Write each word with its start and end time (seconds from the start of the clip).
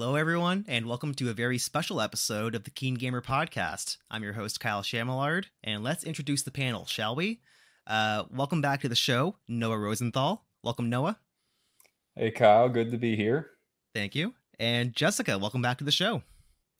Hello, 0.00 0.14
everyone, 0.14 0.64
and 0.68 0.86
welcome 0.86 1.12
to 1.14 1.28
a 1.28 1.32
very 1.32 1.58
special 1.58 2.00
episode 2.00 2.54
of 2.54 2.62
the 2.62 2.70
Keen 2.70 2.94
Gamer 2.94 3.20
Podcast. 3.20 3.96
I'm 4.08 4.22
your 4.22 4.34
host, 4.34 4.60
Kyle 4.60 4.80
Shamallard, 4.80 5.46
and 5.64 5.82
let's 5.82 6.04
introduce 6.04 6.44
the 6.44 6.52
panel, 6.52 6.86
shall 6.86 7.16
we? 7.16 7.40
Uh, 7.84 8.22
welcome 8.30 8.62
back 8.62 8.80
to 8.82 8.88
the 8.88 8.94
show, 8.94 9.34
Noah 9.48 9.76
Rosenthal. 9.76 10.44
Welcome, 10.62 10.88
Noah. 10.88 11.18
Hey, 12.14 12.30
Kyle. 12.30 12.68
Good 12.68 12.92
to 12.92 12.96
be 12.96 13.16
here. 13.16 13.50
Thank 13.92 14.14
you. 14.14 14.34
And 14.60 14.94
Jessica, 14.94 15.36
welcome 15.36 15.62
back 15.62 15.78
to 15.78 15.84
the 15.84 15.90
show. 15.90 16.22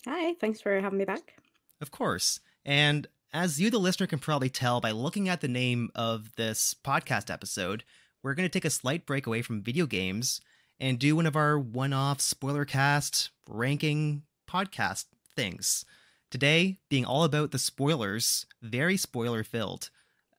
Hi, 0.07 0.35
thanks 0.35 0.61
for 0.61 0.81
having 0.81 1.01
me 1.01 1.05
back. 1.05 1.41
Of 1.81 1.91
course. 1.91 2.39
And 2.65 3.09
as 3.33 3.61
you, 3.61 3.69
the 3.69 3.81
listener, 3.81 4.07
can 4.07 4.21
probably 4.21 4.49
tell 4.49 4.81
by 4.81 4.93
looking 4.93 5.29
at 5.29 5.41
the 5.41 5.49
name 5.49 5.91
of 5.97 6.37
this 6.37 6.73
podcast 6.85 7.33
episode, 7.33 7.83
we're 8.23 8.35
going 8.35 8.49
to 8.49 8.53
take 8.53 8.65
a 8.65 8.71
slight 8.71 9.07
break 9.07 9.27
away 9.27 9.43
from 9.43 9.61
video 9.61 9.87
games 9.87 10.41
and 10.81 10.99
do 10.99 11.17
one 11.17 11.27
of 11.27 11.37
our 11.37 11.59
one 11.59 11.93
off 11.93 12.21
spoiler 12.21 12.65
cast 12.65 13.31
ranking 13.49 14.23
podcast 14.49 15.07
things. 15.35 15.85
Today, 16.31 16.79
being 16.89 17.05
all 17.05 17.25
about 17.25 17.51
the 17.51 17.59
spoilers, 17.59 18.47
very 18.63 18.97
spoiler 18.97 19.43
filled 19.43 19.91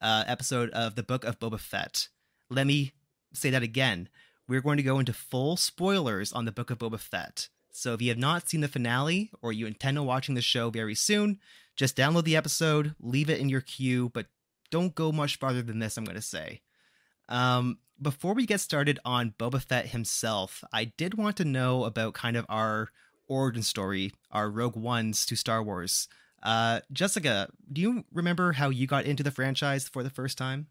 uh, 0.02 0.24
episode 0.28 0.70
of 0.72 0.96
the 0.96 1.04
Book 1.04 1.24
of 1.24 1.40
Boba 1.40 1.60
Fett. 1.60 2.10
Let 2.50 2.68
me 2.68 2.94
say 3.34 3.50
that 3.50 3.64
again. 3.64 4.10
We're 4.48 4.62
going 4.62 4.78
to 4.78 4.84
go 4.84 5.00
into 5.00 5.14
full 5.14 5.58
spoilers 5.58 6.32
on 6.34 6.46
the 6.46 6.52
Book 6.52 6.70
of 6.70 6.80
Boba 6.80 7.00
Fett. 7.00 7.50
So 7.72 7.94
if 7.94 8.02
you 8.02 8.10
have 8.10 8.18
not 8.18 8.50
seen 8.50 8.62
the 8.62 8.68
finale 8.68 9.32
or 9.42 9.54
you 9.54 9.68
intend 9.68 9.98
on 9.98 10.06
watching 10.06 10.36
the 10.36 10.42
show 10.42 10.70
very 10.70 10.96
soon, 10.96 11.40
just 11.76 11.96
download 11.96 12.24
the 12.24 12.36
episode, 12.36 12.96
leave 13.00 13.30
it 13.30 13.40
in 13.40 13.50
your 13.50 13.62
queue, 13.62 14.10
but 14.14 14.26
don't 14.70 14.96
go 14.96 15.12
much 15.12 15.38
farther 15.38 15.62
than 15.62 15.80
this, 15.80 15.98
I'm 15.98 16.04
going 16.04 16.16
to 16.16 16.22
say. 16.22 16.62
Um, 17.30 17.78
before 18.02 18.34
we 18.34 18.46
get 18.46 18.60
started 18.60 19.00
on 19.06 19.34
Boba 19.38 19.62
Fett 19.62 19.88
himself, 19.88 20.64
I 20.74 20.86
did 20.86 21.16
want 21.16 21.38
to 21.38 21.46
know 21.46 21.86
about 21.86 22.14
kind 22.14 22.36
of 22.36 22.46
our 22.50 22.90
origin 23.28 23.64
story, 23.64 24.14
our 24.32 24.50
Rogue 24.50 24.76
Ones 24.76 25.26
to 25.28 25.36
Star 25.36 25.64
Wars. 25.64 26.08
Uh, 26.42 26.80
Jessica, 26.92 27.50
do 27.72 27.82
you 27.82 28.04
remember 28.14 28.54
how 28.54 28.70
you 28.70 28.88
got 28.88 29.06
into 29.06 29.24
the 29.24 29.32
franchise 29.32 29.88
for 29.88 30.04
the 30.04 30.10
first 30.10 30.38
time? 30.38 30.68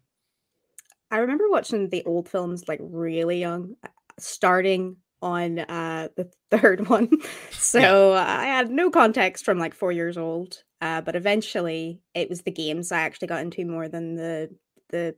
I 1.11 1.17
remember 1.19 1.49
watching 1.49 1.89
the 1.89 2.03
old 2.05 2.27
films 2.27 2.67
like 2.67 2.79
really 2.81 3.39
young, 3.39 3.75
uh, 3.83 3.87
starting 4.19 4.97
on 5.21 5.59
uh, 5.59 6.09
the 6.15 6.31
third 6.51 6.87
one. 6.89 7.09
so 7.51 8.13
yeah. 8.13 8.39
I 8.39 8.45
had 8.45 8.69
no 8.69 8.89
context 8.89 9.45
from 9.45 9.59
like 9.59 9.73
four 9.73 9.91
years 9.91 10.17
old. 10.17 10.63
Uh, 10.81 11.01
but 11.01 11.15
eventually, 11.15 12.01
it 12.13 12.29
was 12.29 12.43
the 12.43 12.51
games 12.51 12.91
I 12.91 13.01
actually 13.01 13.27
got 13.27 13.41
into 13.41 13.65
more 13.65 13.89
than 13.89 14.15
the 14.15 14.49
the 14.91 15.15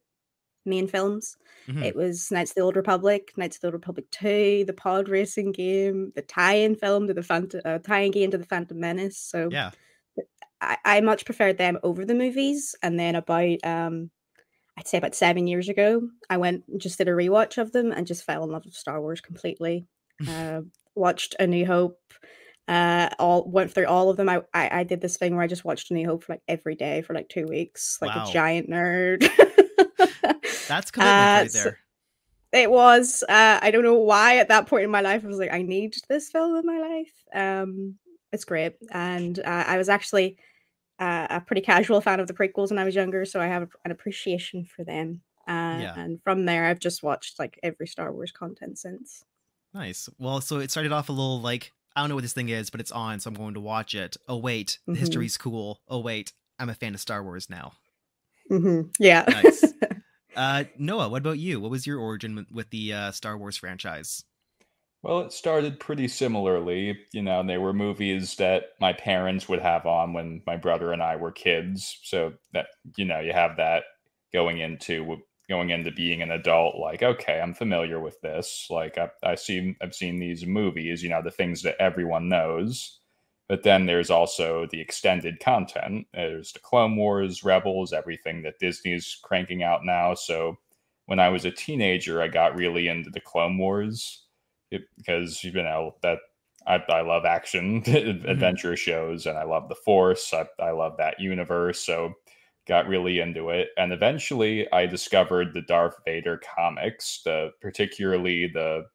main 0.65 0.87
films. 0.87 1.37
Mm-hmm. 1.67 1.83
It 1.83 1.95
was 1.95 2.31
Knights 2.31 2.51
of 2.51 2.55
the 2.55 2.61
Old 2.61 2.75
Republic, 2.75 3.31
Knights 3.37 3.57
of 3.57 3.61
the 3.61 3.67
Old 3.67 3.73
Republic 3.75 4.05
2, 4.11 4.65
the 4.65 4.73
pod 4.73 5.09
racing 5.09 5.51
game, 5.51 6.11
the 6.15 6.21
tie-in 6.21 6.75
film 6.75 7.07
to 7.07 7.13
the 7.13 7.23
Phantom, 7.23 7.61
uh, 7.63 7.79
tie-in 7.79 8.11
game 8.11 8.31
to 8.31 8.37
the 8.37 8.45
Phantom 8.45 8.79
Menace. 8.79 9.17
So 9.17 9.49
yeah, 9.51 9.71
I, 10.59 10.77
I 10.85 11.01
much 11.01 11.25
preferred 11.25 11.57
them 11.57 11.79
over 11.83 12.05
the 12.05 12.15
movies. 12.15 12.75
And 12.81 12.99
then 12.99 13.15
about 13.15 13.57
um, 13.63 14.09
I'd 14.77 14.87
say 14.87 14.97
about 14.97 15.15
seven 15.15 15.47
years 15.47 15.69
ago, 15.69 16.09
I 16.29 16.37
went 16.37 16.63
just 16.79 16.97
did 16.97 17.07
a 17.07 17.11
rewatch 17.11 17.57
of 17.57 17.71
them 17.71 17.91
and 17.91 18.07
just 18.07 18.23
fell 18.23 18.43
in 18.43 18.51
love 18.51 18.65
with 18.65 18.73
Star 18.73 19.01
Wars 19.01 19.21
completely. 19.21 19.87
uh, 20.27 20.61
watched 20.95 21.35
A 21.39 21.47
New 21.47 21.65
Hope. 21.65 21.99
Uh, 22.67 23.09
all 23.19 23.49
went 23.49 23.71
through 23.73 23.87
all 23.87 24.09
of 24.09 24.17
them. 24.17 24.29
I, 24.29 24.41
I, 24.53 24.79
I 24.79 24.83
did 24.83 25.01
this 25.01 25.17
thing 25.17 25.35
where 25.35 25.43
I 25.43 25.47
just 25.47 25.65
watched 25.65 25.91
A 25.91 25.93
New 25.93 26.07
Hope 26.07 26.23
for 26.23 26.33
like 26.33 26.43
every 26.47 26.75
day 26.75 27.01
for 27.01 27.13
like 27.13 27.27
two 27.27 27.45
weeks, 27.45 27.97
like 28.01 28.15
wow. 28.15 28.25
a 28.27 28.31
giant 28.31 28.69
nerd. 28.69 29.27
That's 30.67 30.91
commitment 30.91 30.99
uh, 31.01 31.41
right 31.41 31.51
there. 31.51 31.79
it 32.51 32.71
was. 32.71 33.23
Uh, 33.27 33.59
I 33.61 33.71
don't 33.71 33.83
know 33.83 33.99
why 33.99 34.37
at 34.37 34.49
that 34.49 34.67
point 34.67 34.83
in 34.83 34.91
my 34.91 35.01
life 35.01 35.23
I 35.23 35.27
was 35.27 35.39
like, 35.39 35.53
I 35.53 35.61
need 35.61 35.95
this 36.09 36.29
film 36.29 36.55
in 36.55 36.65
my 36.65 36.79
life. 36.79 37.13
Um, 37.33 37.95
it's 38.31 38.45
great, 38.45 38.75
and 38.91 39.39
uh, 39.39 39.65
I 39.67 39.77
was 39.77 39.89
actually 39.89 40.37
uh, 40.99 41.27
a 41.29 41.41
pretty 41.41 41.61
casual 41.61 41.99
fan 42.01 42.19
of 42.19 42.27
the 42.27 42.33
prequels 42.33 42.69
when 42.69 42.79
I 42.79 42.83
was 42.83 42.95
younger, 42.95 43.25
so 43.25 43.41
I 43.41 43.47
have 43.47 43.69
an 43.83 43.91
appreciation 43.91 44.65
for 44.65 44.83
them. 44.83 45.21
Uh, 45.47 45.79
yeah. 45.81 45.99
And 45.99 46.21
from 46.23 46.45
there, 46.45 46.65
I've 46.65 46.79
just 46.79 47.03
watched 47.03 47.39
like 47.39 47.59
every 47.63 47.87
Star 47.87 48.13
Wars 48.13 48.31
content 48.31 48.77
since. 48.77 49.25
Nice. 49.73 50.09
Well, 50.19 50.41
so 50.41 50.59
it 50.59 50.69
started 50.71 50.91
off 50.91 51.09
a 51.09 51.11
little 51.11 51.41
like 51.41 51.71
I 51.95 52.01
don't 52.01 52.09
know 52.09 52.15
what 52.15 52.21
this 52.21 52.33
thing 52.33 52.49
is, 52.49 52.69
but 52.69 52.79
it's 52.79 52.91
on, 52.91 53.19
so 53.19 53.29
I'm 53.29 53.33
going 53.33 53.55
to 53.55 53.59
watch 53.59 53.95
it. 53.95 54.15
Oh 54.27 54.37
wait, 54.37 54.79
the 54.85 54.93
mm-hmm. 54.93 54.99
history's 54.99 55.37
cool. 55.37 55.81
Oh 55.87 55.99
wait, 55.99 56.33
I'm 56.59 56.69
a 56.69 56.73
fan 56.73 56.93
of 56.93 57.01
Star 57.01 57.23
Wars 57.23 57.49
now. 57.49 57.73
Mm-hmm. 58.49 58.89
Yeah. 58.99 59.25
nice. 59.27 59.63
Uh, 60.35 60.65
Noah, 60.77 61.09
what 61.09 61.19
about 61.19 61.39
you? 61.39 61.59
What 61.59 61.71
was 61.71 61.85
your 61.85 61.99
origin 61.99 62.45
with 62.51 62.69
the 62.69 62.93
uh, 62.93 63.11
Star 63.11 63.37
Wars 63.37 63.57
franchise? 63.57 64.23
Well, 65.03 65.21
it 65.21 65.31
started 65.33 65.79
pretty 65.79 66.07
similarly. 66.07 66.99
You 67.11 67.23
know, 67.23 67.43
they 67.45 67.57
were 67.57 67.73
movies 67.73 68.35
that 68.35 68.73
my 68.79 68.93
parents 68.93 69.49
would 69.49 69.61
have 69.61 69.85
on 69.85 70.13
when 70.13 70.43
my 70.45 70.57
brother 70.57 70.93
and 70.93 71.01
I 71.01 71.15
were 71.15 71.31
kids. 71.31 71.99
So 72.03 72.33
that 72.53 72.67
you 72.97 73.05
know, 73.05 73.19
you 73.19 73.33
have 73.33 73.57
that 73.57 73.83
going 74.31 74.59
into 74.59 75.17
going 75.49 75.71
into 75.71 75.91
being 75.91 76.21
an 76.21 76.31
adult. 76.31 76.77
Like, 76.77 77.03
okay, 77.03 77.41
I'm 77.41 77.53
familiar 77.53 77.99
with 77.99 78.21
this. 78.21 78.67
Like, 78.69 78.97
I, 78.97 79.09
I 79.23 79.35
see, 79.35 79.75
I've 79.81 79.95
seen 79.95 80.19
these 80.19 80.45
movies. 80.45 81.03
You 81.03 81.09
know, 81.09 81.21
the 81.21 81.31
things 81.31 81.63
that 81.63 81.75
everyone 81.81 82.29
knows. 82.29 83.00
But 83.51 83.63
then 83.63 83.85
there's 83.85 84.09
also 84.09 84.65
the 84.71 84.79
extended 84.79 85.41
content. 85.41 86.07
There's 86.13 86.53
the 86.53 86.59
Clone 86.59 86.95
Wars, 86.95 87.43
Rebels, 87.43 87.91
everything 87.91 88.43
that 88.43 88.59
Disney's 88.59 89.19
cranking 89.21 89.61
out 89.61 89.83
now. 89.83 90.13
So 90.13 90.57
when 91.07 91.19
I 91.19 91.27
was 91.27 91.43
a 91.43 91.51
teenager, 91.51 92.21
I 92.21 92.29
got 92.29 92.55
really 92.55 92.87
into 92.87 93.09
the 93.09 93.19
Clone 93.19 93.57
Wars 93.57 94.23
it, 94.71 94.83
because 94.95 95.43
you 95.43 95.51
know 95.51 95.95
that 96.01 96.19
I, 96.65 96.81
I 96.87 97.01
love 97.01 97.25
action 97.25 97.81
mm-hmm. 97.83 98.25
adventure 98.25 98.77
shows 98.77 99.25
and 99.25 99.37
I 99.37 99.43
love 99.43 99.67
the 99.67 99.75
Force. 99.75 100.33
I, 100.33 100.45
I 100.63 100.71
love 100.71 100.95
that 100.99 101.19
universe. 101.19 101.81
So 101.81 102.13
got 102.69 102.87
really 102.87 103.19
into 103.19 103.49
it. 103.49 103.71
And 103.75 103.91
eventually 103.91 104.71
I 104.71 104.85
discovered 104.85 105.53
the 105.53 105.63
Darth 105.63 105.97
Vader 106.05 106.39
comics, 106.55 107.19
the 107.25 107.51
particularly 107.59 108.47
the 108.47 108.85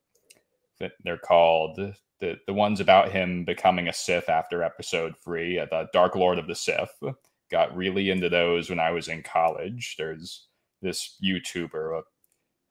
they're 1.05 1.19
called 1.19 1.79
the 2.21 2.39
the 2.47 2.53
ones 2.53 2.81
about 2.81 3.13
him 3.13 3.45
becoming 3.45 3.89
a 3.89 3.93
Sith 3.93 4.29
after 4.29 4.63
Episode 4.63 5.15
Three, 5.23 5.59
uh, 5.59 5.67
the 5.71 5.89
Dark 5.93 6.15
Lord 6.15 6.39
of 6.39 6.47
the 6.47 6.55
Sith. 6.55 6.93
Got 7.51 7.77
really 7.77 8.11
into 8.11 8.29
those 8.29 8.69
when 8.69 8.81
I 8.81 8.91
was 8.91 9.09
in 9.09 9.23
college. 9.23 9.95
There's 9.99 10.47
this 10.83 11.17
YouTuber. 11.23 12.03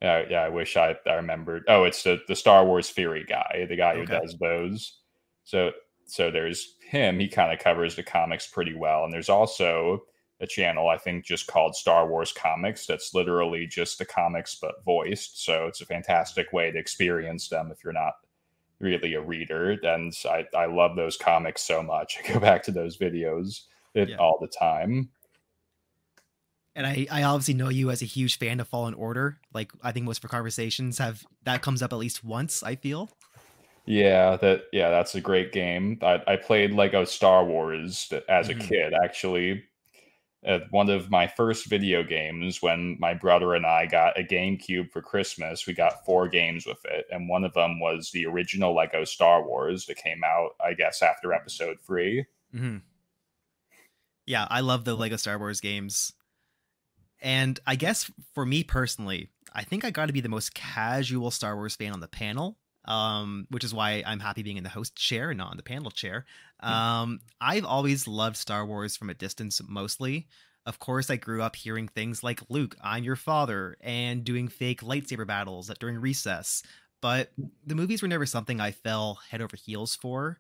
Uh, 0.01 0.23
yeah, 0.29 0.41
I 0.41 0.49
wish 0.49 0.75
I, 0.75 0.95
I 1.07 1.13
remembered. 1.13 1.63
Oh, 1.67 1.83
it's 1.85 2.03
the 2.03 2.19
the 2.27 2.35
Star 2.35 2.65
Wars 2.65 2.89
Theory 2.89 3.25
guy, 3.27 3.65
the 3.69 3.75
guy 3.75 3.91
okay. 3.91 3.99
who 4.01 4.05
does 4.05 4.35
those. 4.39 4.99
So 5.43 5.71
so 6.05 6.31
there's 6.31 6.75
him. 6.81 7.19
He 7.19 7.27
kind 7.27 7.53
of 7.53 7.59
covers 7.59 7.95
the 7.95 8.03
comics 8.03 8.47
pretty 8.47 8.75
well, 8.75 9.03
and 9.03 9.13
there's 9.13 9.29
also 9.29 10.03
a 10.41 10.47
channel 10.47 10.89
I 10.89 10.97
think 10.97 11.23
just 11.23 11.47
called 11.47 11.75
Star 11.75 12.07
Wars 12.07 12.33
Comics. 12.33 12.85
That's 12.85 13.13
literally 13.13 13.67
just 13.67 13.97
the 13.97 14.05
comics 14.05 14.55
but 14.55 14.83
voiced. 14.83 15.43
So 15.43 15.67
it's 15.67 15.81
a 15.81 15.85
fantastic 15.85 16.51
way 16.51 16.71
to 16.71 16.77
experience 16.77 17.47
them 17.47 17.71
if 17.71 17.83
you're 17.83 17.93
not 17.93 18.15
really 18.79 19.13
a 19.13 19.21
reader. 19.21 19.71
And 19.71 20.13
I, 20.25 20.45
I 20.55 20.65
love 20.65 20.95
those 20.95 21.17
comics 21.17 21.61
so 21.61 21.81
much. 21.81 22.17
I 22.23 22.33
go 22.33 22.39
back 22.39 22.63
to 22.63 22.71
those 22.71 22.97
videos 22.97 23.61
yeah. 23.93 24.15
all 24.17 24.37
the 24.39 24.47
time. 24.47 25.09
And 26.75 26.85
I, 26.85 27.07
I 27.09 27.23
obviously 27.23 27.53
know 27.53 27.69
you 27.69 27.89
as 27.89 28.01
a 28.01 28.05
huge 28.05 28.37
fan 28.37 28.59
of 28.59 28.67
Fallen 28.67 28.93
Order. 28.93 29.39
Like 29.53 29.71
I 29.81 29.91
think 29.93 30.05
most 30.05 30.17
of 30.17 30.25
our 30.25 30.29
conversations 30.29 30.97
have 30.97 31.25
that 31.43 31.61
comes 31.61 31.81
up 31.81 31.93
at 31.93 31.99
least 31.99 32.23
once, 32.23 32.63
I 32.63 32.75
feel. 32.75 33.09
Yeah, 33.85 34.35
that 34.37 34.63
yeah, 34.73 34.89
that's 34.89 35.15
a 35.15 35.21
great 35.21 35.53
game. 35.53 35.99
I, 36.01 36.21
I 36.27 36.35
played 36.35 36.73
Lego 36.73 37.05
Star 37.05 37.45
Wars 37.45 38.11
as 38.27 38.49
mm-hmm. 38.49 38.59
a 38.59 38.63
kid 38.63 38.93
actually 39.03 39.63
at 40.45 40.71
one 40.71 40.89
of 40.89 41.09
my 41.09 41.25
first 41.25 41.65
video 41.65 42.03
games 42.03 42.61
when 42.61 42.97
my 42.99 43.15
brother 43.15 43.55
and 43.55 43.65
I 43.65 43.87
got 43.87 44.19
a 44.19 44.23
GameCube 44.23 44.91
for 44.91 45.01
Christmas. 45.01 45.65
We 45.65 45.73
got 45.73 46.05
four 46.05 46.27
games 46.27 46.67
with 46.67 46.83
it, 46.85 47.07
and 47.11 47.27
one 47.27 47.43
of 47.43 47.53
them 47.53 47.79
was 47.79 48.11
the 48.11 48.27
original 48.27 48.75
Lego 48.75 49.03
Star 49.03 49.45
Wars 49.45 49.87
that 49.87 49.97
came 49.97 50.23
out, 50.23 50.51
I 50.63 50.73
guess, 50.73 51.01
after 51.01 51.33
Episode 51.33 51.77
3 51.85 52.25
mm-hmm. 52.55 52.77
Yeah, 54.27 54.47
I 54.49 54.61
love 54.61 54.85
the 54.85 54.95
Lego 54.95 55.17
Star 55.17 55.37
Wars 55.37 55.61
games, 55.61 56.13
and 57.21 57.59
I 57.65 57.75
guess 57.75 58.09
for 58.33 58.45
me 58.45 58.63
personally, 58.63 59.29
I 59.53 59.63
think 59.63 59.83
I 59.83 59.91
got 59.91 60.07
to 60.07 60.13
be 60.13 60.21
the 60.21 60.29
most 60.29 60.53
casual 60.53 61.31
Star 61.31 61.55
Wars 61.55 61.75
fan 61.75 61.93
on 61.93 61.99
the 61.99 62.07
panel 62.07 62.57
um, 62.85 63.47
which 63.49 63.63
is 63.63 63.73
why 63.73 64.03
I'm 64.05 64.19
happy 64.19 64.43
being 64.43 64.57
in 64.57 64.63
the 64.63 64.69
host 64.69 64.95
chair 64.95 65.31
and 65.31 65.37
not 65.37 65.51
on 65.51 65.57
the 65.57 65.63
panel 65.63 65.91
chair. 65.91 66.25
Hmm. 66.61 66.71
Um, 66.71 67.19
I've 67.41 67.65
always 67.65 68.07
loved 68.07 68.37
Star 68.37 68.65
Wars 68.65 68.95
from 68.95 69.09
a 69.09 69.13
distance 69.13 69.61
mostly. 69.67 70.27
Of 70.65 70.79
course, 70.79 71.09
I 71.09 71.17
grew 71.17 71.41
up 71.41 71.55
hearing 71.55 71.87
things 71.87 72.23
like 72.23 72.41
Luke, 72.49 72.75
I'm 72.81 73.03
your 73.03 73.15
father, 73.15 73.77
and 73.81 74.23
doing 74.23 74.47
fake 74.47 74.81
lightsaber 74.81 75.27
battles 75.27 75.71
during 75.79 75.97
recess. 75.97 76.63
But 77.01 77.31
the 77.65 77.75
movies 77.75 78.01
were 78.01 78.07
never 78.07 78.25
something 78.25 78.59
I 78.59 78.71
fell 78.71 79.19
head 79.29 79.41
over 79.41 79.55
heels 79.55 79.95
for. 79.95 80.39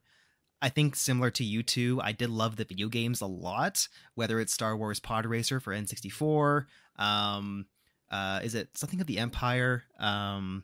I 0.61 0.69
think 0.69 0.95
similar 0.95 1.29
to 1.31 1.43
you 1.43 1.61
two, 1.61 1.99
I 2.01 2.11
did 2.11 2.31
love 2.31 2.55
the 2.55 2.63
video 2.63 2.87
games 2.87 3.21
a 3.21 3.27
lot, 3.27 3.87
whether 4.15 4.39
it's 4.39 4.53
Star 4.53 4.75
Wars 4.75 4.99
Pod 4.99 5.27
Racer 5.27 5.59
for 5.59 5.73
N64, 5.73 6.65
um, 6.97 7.65
uh, 8.09 8.39
is 8.43 8.55
it 8.55 8.77
something 8.77 9.01
of 9.01 9.07
the 9.07 9.19
Empire? 9.19 9.83
Um, 9.99 10.63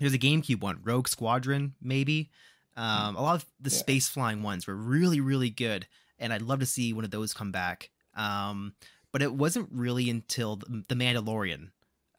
there's 0.00 0.14
a 0.14 0.18
GameCube 0.18 0.60
one, 0.60 0.80
Rogue 0.82 1.08
Squadron, 1.08 1.74
maybe. 1.80 2.30
Um, 2.76 3.16
a 3.16 3.22
lot 3.22 3.34
of 3.36 3.46
the 3.60 3.70
Yeah. 3.70 3.76
space 3.76 4.08
flying 4.08 4.42
ones 4.42 4.66
were 4.66 4.74
really, 4.76 5.20
really 5.20 5.50
good, 5.50 5.86
and 6.18 6.32
I'd 6.32 6.42
love 6.42 6.60
to 6.60 6.66
see 6.66 6.92
one 6.92 7.04
of 7.04 7.10
those 7.10 7.32
come 7.34 7.52
back. 7.52 7.90
Um, 8.14 8.74
but 9.12 9.22
it 9.22 9.34
wasn't 9.34 9.68
really 9.72 10.08
until 10.08 10.56
the, 10.56 10.94
Mandalorian, 10.94 11.70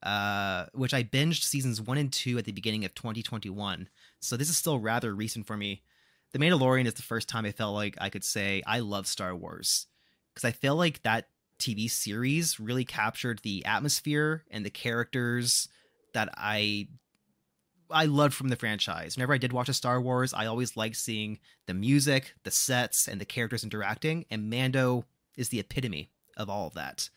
uh, 0.03 0.65
which 0.73 0.93
I 0.93 1.03
binged 1.03 1.43
seasons 1.43 1.81
one 1.81 1.97
and 1.97 2.11
two 2.11 2.37
at 2.37 2.45
the 2.45 2.51
beginning 2.51 2.85
of 2.85 2.93
2021. 2.95 3.89
So 4.19 4.37
this 4.37 4.49
is 4.49 4.57
still 4.57 4.79
rather 4.79 5.13
recent 5.15 5.47
for 5.47 5.57
me. 5.57 5.81
The 6.33 6.39
Mandalorian 6.39 6.85
is 6.85 6.93
the 6.93 7.01
first 7.01 7.27
time 7.27 7.45
I 7.45 7.51
felt 7.51 7.73
like 7.75 7.97
I 7.99 8.09
could 8.09 8.23
say 8.23 8.61
I 8.65 8.79
love 8.79 9.07
Star 9.07 9.35
Wars 9.35 9.87
because 10.33 10.45
I 10.47 10.51
feel 10.51 10.75
like 10.75 11.01
that 11.03 11.27
TV 11.59 11.89
series 11.89 12.59
really 12.59 12.85
captured 12.85 13.39
the 13.39 13.65
atmosphere 13.65 14.43
and 14.49 14.65
the 14.65 14.69
characters 14.69 15.67
that 16.13 16.29
I 16.37 16.87
I 17.91 18.05
loved 18.05 18.33
from 18.33 18.49
the 18.49 18.55
franchise. 18.55 19.15
Whenever 19.15 19.33
I 19.33 19.37
did 19.37 19.53
watch 19.53 19.69
a 19.69 19.73
Star 19.73 20.01
Wars, 20.01 20.33
I 20.33 20.45
always 20.45 20.77
liked 20.77 20.95
seeing 20.95 21.39
the 21.67 21.73
music, 21.73 22.33
the 22.43 22.51
sets, 22.51 23.07
and 23.07 23.19
the 23.19 23.25
characters 23.25 23.63
interacting. 23.63 24.25
And 24.29 24.49
Mando 24.49 25.05
is 25.35 25.49
the 25.49 25.59
epitome 25.59 26.09
of 26.37 26.49
all 26.49 26.67
of 26.67 26.73
that. 26.73 27.09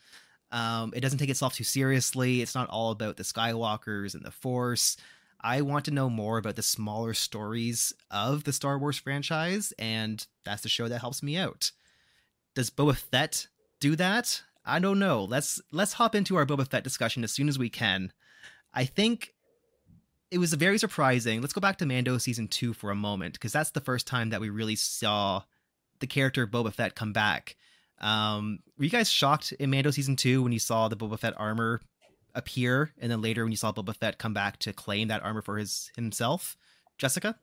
Um, 0.51 0.93
it 0.95 1.01
doesn't 1.01 1.19
take 1.19 1.29
itself 1.29 1.55
too 1.55 1.63
seriously. 1.63 2.41
It's 2.41 2.55
not 2.55 2.69
all 2.69 2.91
about 2.91 3.17
the 3.17 3.23
Skywalkers 3.23 4.13
and 4.13 4.23
the 4.23 4.31
Force. 4.31 4.97
I 5.41 5.61
want 5.61 5.85
to 5.85 5.91
know 5.91 6.09
more 6.09 6.37
about 6.37 6.55
the 6.55 6.63
smaller 6.63 7.13
stories 7.13 7.93
of 8.09 8.45
the 8.45 8.53
Star 8.53 8.79
Wars 8.79 8.97
franchise, 8.97 9.73
and 9.77 10.25
that's 10.43 10.63
the 10.63 10.69
show 10.69 10.87
that 10.87 11.01
helps 11.01 11.21
me 11.21 11.37
out. 11.37 11.71
Does 12.55 12.69
Boba 12.69 12.95
Fett 12.95 13.47
do 13.79 13.95
that? 13.97 14.41
I 14.65 14.79
don't 14.79 14.97
know. 14.97 15.23
Let's 15.23 15.61
let's 15.71 15.93
hop 15.93 16.15
into 16.15 16.35
our 16.35 16.45
Boba 16.45 16.67
Fett 16.67 16.83
discussion 16.83 17.23
as 17.23 17.31
soon 17.31 17.47
as 17.47 17.59
we 17.59 17.69
can. 17.69 18.11
I 18.73 18.85
think 18.85 19.34
it 20.31 20.37
was 20.37 20.53
very 20.53 20.77
surprising. 20.77 21.41
Let's 21.41 21.53
go 21.53 21.61
back 21.61 21.77
to 21.77 21.85
Mando 21.85 22.17
season 22.17 22.47
two 22.47 22.73
for 22.73 22.91
a 22.91 22.95
moment, 22.95 23.33
because 23.33 23.51
that's 23.51 23.71
the 23.71 23.81
first 23.81 24.07
time 24.07 24.29
that 24.29 24.41
we 24.41 24.49
really 24.49 24.75
saw 24.75 25.43
the 25.99 26.07
character 26.07 26.45
Boba 26.47 26.73
Fett 26.73 26.95
come 26.95 27.13
back. 27.13 27.55
Um, 28.01 28.59
were 28.77 28.83
you 28.83 28.89
guys 28.89 29.09
shocked 29.09 29.53
in 29.53 29.69
Mando 29.69 29.91
season 29.91 30.15
two 30.15 30.43
when 30.43 30.51
you 30.51 30.59
saw 30.59 30.87
the 30.87 30.97
Boba 30.97 31.19
Fett 31.19 31.33
armor 31.37 31.81
appear, 32.33 32.91
and 32.99 33.11
then 33.11 33.21
later 33.21 33.43
when 33.43 33.51
you 33.51 33.57
saw 33.57 33.71
Boba 33.71 33.95
Fett 33.95 34.17
come 34.17 34.33
back 34.33 34.57
to 34.59 34.73
claim 34.73 35.07
that 35.07 35.23
armor 35.23 35.41
for 35.41 35.57
his 35.57 35.91
himself? 35.95 36.57
Jessica? 36.97 37.37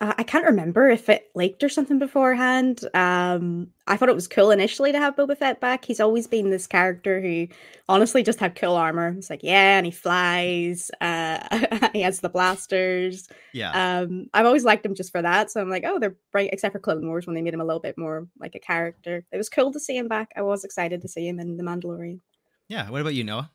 Uh, 0.00 0.14
I 0.16 0.22
can't 0.22 0.46
remember 0.46 0.88
if 0.88 1.10
it 1.10 1.30
leaked 1.34 1.62
or 1.62 1.68
something 1.68 1.98
beforehand. 1.98 2.80
Um, 2.94 3.68
I 3.86 3.98
thought 3.98 4.08
it 4.08 4.14
was 4.14 4.26
cool 4.26 4.50
initially 4.50 4.92
to 4.92 4.98
have 4.98 5.14
Boba 5.14 5.36
Fett 5.36 5.60
back. 5.60 5.84
He's 5.84 6.00
always 6.00 6.26
been 6.26 6.48
this 6.48 6.66
character 6.66 7.20
who 7.20 7.48
honestly 7.86 8.22
just 8.22 8.40
had 8.40 8.54
cool 8.54 8.76
armor. 8.76 9.14
It's 9.18 9.28
like, 9.28 9.42
yeah, 9.42 9.76
and 9.76 9.84
he 9.84 9.92
flies. 9.92 10.90
Uh, 11.02 11.90
he 11.92 12.00
has 12.00 12.20
the 12.20 12.30
blasters. 12.30 13.28
Yeah. 13.52 13.72
Um, 14.00 14.28
I've 14.32 14.46
always 14.46 14.64
liked 14.64 14.86
him 14.86 14.94
just 14.94 15.12
for 15.12 15.20
that. 15.20 15.50
So 15.50 15.60
I'm 15.60 15.68
like, 15.68 15.84
oh, 15.84 15.98
they're 15.98 16.16
bright, 16.32 16.50
except 16.50 16.72
for 16.72 16.78
Clone 16.78 17.06
Wars 17.06 17.26
when 17.26 17.34
they 17.34 17.42
made 17.42 17.52
him 17.52 17.60
a 17.60 17.66
little 17.66 17.80
bit 17.80 17.98
more 17.98 18.26
like 18.38 18.54
a 18.54 18.60
character. 18.60 19.26
It 19.30 19.36
was 19.36 19.50
cool 19.50 19.70
to 19.70 19.80
see 19.80 19.98
him 19.98 20.08
back. 20.08 20.30
I 20.34 20.40
was 20.40 20.64
excited 20.64 21.02
to 21.02 21.08
see 21.08 21.28
him 21.28 21.38
in 21.40 21.58
The 21.58 21.62
Mandalorian. 21.62 22.20
yeah. 22.68 22.88
What 22.88 23.02
about 23.02 23.14
you, 23.14 23.24
Noah? 23.24 23.50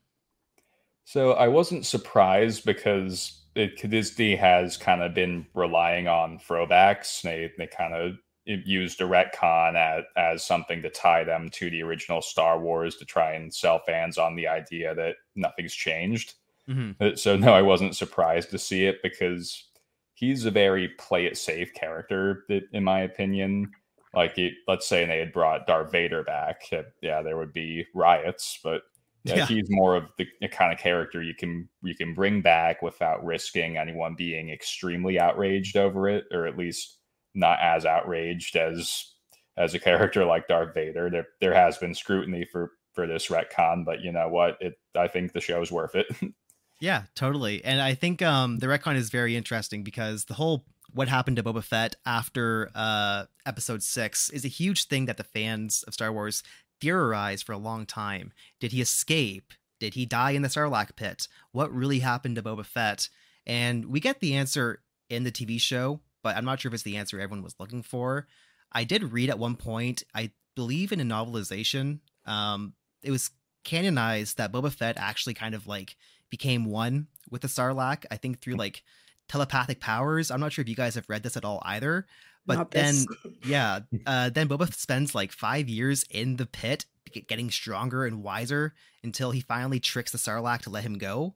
So 1.05 1.33
I 1.33 1.47
wasn't 1.47 1.85
surprised 1.85 2.65
because 2.65 3.44
it, 3.55 3.89
Disney 3.89 4.35
has 4.35 4.77
kind 4.77 5.01
of 5.01 5.13
been 5.13 5.47
relying 5.53 6.07
on 6.07 6.39
throwbacks. 6.39 7.21
They 7.21 7.51
they 7.57 7.67
kind 7.67 7.93
of 7.93 8.17
used 8.45 9.01
a 9.01 9.05
retcon 9.05 9.75
as, 9.75 10.03
as 10.15 10.45
something 10.45 10.81
to 10.83 10.89
tie 10.89 11.23
them 11.23 11.49
to 11.49 11.69
the 11.69 11.81
original 11.81 12.21
Star 12.21 12.59
Wars 12.59 12.95
to 12.97 13.05
try 13.05 13.33
and 13.33 13.53
sell 13.53 13.79
fans 13.79 14.17
on 14.19 14.35
the 14.35 14.47
idea 14.47 14.93
that 14.93 15.15
nothing's 15.35 15.73
changed. 15.73 16.35
hmm 16.67 16.91
Uh, 16.99 17.15
So 17.15 17.35
no, 17.35 17.53
I 17.53 17.63
wasn't 17.63 17.95
surprised 17.95 18.51
to 18.51 18.59
see 18.59 18.85
it 18.85 19.01
because 19.01 19.69
he's 20.13 20.45
a 20.45 20.51
very 20.51 20.89
play 20.99 21.25
it 21.25 21.37
safe 21.37 21.73
character, 21.73 22.43
that, 22.49 22.63
in 22.71 22.83
my 22.83 23.01
opinion. 23.01 23.71
Like, 24.13 24.37
it, 24.37 24.53
let's 24.65 24.87
say 24.87 25.03
they 25.03 25.19
had 25.19 25.33
brought 25.33 25.67
Darth 25.67 25.91
Vader 25.91 26.23
back, 26.23 26.61
uh, 26.71 26.83
yeah, 27.01 27.21
there 27.21 27.35
would 27.35 27.51
be 27.51 27.85
riots, 27.93 28.59
but 28.63 28.83
yeah, 29.25 29.35
Yeah. 29.37 29.45
he's 29.47 29.65
more 29.69 29.95
of 29.95 30.03
the, 30.17 30.25
the 30.39 30.47
kind 30.47 30.71
of 30.71 30.79
character 30.79 31.21
you 31.21 31.33
can 31.33 31.67
you 31.81 31.95
can 31.95 32.13
bring 32.13 32.41
back 32.41 32.81
without 32.81 33.25
risking 33.25 33.77
anyone 33.77 34.15
being 34.15 34.49
extremely 34.49 35.19
outraged 35.19 35.75
over 35.75 36.07
it, 36.07 36.25
or 36.31 36.45
at 36.47 36.57
least 36.57 36.97
not 37.33 37.59
as 37.61 37.85
outraged 37.85 38.55
as 38.55 39.11
as 39.57 39.73
a 39.73 39.79
character 39.79 40.23
like 40.33 40.47
Darth 40.47 40.73
Vader. 40.73 41.09
There 41.09 41.27
there 41.41 41.53
has 41.53 41.77
been 41.77 41.93
scrutiny 41.93 42.45
for 42.51 42.71
for 42.93 43.07
this 43.07 43.27
retcon, 43.27 43.83
but 43.83 43.99
you 44.01 44.11
know 44.13 44.29
what? 44.29 44.57
It 44.61 44.75
I 44.95 45.07
think 45.09 45.33
the 45.33 45.41
show's 45.41 45.71
worth 45.71 45.95
it. 45.95 46.07
Yeah, 46.81 47.03
totally. 47.15 47.63
And 47.63 47.81
I 47.81 47.93
think 47.93 48.21
um 48.21 48.59
the 48.59 48.67
retcon 48.67 48.95
is 48.97 49.09
very 49.09 49.37
interesting 49.37 49.83
because 49.85 50.25
the 50.25 50.33
whole 50.33 50.65
what 50.91 51.07
happened 51.07 51.37
to 51.37 51.43
Boba 51.43 51.63
Fett 51.63 51.95
after 52.05 52.69
uh 52.75 53.25
episode 53.45 53.81
6 53.81 54.29
is 54.31 54.43
a 54.43 54.49
huge 54.49 54.87
thing 54.87 55.05
that 55.05 55.15
the 55.15 55.23
fans 55.23 55.83
of 55.87 55.93
Star 55.93 56.11
Wars 56.11 56.43
theorized 56.81 57.45
for 57.45 57.53
a 57.53 57.57
long 57.57 57.85
time. 57.85 58.31
Did 58.59 58.71
he 58.71 58.81
escape? 58.81 59.53
Did 59.79 59.93
he 59.93 60.05
die 60.05 60.31
in 60.31 60.41
the 60.41 60.47
Sarlacc 60.47 60.95
pit? 60.95 61.27
What 61.51 61.73
really 61.73 61.99
happened 61.99 62.35
to 62.35 62.43
Boba 62.43 62.65
Fett? 62.65 63.09
And 63.45 63.85
we 63.85 63.99
get 63.99 64.19
the 64.19 64.35
answer 64.35 64.81
in 65.09 65.23
the 65.23 65.31
TV 65.31 65.59
show, 65.59 65.99
but 66.23 66.35
I'm 66.35 66.45
not 66.45 66.59
sure 66.59 66.69
if 66.69 66.73
it's 66.73 66.83
the 66.83 66.97
answer 66.97 67.19
everyone 67.19 67.43
was 67.43 67.55
looking 67.59 67.83
for. 67.83 68.27
I 68.71 68.83
did 68.83 69.13
read 69.13 69.29
at 69.29 69.39
one 69.39 69.55
point, 69.55 70.03
I 70.13 70.31
believe 70.55 70.91
in 70.91 70.99
a 70.99 71.03
novelization, 71.03 71.99
um, 72.25 72.73
it 73.03 73.11
was 73.11 73.31
canonized 73.63 74.37
that 74.37 74.51
Boba 74.51 74.71
Fett 74.71 74.97
actually 74.97 75.33
kind 75.33 75.53
of 75.53 75.67
like 75.67 75.95
became 76.29 76.65
one 76.65 77.07
with 77.29 77.41
the 77.41 77.47
Sarlacc. 77.47 78.05
I 78.09 78.17
think 78.17 78.41
through 78.41 78.55
like 78.55 78.83
telepathic 79.27 79.79
powers. 79.79 80.31
I'm 80.31 80.39
not 80.39 80.53
sure 80.53 80.61
if 80.61 80.69
you 80.69 80.75
guys 80.75 80.95
have 80.95 81.09
read 81.09 81.23
this 81.23 81.37
at 81.37 81.45
all 81.45 81.61
either. 81.65 82.05
But 82.45 82.57
Not 82.57 82.71
then, 82.71 82.93
this. 82.95 83.33
yeah, 83.45 83.79
uh, 84.05 84.29
then 84.29 84.47
Boba 84.47 84.71
spends 84.73 85.15
like 85.15 85.31
five 85.31 85.67
years 85.67 86.03
in 86.11 86.35
the 86.35 86.45
pit, 86.45 86.85
getting 87.27 87.49
stronger 87.49 88.05
and 88.05 88.21
wiser 88.21 88.73
until 89.03 89.31
he 89.31 89.41
finally 89.41 89.79
tricks 89.79 90.11
the 90.11 90.17
Sarlacc 90.19 90.61
to 90.61 90.69
let 90.69 90.83
him 90.83 90.97
go. 90.97 91.33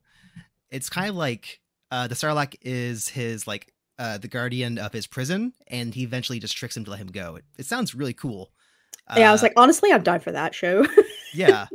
It's 0.70 0.88
kind 0.88 1.08
of 1.10 1.16
like 1.16 1.60
uh, 1.90 2.06
the 2.06 2.14
Sarlacc 2.14 2.54
is 2.62 3.08
his 3.08 3.46
like 3.48 3.72
uh, 3.98 4.18
the 4.18 4.28
guardian 4.28 4.78
of 4.78 4.92
his 4.92 5.06
prison, 5.08 5.52
and 5.66 5.92
he 5.94 6.04
eventually 6.04 6.38
just 6.38 6.56
tricks 6.56 6.76
him 6.76 6.84
to 6.84 6.90
let 6.90 7.00
him 7.00 7.08
go. 7.08 7.36
It, 7.36 7.44
it 7.58 7.66
sounds 7.66 7.92
really 7.94 8.14
cool. 8.14 8.52
yeah, 9.16 9.30
I 9.30 9.32
was 9.32 9.42
Uh, 9.42 9.46
like, 9.46 9.54
honestly, 9.56 9.90
I'd 9.92 10.04
die 10.04 10.20
for 10.20 10.30
that 10.32 10.54
show. 10.54 10.86
yeah. 11.34 11.66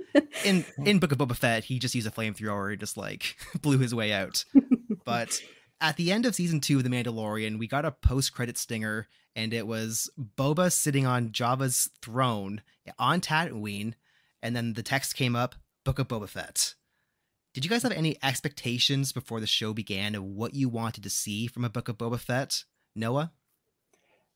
In 0.46 0.64
in 0.86 1.00
Book 1.00 1.12
of 1.12 1.18
Boba 1.18 1.36
Fett, 1.36 1.66
he 1.66 1.78
just 1.78 1.94
used 1.94 2.08
a 2.08 2.12
flamethrower 2.12 2.72
and 2.72 2.80
just 2.80 2.96
like 2.96 3.36
blew 3.62 3.78
his 3.80 3.94
way 3.94 4.14
out. 4.14 4.46
But 5.04 5.40
at 5.82 5.98
the 5.98 6.12
end 6.12 6.26
of 6.26 6.34
season 6.34 6.62
two 6.62 6.78
of 6.78 6.84
The 6.84 6.90
Mandalorian, 6.90 7.60
we 7.60 7.68
got 7.68 7.86
a 7.86 7.92
post 7.92 8.34
credit 8.34 8.58
stinger, 8.58 9.08
and 9.36 9.54
it 9.54 9.68
was 9.68 10.10
Boba 10.38 10.72
sitting 10.72 11.06
on 11.06 11.30
Jabba's 11.30 11.90
throne 12.02 12.62
on 12.98 13.22
Tatooine, 13.22 13.94
and 14.42 14.56
then 14.56 14.74
the 14.74 14.84
text 14.84 15.16
came 15.16 15.36
up, 15.36 15.56
Book 15.84 16.00
of 16.00 16.08
Boba 16.08 16.30
Fett. 16.30 16.76
Did 17.54 17.64
you 17.64 17.70
guys 17.70 17.84
have 17.84 17.92
any 17.92 18.18
expectations 18.22 19.12
before 19.12 19.40
the 19.40 19.48
show 19.48 19.74
began 19.74 20.14
of 20.16 20.24
what 20.24 20.54
you 20.54 20.68
wanted 20.68 21.04
to 21.04 21.10
see 21.10 21.48
from 21.48 21.64
a 21.64 21.70
Book 21.70 21.88
of 21.88 21.98
Boba 21.98 22.20
Fett? 22.20 22.64
Noah? 22.96 23.32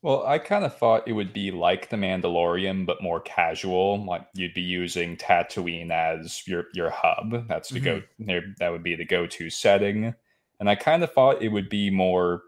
Well, 0.02 0.26
I 0.26 0.40
kind 0.40 0.64
of 0.64 0.78
thought 0.78 1.08
it 1.08 1.12
would 1.12 1.34
be 1.34 1.52
like 1.52 1.90
The 1.90 1.98
Mandalorian, 1.98 2.86
but 2.86 3.04
more 3.04 3.20
casual. 3.20 4.06
Like 4.06 4.26
you'd 4.34 4.54
be 4.54 4.62
using 4.62 5.18
Tatooine 5.18 5.92
as 5.92 6.48
your 6.48 6.66
your 6.74 6.90
hub. 6.90 7.48
That's 7.50 7.70
the 7.70 7.82
go. 7.82 7.98
Mm-hmm. 7.98 8.26
There, 8.26 8.42
that 8.60 8.72
would 8.72 8.84
be 8.84 8.96
the 8.96 9.06
go-to 9.06 9.50
setting. 9.50 10.16
And 10.62 10.70
I 10.70 10.76
kind 10.76 11.04
of 11.04 11.12
thought 11.12 11.42
it 11.42 11.50
would 11.50 11.70
be 11.70 11.90
more. 11.90 12.44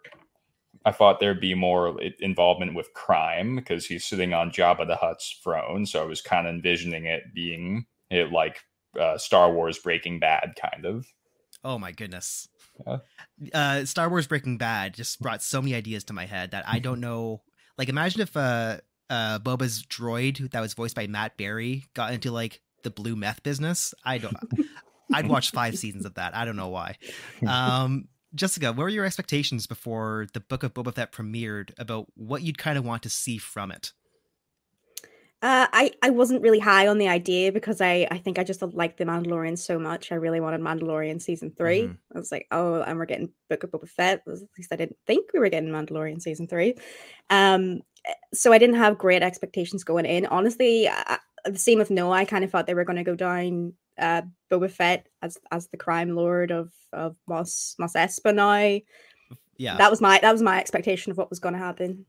I 0.83 0.91
thought 0.91 1.19
there'd 1.19 1.39
be 1.39 1.53
more 1.53 1.99
involvement 2.19 2.73
with 2.73 2.93
crime 2.93 3.55
because 3.55 3.85
he's 3.85 4.03
sitting 4.05 4.33
on 4.33 4.51
Jabba 4.51 4.87
the 4.87 4.95
Hutt's 4.95 5.39
throne. 5.43 5.85
So 5.85 6.01
I 6.01 6.05
was 6.05 6.21
kind 6.21 6.47
of 6.47 6.55
envisioning 6.55 7.05
it 7.05 7.33
being 7.33 7.85
it 8.09 8.31
like 8.31 8.61
uh, 8.99 9.17
Star 9.17 9.53
Wars 9.53 9.77
Breaking 9.79 10.19
Bad, 10.19 10.55
kind 10.59 10.85
of. 10.85 11.07
Oh 11.63 11.77
my 11.77 11.91
goodness. 11.91 12.47
Yeah. 12.85 12.97
Uh, 13.53 13.85
Star 13.85 14.09
Wars 14.09 14.27
Breaking 14.27 14.57
Bad 14.57 14.95
just 14.95 15.19
brought 15.21 15.43
so 15.43 15.61
many 15.61 15.75
ideas 15.75 16.03
to 16.05 16.13
my 16.13 16.25
head 16.25 16.51
that 16.51 16.67
I 16.67 16.79
don't 16.79 16.99
know. 16.99 17.43
Like, 17.77 17.89
imagine 17.89 18.21
if 18.21 18.35
uh, 18.35 18.77
uh, 19.09 19.39
Boba's 19.39 19.83
droid 19.83 20.51
that 20.51 20.61
was 20.61 20.73
voiced 20.73 20.95
by 20.95 21.07
Matt 21.07 21.37
Berry 21.37 21.85
got 21.93 22.13
into 22.13 22.31
like 22.31 22.61
the 22.83 22.89
blue 22.89 23.15
meth 23.15 23.43
business. 23.43 23.93
I 24.03 24.17
don't. 24.17 24.35
I'd 25.13 25.27
watch 25.27 25.51
five 25.51 25.77
seasons 25.77 26.05
of 26.05 26.15
that. 26.15 26.35
I 26.35 26.45
don't 26.45 26.55
know 26.55 26.69
why. 26.69 26.97
Um, 27.47 28.07
Jessica, 28.33 28.67
what 28.67 28.77
were 28.77 28.89
your 28.89 29.05
expectations 29.05 29.67
before 29.67 30.27
the 30.33 30.39
Book 30.39 30.63
of 30.63 30.73
Boba 30.73 30.93
Fett 30.93 31.11
premiered 31.11 31.71
about 31.77 32.07
what 32.15 32.43
you'd 32.43 32.57
kind 32.57 32.77
of 32.77 32.85
want 32.85 33.03
to 33.03 33.09
see 33.09 33.37
from 33.37 33.71
it? 33.71 33.91
Uh, 35.43 35.65
I 35.73 35.91
I 36.03 36.11
wasn't 36.11 36.43
really 36.43 36.59
high 36.59 36.87
on 36.87 36.99
the 36.99 37.07
idea 37.07 37.51
because 37.51 37.81
I 37.81 38.07
I 38.11 38.19
think 38.19 38.37
I 38.37 38.43
just 38.43 38.61
liked 38.61 38.97
the 38.99 39.05
Mandalorian 39.05 39.57
so 39.57 39.79
much. 39.79 40.11
I 40.11 40.15
really 40.15 40.39
wanted 40.39 40.61
Mandalorian 40.61 41.19
season 41.19 41.51
3 41.57 41.81
Mhm. 41.87 41.97
I 42.15 42.19
was 42.19 42.31
like, 42.31 42.45
oh, 42.51 42.81
and 42.83 42.97
we're 42.99 43.05
getting 43.07 43.33
Book 43.49 43.63
of 43.63 43.71
Boba 43.71 43.89
Fett. 43.89 44.21
At 44.27 44.37
least 44.57 44.71
I 44.71 44.75
didn't 44.75 44.97
think 45.07 45.31
we 45.33 45.39
were 45.39 45.49
getting 45.49 45.69
Mandalorian 45.71 46.21
season 46.21 46.47
three. 46.47 46.75
Um, 47.31 47.81
eh, 48.05 48.13
so 48.35 48.53
I 48.53 48.59
didn't 48.59 48.75
have 48.75 48.99
great 48.99 49.23
expectations 49.23 49.83
going 49.83 50.05
in. 50.05 50.27
Honestly, 50.27 50.87
I- 50.87 51.17
the 51.45 51.57
same 51.57 51.79
with 51.79 51.89
Noah. 51.89 52.17
I 52.17 52.25
kind 52.25 52.43
of 52.43 52.51
thought 52.51 52.67
they 52.67 52.75
were 52.75 52.85
going 52.85 52.97
to 52.97 53.03
go 53.03 53.15
down 53.15 53.73
uh 53.99 54.23
Boba 54.51 54.69
Fett 54.69 55.07
as 55.21 55.37
as 55.51 55.67
the 55.67 55.77
crime 55.77 56.15
lord 56.15 56.51
of 56.51 56.71
of 56.93 57.15
Mos 57.27 57.75
Mos 57.79 57.93
Espa 57.93 58.33
now. 58.33 58.79
yeah, 59.57 59.77
that 59.77 59.91
was 59.91 60.01
my 60.01 60.19
that 60.19 60.31
was 60.31 60.41
my 60.41 60.59
expectation 60.59 61.11
of 61.11 61.17
what 61.17 61.29
was 61.29 61.39
going 61.39 61.53
to 61.53 61.59
happen. 61.59 62.05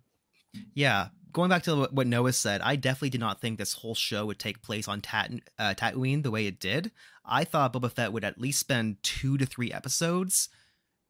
Yeah, 0.75 1.09
going 1.33 1.49
back 1.49 1.63
to 1.65 1.89
what 1.91 2.07
Noah 2.07 2.33
said, 2.33 2.61
I 2.61 2.77
definitely 2.77 3.11
did 3.11 3.21
not 3.21 3.41
think 3.41 3.59
this 3.59 3.75
whole 3.75 3.95
show 3.95 4.27
would 4.27 4.39
take 4.39 4.63
place 4.63 4.87
on 4.87 5.01
Tat- 5.01 5.33
uh, 5.59 5.75
Tatooine 5.75 6.23
the 6.23 6.31
way 6.31 6.47
it 6.47 6.61
did. 6.61 6.93
I 7.25 7.45
thought 7.45 7.73
Boba 7.73 7.91
Fett 7.91 8.13
would 8.13 8.25
at 8.25 8.41
least 8.41 8.61
spend 8.61 9.03
two 9.03 9.39
to 9.39 9.47
three 9.47 9.73
episodes 9.73 10.49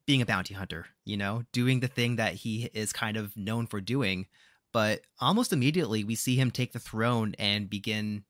being 0.06 0.22
a 0.22 0.26
bounty 0.26 0.54
hunter, 0.54 0.86
you 1.04 1.16
know, 1.16 1.42
doing 1.52 1.80
the 1.80 1.88
thing 1.88 2.16
that 2.16 2.34
he 2.34 2.70
is 2.74 2.92
kind 2.92 3.16
of 3.16 3.36
known 3.36 3.66
for 3.66 3.80
doing. 3.80 4.26
But 4.72 5.02
almost 5.20 5.52
immediately, 5.52 6.02
we 6.02 6.14
see 6.14 6.36
him 6.36 6.50
take 6.50 6.72
the 6.72 6.78
throne 6.78 7.34
and 7.38 7.68
begin 7.68 8.24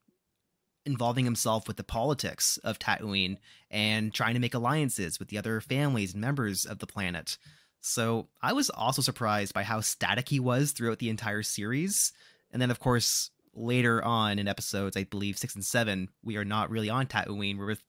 involving 0.84 1.24
himself 1.24 1.68
with 1.68 1.76
the 1.76 1.84
politics 1.84 2.58
of 2.64 2.78
Tatooine 2.78 3.36
and 3.70 4.12
trying 4.12 4.34
to 4.34 4.40
make 4.40 4.54
alliances 4.54 5.18
with 5.18 5.28
the 5.28 5.38
other 5.38 5.60
families 5.60 6.12
and 6.12 6.20
members 6.20 6.64
of 6.64 6.78
the 6.78 6.86
planet. 6.86 7.38
So 7.80 8.28
I 8.40 8.52
was 8.52 8.70
also 8.70 9.02
surprised 9.02 9.54
by 9.54 9.62
how 9.62 9.80
static 9.80 10.28
he 10.28 10.40
was 10.40 10.72
throughout 10.72 10.98
the 10.98 11.08
entire 11.10 11.42
series. 11.42 12.12
And 12.52 12.60
then, 12.60 12.70
of 12.70 12.80
course, 12.80 13.30
later 13.54 14.02
on 14.04 14.38
in 14.38 14.48
episodes, 14.48 14.96
I 14.96 15.04
believe 15.04 15.38
six 15.38 15.54
and 15.54 15.64
seven, 15.64 16.08
we 16.22 16.36
are 16.36 16.44
not 16.44 16.70
really 16.70 16.90
on 16.90 17.06
Tatooine. 17.06 17.58
We're 17.58 17.66
with 17.66 17.82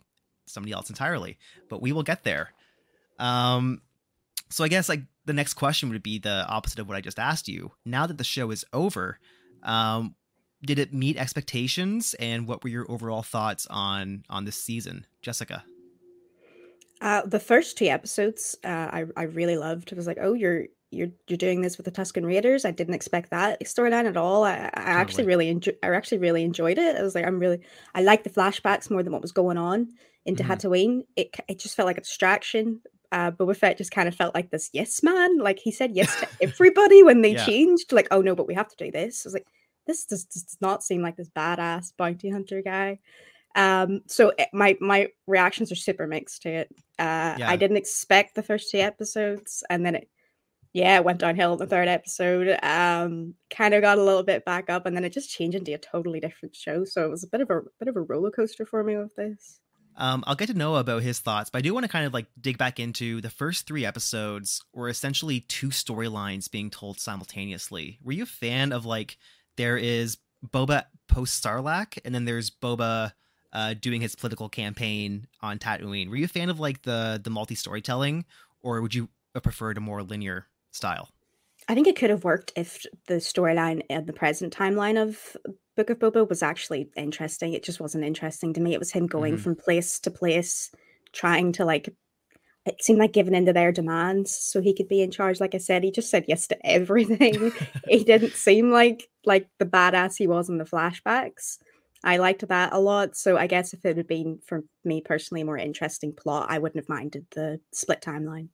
somebody 0.46 0.74
else 0.74 0.90
entirely, 0.90 1.38
but 1.70 1.82
we 1.82 1.92
will 1.92 2.04
get 2.04 2.24
there. 2.24 2.50
Um, 3.20 3.82
so 4.50 4.64
I 4.64 4.68
guess 4.68 4.90
like 4.90 5.04
the 5.26 5.34
next 5.34 5.54
question 5.54 5.90
would 5.90 6.04
be 6.04 6.20
the 6.20 6.46
opposite 6.48 6.80
of 6.80 6.88
what 6.88 6.98
I 6.98 7.02
just 7.02 7.20
asked 7.20 7.48
you. 7.48 7.72
Now 7.86 8.08
that 8.08 8.18
the 8.18 8.24
show 8.24 8.52
is 8.52 8.66
over, 8.74 9.20
um, 9.64 10.16
did 10.64 10.80
it 10.80 10.94
meet 10.94 11.18
expectations, 11.18 12.16
and 12.20 12.48
what 12.48 12.64
were 12.64 12.70
your 12.70 12.90
overall 12.90 13.24
thoughts 13.24 13.68
on 13.70 14.24
on 14.30 14.46
this 14.46 14.56
season, 14.56 15.06
Jessica? 15.22 15.64
Uh, 17.02 17.22
the 17.26 17.40
first 17.40 17.78
two 17.78 17.86
episodes, 17.86 18.56
uh, 18.64 18.68
I 18.68 19.06
I 19.18 19.24
really 19.24 19.58
loved. 19.58 19.92
I 19.92 19.96
was 19.96 20.08
like, 20.08 20.20
oh, 20.22 20.34
you're 20.34 20.66
you're 20.94 21.10
you're 21.28 21.38
doing 21.38 21.62
this 21.62 21.78
with 21.78 21.86
the 21.86 21.92
Tusken 21.92 22.26
Raiders. 22.26 22.66
I 22.66 22.72
didn't 22.72 22.94
expect 22.94 23.32
that 23.32 23.62
storyline 23.64 24.06
at 24.06 24.16
all. 24.16 24.46
I, 24.46 24.70
I 24.74 24.92
actually 24.92 25.26
really 25.26 25.50
enjoy. 25.50 25.74
I 25.84 25.88
actually 25.88 26.20
really 26.20 26.44
enjoyed 26.44 26.78
it. 26.78 26.96
I 26.96 27.02
was 27.02 27.16
like, 27.16 27.26
I'm 27.26 27.40
really. 27.40 27.60
I 27.94 28.02
like 28.02 28.24
the 28.24 28.30
flashbacks 28.30 28.90
more 28.90 29.04
than 29.04 29.12
what 29.12 29.22
was 29.22 29.32
going 29.32 29.58
on 29.58 29.90
into 30.26 30.44
mm-hmm. 30.44 30.54
Tatooine. 30.54 31.02
It 31.16 31.36
it 31.48 31.60
just 31.60 31.76
felt 31.76 31.88
like 31.88 31.98
a 31.98 32.02
distraction. 32.02 32.82
Uh, 33.12 33.32
Boba 33.32 33.56
Fett 33.56 33.78
just 33.78 33.92
kind 33.92 34.08
of 34.08 34.16
felt 34.16 34.34
like 34.34 34.50
this 34.50 34.70
yes 34.74 35.04
man. 35.04 35.40
Like 35.40 35.60
he 35.60 35.72
said 35.72 35.92
yes 35.94 36.20
to 36.20 36.28
everybody 36.42 37.04
when 37.04 37.22
they 37.22 37.34
yeah. 37.34 37.46
changed. 37.46 37.92
Like, 37.92 38.08
oh 38.12 38.22
no, 38.22 38.36
but 38.36 38.48
we 38.48 38.54
have 38.54 38.70
to 38.70 38.76
do 38.78 38.92
this. 38.92 39.26
I 39.26 39.28
was 39.28 39.34
like, 39.34 39.48
this 39.86 40.06
does, 40.06 40.26
does 40.26 40.58
not 40.62 40.84
seem 40.84 41.02
like 41.02 41.16
this 41.16 41.30
badass 41.30 41.94
bounty 41.98 42.30
hunter 42.30 42.62
guy. 42.62 43.00
Um, 43.56 44.02
so 44.08 44.30
it, 44.30 44.36
eh, 44.40 44.46
my 44.54 44.78
my 44.80 45.10
reactions 45.28 45.72
are 45.72 45.76
super 45.76 46.08
mixed 46.08 46.42
to 46.44 46.50
it. 46.50 46.76
Uh, 46.98 47.36
yeah. 47.38 47.50
I 47.50 47.56
didn't 47.56 47.78
expect 47.78 48.36
the 48.36 48.44
first 48.44 48.72
two 48.72 48.80
episodes, 48.80 49.64
and 49.70 49.86
then 49.86 49.96
it, 49.96 50.10
yeah, 50.74 50.98
it 50.98 51.04
went 51.04 51.20
downhill 51.20 51.54
in 51.54 51.60
the 51.60 51.68
third 51.68 51.88
episode. 51.88 52.58
Um, 52.64 53.36
kind 53.52 53.74
of 53.74 53.82
got 53.82 54.00
a 54.00 54.04
little 54.04 54.24
bit 54.24 54.44
back 54.46 54.70
up, 54.70 54.86
and 54.86 54.96
then 54.96 55.06
it 55.06 55.14
just 55.14 55.30
changed 55.30 55.56
into 55.56 55.74
a 55.74 55.78
totally 55.78 56.20
different 56.20 56.56
show. 56.56 56.84
So 56.84 57.06
it 57.06 57.10
was 57.10 57.24
a 57.24 57.28
bit 57.28 57.42
of 57.42 57.50
a 57.52 57.62
bit 57.80 57.90
of 57.90 57.96
a 57.96 58.02
roller 58.02 58.32
coaster 58.32 58.66
for 58.66 58.84
me 58.84 58.98
with 58.98 59.16
this. 59.16 59.60
Um, 59.96 60.24
I'll 60.26 60.36
get 60.36 60.48
to 60.48 60.56
know 60.56 60.76
about 60.76 61.04
his 61.04 61.20
thoughts, 61.20 61.52
but 61.52 61.60
I 61.60 61.62
do 61.62 61.74
want 61.74 61.84
to 61.84 61.92
kind 61.92 62.06
of 62.06 62.14
like 62.14 62.26
dig 62.42 62.58
back 62.58 62.80
into 62.80 63.22
the 63.22 63.30
first 63.30 63.68
three 63.68 63.86
episodes 63.86 64.64
were 64.74 64.90
essentially 64.90 65.42
two 65.42 65.68
storylines 65.68 66.50
being 66.50 66.72
told 66.72 67.00
simultaneously. 67.00 68.00
Were 68.04 68.14
you 68.14 68.24
a 68.24 68.28
fan 68.28 68.72
of 68.72 68.88
like 68.88 69.18
there 69.58 69.78
is 69.78 70.18
Boba 70.46 70.86
post 71.08 71.44
Sarlacc, 71.44 71.98
and 72.04 72.14
then 72.14 72.26
there's 72.26 72.50
Boba 72.50 73.14
uh, 73.54 73.76
doing 73.76 74.02
his 74.02 74.16
political 74.16 74.50
campaign 74.50 75.28
on 75.42 75.60
Tatooine. 75.60 76.10
Were 76.10 76.16
you 76.16 76.26
a 76.26 76.30
fan 76.30 76.50
of 76.50 76.60
like 76.60 76.82
the 76.84 77.22
the 77.24 77.30
multi 77.30 77.56
storytelling, 77.56 78.26
or 78.62 78.82
would 78.82 78.96
you 78.96 79.10
have 79.34 79.44
preferred 79.44 79.78
a 79.78 79.82
more 79.82 80.04
linear 80.04 80.48
style? 80.72 81.10
I 81.68 81.76
think 81.76 81.88
it 81.88 81.96
could 81.96 82.10
have 82.10 82.24
worked 82.24 82.52
if 82.56 82.86
the 83.08 83.16
storyline 83.16 83.84
and 83.90 84.06
the 84.06 84.14
present 84.14 84.56
timeline 84.56 85.02
of 85.02 85.38
Book 85.78 85.90
of 85.90 86.00
Boba 86.00 86.28
was 86.28 86.44
actually 86.44 86.90
interesting. 86.96 87.54
It 87.54 87.64
just 87.64 87.80
wasn't 87.80 88.04
interesting 88.04 88.54
to 88.54 88.62
me. 88.62 88.74
It 88.74 88.80
was 88.80 88.92
him 88.92 89.08
going 89.08 89.36
mm-hmm. 89.36 89.44
from 89.44 89.56
place 89.56 90.00
to 90.02 90.12
place, 90.12 90.72
trying 91.14 91.52
to 91.54 91.66
like. 91.66 91.94
It 92.66 92.82
seemed 92.82 93.00
like 93.00 93.12
giving 93.12 93.36
into 93.36 93.52
their 93.52 93.72
demands 93.72 94.34
so 94.34 94.62
he 94.62 94.74
could 94.74 94.88
be 94.88 95.02
in 95.02 95.12
charge. 95.12 95.40
Like 95.42 95.54
I 95.54 95.58
said, 95.58 95.84
he 95.84 95.92
just 95.92 96.10
said 96.10 96.26
yes 96.28 96.48
to 96.48 96.66
everything. 96.66 97.52
he 97.88 98.04
didn't 98.04 98.34
seem 98.34 98.72
like 98.72 99.10
like 99.26 99.48
the 99.60 99.66
badass 99.66 100.18
he 100.18 100.28
was 100.28 100.50
in 100.50 100.58
the 100.58 100.66
flashbacks. 100.66 101.58
I 102.04 102.18
liked 102.18 102.48
that 102.48 102.74
a 102.74 102.80
lot. 102.80 103.16
So 103.16 103.38
I 103.38 103.48
guess 103.48 103.74
if 103.74 103.86
it 103.86 103.98
had 103.98 104.08
been 104.08 104.40
for 104.46 104.64
me 104.84 105.02
personally 105.02 105.42
a 105.42 105.46
more 105.46 105.58
interesting 105.58 106.14
plot, 106.14 106.48
I 106.50 106.60
wouldn't 106.60 106.82
have 106.84 106.90
minded 106.90 107.26
the 107.32 107.60
split 107.72 108.02
timeline. 108.02 108.50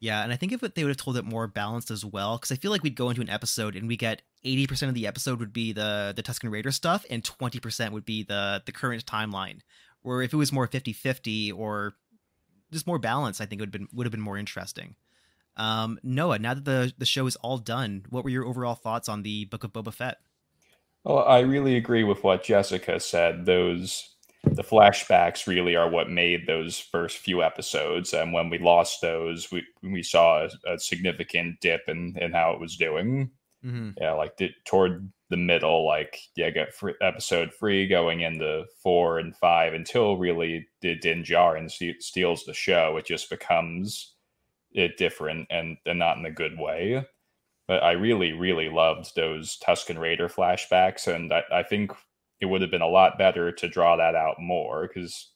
Yeah, 0.00 0.22
and 0.22 0.32
I 0.32 0.36
think 0.36 0.52
if 0.52 0.60
they 0.60 0.84
would 0.84 0.90
have 0.90 0.96
told 0.98 1.16
it 1.16 1.24
more 1.24 1.46
balanced 1.46 1.90
as 1.90 2.04
well, 2.04 2.36
because 2.36 2.52
I 2.52 2.56
feel 2.56 2.70
like 2.70 2.82
we'd 2.82 2.94
go 2.94 3.08
into 3.08 3.22
an 3.22 3.30
episode 3.30 3.74
and 3.74 3.88
we 3.88 3.96
get 3.96 4.20
eighty 4.42 4.66
percent 4.66 4.88
of 4.88 4.94
the 4.94 5.06
episode 5.06 5.38
would 5.38 5.52
be 5.52 5.72
the 5.72 6.12
the 6.14 6.22
Tusken 6.22 6.50
Raider 6.50 6.72
stuff, 6.72 7.06
and 7.08 7.24
twenty 7.24 7.58
percent 7.58 7.94
would 7.94 8.04
be 8.04 8.22
the 8.22 8.62
the 8.66 8.72
current 8.72 9.06
timeline. 9.06 9.60
Where 10.02 10.20
if 10.20 10.34
it 10.34 10.36
was 10.36 10.52
more 10.52 10.68
50-50 10.68 11.56
or 11.56 11.94
just 12.74 12.86
more 12.86 12.98
balance, 12.98 13.40
I 13.40 13.46
think 13.46 13.60
would 13.60 13.68
have 13.68 13.72
been 13.72 13.88
would 13.94 14.06
have 14.06 14.12
been 14.12 14.20
more 14.20 14.36
interesting. 14.36 14.96
Um, 15.56 15.98
Noah, 16.02 16.38
now 16.38 16.54
that 16.54 16.64
the 16.64 16.92
the 16.98 17.06
show 17.06 17.26
is 17.26 17.36
all 17.36 17.58
done, 17.58 18.04
what 18.10 18.24
were 18.24 18.30
your 18.30 18.44
overall 18.44 18.74
thoughts 18.74 19.08
on 19.08 19.22
the 19.22 19.46
Book 19.46 19.64
of 19.64 19.72
Boba 19.72 19.94
Fett? 19.94 20.18
Well, 21.04 21.20
I 21.20 21.40
really 21.40 21.76
agree 21.76 22.04
with 22.04 22.24
what 22.24 22.44
Jessica 22.44 23.00
said. 23.00 23.46
Those 23.46 24.10
the 24.44 24.62
flashbacks 24.62 25.46
really 25.46 25.74
are 25.74 25.88
what 25.88 26.10
made 26.10 26.46
those 26.46 26.78
first 26.78 27.18
few 27.18 27.42
episodes, 27.42 28.12
and 28.12 28.32
when 28.32 28.50
we 28.50 28.58
lost 28.58 29.00
those, 29.00 29.50
we 29.50 29.64
we 29.82 30.02
saw 30.02 30.46
a, 30.46 30.74
a 30.74 30.78
significant 30.78 31.60
dip 31.60 31.82
in 31.88 32.16
in 32.20 32.32
how 32.32 32.52
it 32.52 32.60
was 32.60 32.76
doing. 32.76 33.30
Mm-hmm. 33.64 33.90
Yeah, 33.98 34.12
like 34.12 34.36
the, 34.36 34.50
toward 34.66 35.10
the 35.30 35.36
middle, 35.36 35.86
like 35.86 36.18
yeah, 36.36 36.50
get 36.50 36.74
episode 37.00 37.52
three 37.58 37.86
going 37.86 38.20
into 38.20 38.64
four 38.82 39.18
and 39.18 39.36
five 39.36 39.74
until 39.74 40.16
really 40.16 40.66
the 40.80 40.94
Din 40.96 41.22
Djarin 41.22 41.70
steals 42.00 42.44
the 42.44 42.54
show. 42.54 42.96
It 42.96 43.06
just 43.06 43.30
becomes 43.30 44.14
it 44.72 44.96
different 44.98 45.46
and 45.50 45.76
and 45.86 45.98
not 45.98 46.18
in 46.18 46.26
a 46.26 46.30
good 46.30 46.58
way. 46.58 47.04
But 47.66 47.82
I 47.82 47.92
really, 47.92 48.32
really 48.32 48.68
loved 48.68 49.16
those 49.16 49.58
Tusken 49.66 49.98
Raider 49.98 50.28
flashbacks, 50.28 51.12
and 51.12 51.32
I, 51.32 51.42
I 51.50 51.62
think 51.62 51.92
it 52.40 52.46
would 52.46 52.60
have 52.60 52.70
been 52.70 52.82
a 52.82 52.86
lot 52.86 53.16
better 53.16 53.50
to 53.52 53.68
draw 53.68 53.96
that 53.96 54.14
out 54.14 54.36
more 54.38 54.86
because 54.86 55.30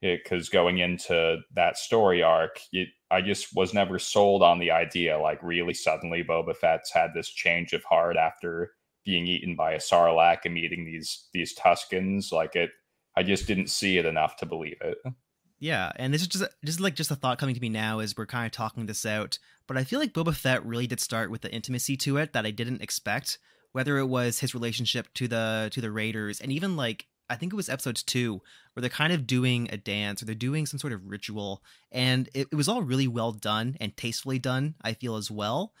because 0.00 0.48
going 0.48 0.78
into 0.78 1.38
that 1.54 1.78
story 1.78 2.22
arc, 2.22 2.60
it, 2.72 2.88
I 3.10 3.22
just 3.22 3.54
was 3.54 3.72
never 3.72 3.98
sold 3.98 4.42
on 4.42 4.58
the 4.58 4.70
idea. 4.70 5.18
Like, 5.18 5.42
really, 5.42 5.74
suddenly 5.74 6.24
Boba 6.24 6.56
Fett's 6.56 6.92
had 6.92 7.10
this 7.14 7.28
change 7.28 7.72
of 7.72 7.84
heart 7.84 8.16
after 8.16 8.72
being 9.04 9.26
eaten 9.26 9.54
by 9.54 9.72
a 9.72 9.78
Sarlacc 9.78 10.38
and 10.44 10.54
meeting 10.54 10.84
these 10.84 11.28
these 11.32 11.54
Tuskens. 11.56 12.32
Like 12.32 12.56
it, 12.56 12.70
I 13.16 13.22
just 13.22 13.46
didn't 13.46 13.68
see 13.68 13.98
it 13.98 14.06
enough 14.06 14.36
to 14.36 14.46
believe 14.46 14.78
it. 14.80 14.98
Yeah, 15.58 15.92
and 15.96 16.12
this 16.12 16.22
is 16.22 16.28
just 16.28 16.44
just 16.64 16.80
like 16.80 16.94
just 16.94 17.10
a 17.10 17.16
thought 17.16 17.38
coming 17.38 17.54
to 17.54 17.60
me 17.60 17.68
now 17.68 18.00
as 18.00 18.16
we're 18.16 18.26
kind 18.26 18.46
of 18.46 18.52
talking 18.52 18.86
this 18.86 19.06
out. 19.06 19.38
But 19.66 19.76
I 19.76 19.84
feel 19.84 19.98
like 19.98 20.12
Boba 20.12 20.34
Fett 20.34 20.64
really 20.66 20.86
did 20.86 21.00
start 21.00 21.30
with 21.30 21.40
the 21.40 21.52
intimacy 21.52 21.96
to 21.98 22.18
it 22.18 22.32
that 22.32 22.46
I 22.46 22.50
didn't 22.50 22.82
expect. 22.82 23.38
Whether 23.72 23.98
it 23.98 24.06
was 24.06 24.38
his 24.38 24.54
relationship 24.54 25.08
to 25.14 25.26
the 25.26 25.70
to 25.72 25.80
the 25.80 25.90
Raiders, 25.90 26.40
and 26.40 26.52
even 26.52 26.76
like 26.76 27.06
I 27.30 27.36
think 27.36 27.52
it 27.52 27.56
was 27.56 27.68
episodes 27.68 28.02
two, 28.02 28.42
where 28.72 28.82
they're 28.82 28.90
kind 28.90 29.12
of 29.12 29.26
doing 29.26 29.68
a 29.72 29.76
dance 29.76 30.22
or 30.22 30.26
they're 30.26 30.34
doing 30.34 30.66
some 30.66 30.78
sort 30.78 30.92
of 30.92 31.06
ritual, 31.06 31.62
and 31.90 32.28
it, 32.34 32.48
it 32.52 32.54
was 32.54 32.68
all 32.68 32.82
really 32.82 33.08
well 33.08 33.32
done 33.32 33.76
and 33.80 33.96
tastefully 33.96 34.38
done. 34.38 34.74
I 34.82 34.92
feel 34.92 35.16
as 35.16 35.30
well, 35.30 35.72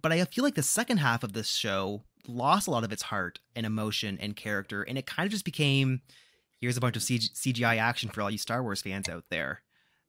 but 0.00 0.12
I 0.12 0.24
feel 0.24 0.44
like 0.44 0.54
the 0.54 0.62
second 0.62 0.96
half 0.98 1.22
of 1.22 1.34
this 1.34 1.50
show 1.50 2.04
lost 2.26 2.66
a 2.66 2.70
lot 2.70 2.84
of 2.84 2.92
its 2.92 3.02
heart 3.02 3.38
and 3.54 3.66
emotion 3.66 4.18
and 4.20 4.36
character, 4.36 4.82
and 4.82 4.98
it 4.98 5.06
kind 5.06 5.26
of 5.26 5.32
just 5.32 5.44
became 5.44 6.02
here's 6.60 6.76
a 6.76 6.80
bunch 6.80 6.96
of 6.96 7.02
CGI 7.02 7.78
action 7.78 8.08
for 8.08 8.22
all 8.22 8.30
you 8.30 8.38
Star 8.38 8.62
Wars 8.62 8.82
fans 8.82 9.08
out 9.08 9.24
there. 9.30 9.62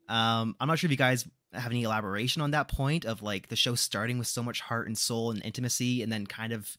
Um, 0.08 0.56
I'm 0.60 0.68
not 0.68 0.80
sure 0.80 0.88
if 0.88 0.92
you 0.92 0.98
guys 0.98 1.28
have 1.54 1.72
any 1.72 1.84
elaboration 1.84 2.42
on 2.42 2.52
that 2.52 2.68
point 2.68 3.06
of 3.06 3.22
like 3.22 3.48
the 3.48 3.56
show 3.56 3.76
starting 3.76 4.18
with 4.18 4.28
so 4.28 4.44
much 4.44 4.62
heart 4.62 4.88
and 4.88 4.98
soul 4.98 5.32
and 5.32 5.44
intimacy, 5.44 6.02
and 6.02 6.12
then 6.12 6.26
kind 6.26 6.54
of 6.54 6.78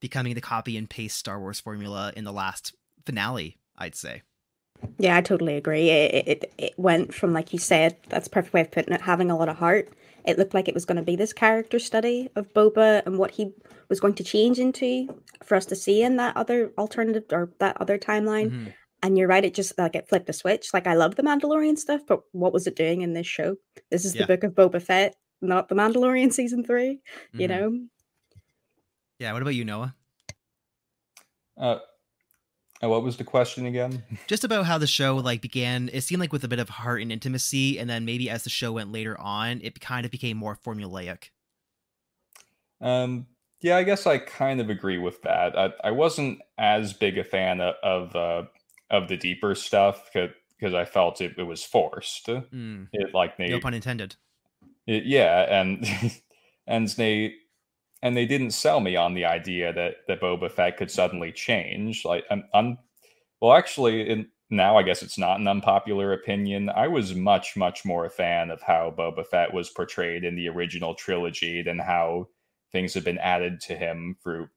becoming 0.00 0.34
the 0.34 0.40
copy 0.40 0.76
and 0.76 0.88
paste 0.88 1.18
Star 1.18 1.40
Wars 1.40 1.60
formula 1.60 2.12
in 2.16 2.24
the 2.24 2.32
last 2.32 2.74
finale. 3.04 3.58
I'd 3.76 3.94
say. 3.94 4.22
Yeah, 4.98 5.16
I 5.16 5.20
totally 5.20 5.56
agree. 5.56 5.90
It, 5.90 6.28
it 6.28 6.52
it 6.58 6.74
went 6.76 7.14
from 7.14 7.32
like 7.32 7.52
you 7.52 7.58
said, 7.58 7.96
that's 8.08 8.28
perfect 8.28 8.54
way 8.54 8.60
of 8.62 8.70
putting 8.70 8.94
it, 8.94 9.02
having 9.02 9.30
a 9.30 9.36
lot 9.36 9.48
of 9.48 9.56
heart. 9.56 9.88
It 10.28 10.38
looked 10.38 10.52
like 10.52 10.68
it 10.68 10.74
was 10.74 10.84
going 10.84 10.96
to 10.98 11.02
be 11.02 11.16
this 11.16 11.32
character 11.32 11.78
study 11.78 12.28
of 12.36 12.52
Boba 12.52 13.02
and 13.06 13.18
what 13.18 13.30
he 13.30 13.50
was 13.88 13.98
going 13.98 14.12
to 14.14 14.22
change 14.22 14.58
into 14.58 15.08
for 15.42 15.54
us 15.56 15.64
to 15.66 15.74
see 15.74 16.02
in 16.02 16.16
that 16.16 16.36
other 16.36 16.70
alternative 16.76 17.24
or 17.32 17.50
that 17.60 17.80
other 17.80 17.98
timeline. 17.98 18.50
Mm-hmm. 18.50 18.70
And 19.02 19.16
you're 19.16 19.28
right, 19.28 19.44
it 19.44 19.54
just 19.54 19.78
like 19.78 19.94
it 19.94 20.06
flipped 20.06 20.28
a 20.28 20.34
switch. 20.34 20.74
Like 20.74 20.86
I 20.86 20.94
love 20.94 21.14
the 21.14 21.22
Mandalorian 21.22 21.78
stuff, 21.78 22.02
but 22.06 22.20
what 22.32 22.52
was 22.52 22.66
it 22.66 22.76
doing 22.76 23.00
in 23.00 23.14
this 23.14 23.26
show? 23.26 23.56
This 23.90 24.04
is 24.04 24.14
yeah. 24.14 24.26
the 24.26 24.36
book 24.36 24.44
of 24.44 24.52
Boba 24.52 24.82
Fett, 24.82 25.14
not 25.40 25.70
the 25.70 25.74
Mandalorian 25.74 26.30
season 26.30 26.62
3 26.62 26.94
mm-hmm. 26.94 27.40
you 27.40 27.48
know? 27.48 27.78
Yeah, 29.18 29.32
what 29.32 29.40
about 29.40 29.54
you, 29.54 29.64
Noah? 29.64 29.94
Uh 31.56 31.78
Oh, 32.80 32.88
what 32.88 33.02
was 33.02 33.16
the 33.16 33.24
question 33.24 33.66
again? 33.66 34.04
Just 34.28 34.44
about 34.44 34.66
how 34.66 34.78
the 34.78 34.86
show 34.86 35.16
like 35.16 35.40
began. 35.40 35.90
It 35.92 36.02
seemed 36.02 36.20
like 36.20 36.32
with 36.32 36.44
a 36.44 36.48
bit 36.48 36.60
of 36.60 36.68
heart 36.68 37.02
and 37.02 37.10
intimacy, 37.10 37.78
and 37.78 37.90
then 37.90 38.04
maybe 38.04 38.30
as 38.30 38.44
the 38.44 38.50
show 38.50 38.72
went 38.72 38.92
later 38.92 39.18
on, 39.20 39.60
it 39.62 39.80
kind 39.80 40.04
of 40.04 40.12
became 40.12 40.36
more 40.36 40.56
formulaic. 40.56 41.30
Um, 42.80 43.26
yeah, 43.60 43.76
I 43.76 43.82
guess 43.82 44.06
I 44.06 44.18
kind 44.18 44.60
of 44.60 44.70
agree 44.70 44.98
with 44.98 45.22
that. 45.22 45.58
I, 45.58 45.72
I 45.82 45.90
wasn't 45.90 46.40
as 46.56 46.92
big 46.92 47.18
a 47.18 47.24
fan 47.24 47.60
of 47.60 47.74
of, 47.82 48.14
uh, 48.16 48.42
of 48.90 49.08
the 49.08 49.16
deeper 49.16 49.54
stuff 49.56 50.10
because 50.12 50.74
I 50.74 50.84
felt 50.84 51.20
it, 51.20 51.34
it 51.36 51.42
was 51.42 51.64
forced. 51.64 52.26
Mm. 52.26 52.88
It 52.92 53.12
like 53.12 53.36
they, 53.36 53.48
No 53.48 53.58
pun 53.60 53.74
intended. 53.74 54.14
it, 54.86 55.04
yeah, 55.04 55.60
and 55.60 55.84
and 56.68 56.86
they 56.90 57.34
and 58.02 58.16
they 58.16 58.26
didn't 58.26 58.52
sell 58.52 58.80
me 58.80 58.96
on 58.96 59.14
the 59.14 59.24
idea 59.24 59.72
that 59.72 59.96
that 60.06 60.20
Boba 60.20 60.50
Fett 60.50 60.76
could 60.76 60.90
suddenly 60.90 61.32
change. 61.32 62.04
Like, 62.04 62.24
I'm, 62.30 62.44
I'm 62.54 62.78
well, 63.40 63.52
actually, 63.52 64.08
in, 64.08 64.28
now 64.50 64.76
I 64.76 64.82
guess 64.82 65.02
it's 65.02 65.18
not 65.18 65.40
an 65.40 65.48
unpopular 65.48 66.12
opinion. 66.12 66.70
I 66.70 66.88
was 66.88 67.14
much 67.14 67.56
much 67.56 67.84
more 67.84 68.06
a 68.06 68.10
fan 68.10 68.50
of 68.50 68.62
how 68.62 68.94
Boba 68.96 69.26
Fett 69.26 69.52
was 69.52 69.70
portrayed 69.70 70.24
in 70.24 70.36
the 70.36 70.48
original 70.48 70.94
trilogy 70.94 71.62
than 71.62 71.78
how 71.78 72.28
things 72.72 72.94
have 72.94 73.04
been 73.04 73.18
added 73.18 73.60
to 73.62 73.76
him 73.76 74.16
through. 74.22 74.48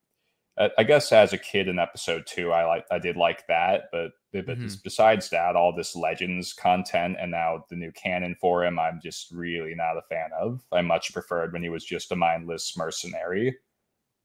I 0.57 0.83
guess 0.83 1.11
as 1.11 1.33
a 1.33 1.37
kid 1.37 1.67
in 1.67 1.79
episode 1.79 2.25
two, 2.27 2.51
I 2.51 2.65
like 2.65 2.85
I 2.91 2.99
did 2.99 3.15
like 3.17 3.47
that, 3.47 3.85
but 3.91 4.11
but 4.33 4.45
Mhm. 4.45 4.81
besides 4.83 5.29
that, 5.29 5.55
all 5.55 5.73
this 5.75 5.95
Legends 5.95 6.53
content 6.53 7.17
and 7.19 7.31
now 7.31 7.65
the 7.69 7.75
new 7.75 7.91
canon 7.91 8.35
for 8.39 8.63
him, 8.63 8.77
I'm 8.79 8.99
just 9.01 9.31
really 9.31 9.75
not 9.75 9.97
a 9.97 10.01
fan 10.09 10.29
of. 10.39 10.61
I 10.71 10.81
much 10.81 11.13
preferred 11.13 11.53
when 11.53 11.63
he 11.63 11.69
was 11.69 11.85
just 11.85 12.11
a 12.11 12.15
mindless 12.15 12.75
mercenary. 12.77 13.57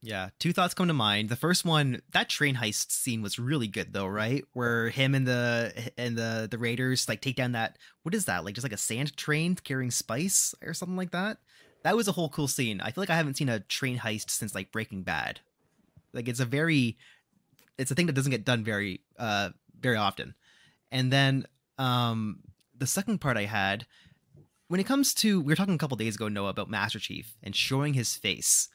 Yeah, 0.03 0.29
two 0.39 0.53
thoughts 0.53 0.75
come 0.75 0.89
to 0.89 0.95
mind. 0.95 1.31
The 1.31 1.37
first 1.37 1.65
one, 1.65 2.01
that 2.13 2.29
train 2.29 2.55
heist 2.57 2.91
scene 2.93 3.23
was 3.23 3.39
really 3.39 3.67
good 3.67 3.93
though, 3.93 4.07
right? 4.07 4.45
Where 4.53 4.91
him 4.91 5.15
and 5.15 5.27
the 5.27 5.91
and 5.97 6.17
the 6.17 6.47
the 6.51 6.59
raiders 6.59 7.09
like 7.09 7.21
take 7.23 7.37
down 7.37 7.53
that 7.53 7.79
what 8.03 8.15
is 8.15 8.27
that? 8.27 8.45
Like 8.45 8.55
just 8.55 8.65
like 8.65 8.73
a 8.73 8.77
sand 8.77 9.17
train 9.17 9.57
carrying 9.57 9.91
spice 9.91 10.55
or 10.63 10.75
something 10.75 10.97
like 10.97 11.11
that. 11.13 11.39
That 11.83 11.97
was 11.97 12.09
a 12.09 12.13
whole 12.13 12.29
cool 12.29 12.49
scene. 12.49 12.81
I 12.81 12.91
feel 12.93 13.03
like 13.03 13.11
I 13.11 13.17
haven't 13.17 13.37
seen 13.37 13.49
a 13.49 13.61
train 13.61 13.99
heist 13.99 14.31
since 14.31 14.55
like 14.55 14.71
Breaking 14.73 15.03
Bad. 15.03 15.41
Like 16.17 16.27
it's 16.29 16.41
a 16.41 16.45
very 16.45 16.97
it's 17.79 17.91
a 17.91 17.95
thing 17.95 18.07
that 18.07 18.15
doesn't 18.15 18.31
get 18.31 18.45
done 18.45 18.65
very 18.65 19.03
uh 19.19 19.51
very 19.79 19.97
often. 19.97 20.35
And 20.91 21.13
then 21.13 21.47
um 21.79 22.41
the 22.77 22.87
second 22.87 23.21
part 23.21 23.37
I 23.37 23.45
had 23.45 23.87
when 24.69 24.81
it 24.81 24.87
comes 24.87 25.15
to 25.15 25.41
we 25.41 25.53
were 25.53 25.57
talking 25.57 25.75
a 25.75 25.79
couple 25.79 25.97
days 25.97 26.17
ago 26.17 26.29
Noah 26.29 26.51
about 26.51 26.71
Master 26.71 26.99
Chief 26.99 27.37
and 27.43 27.55
showing 27.55 27.95
his 27.95 28.17
face. 28.17 28.69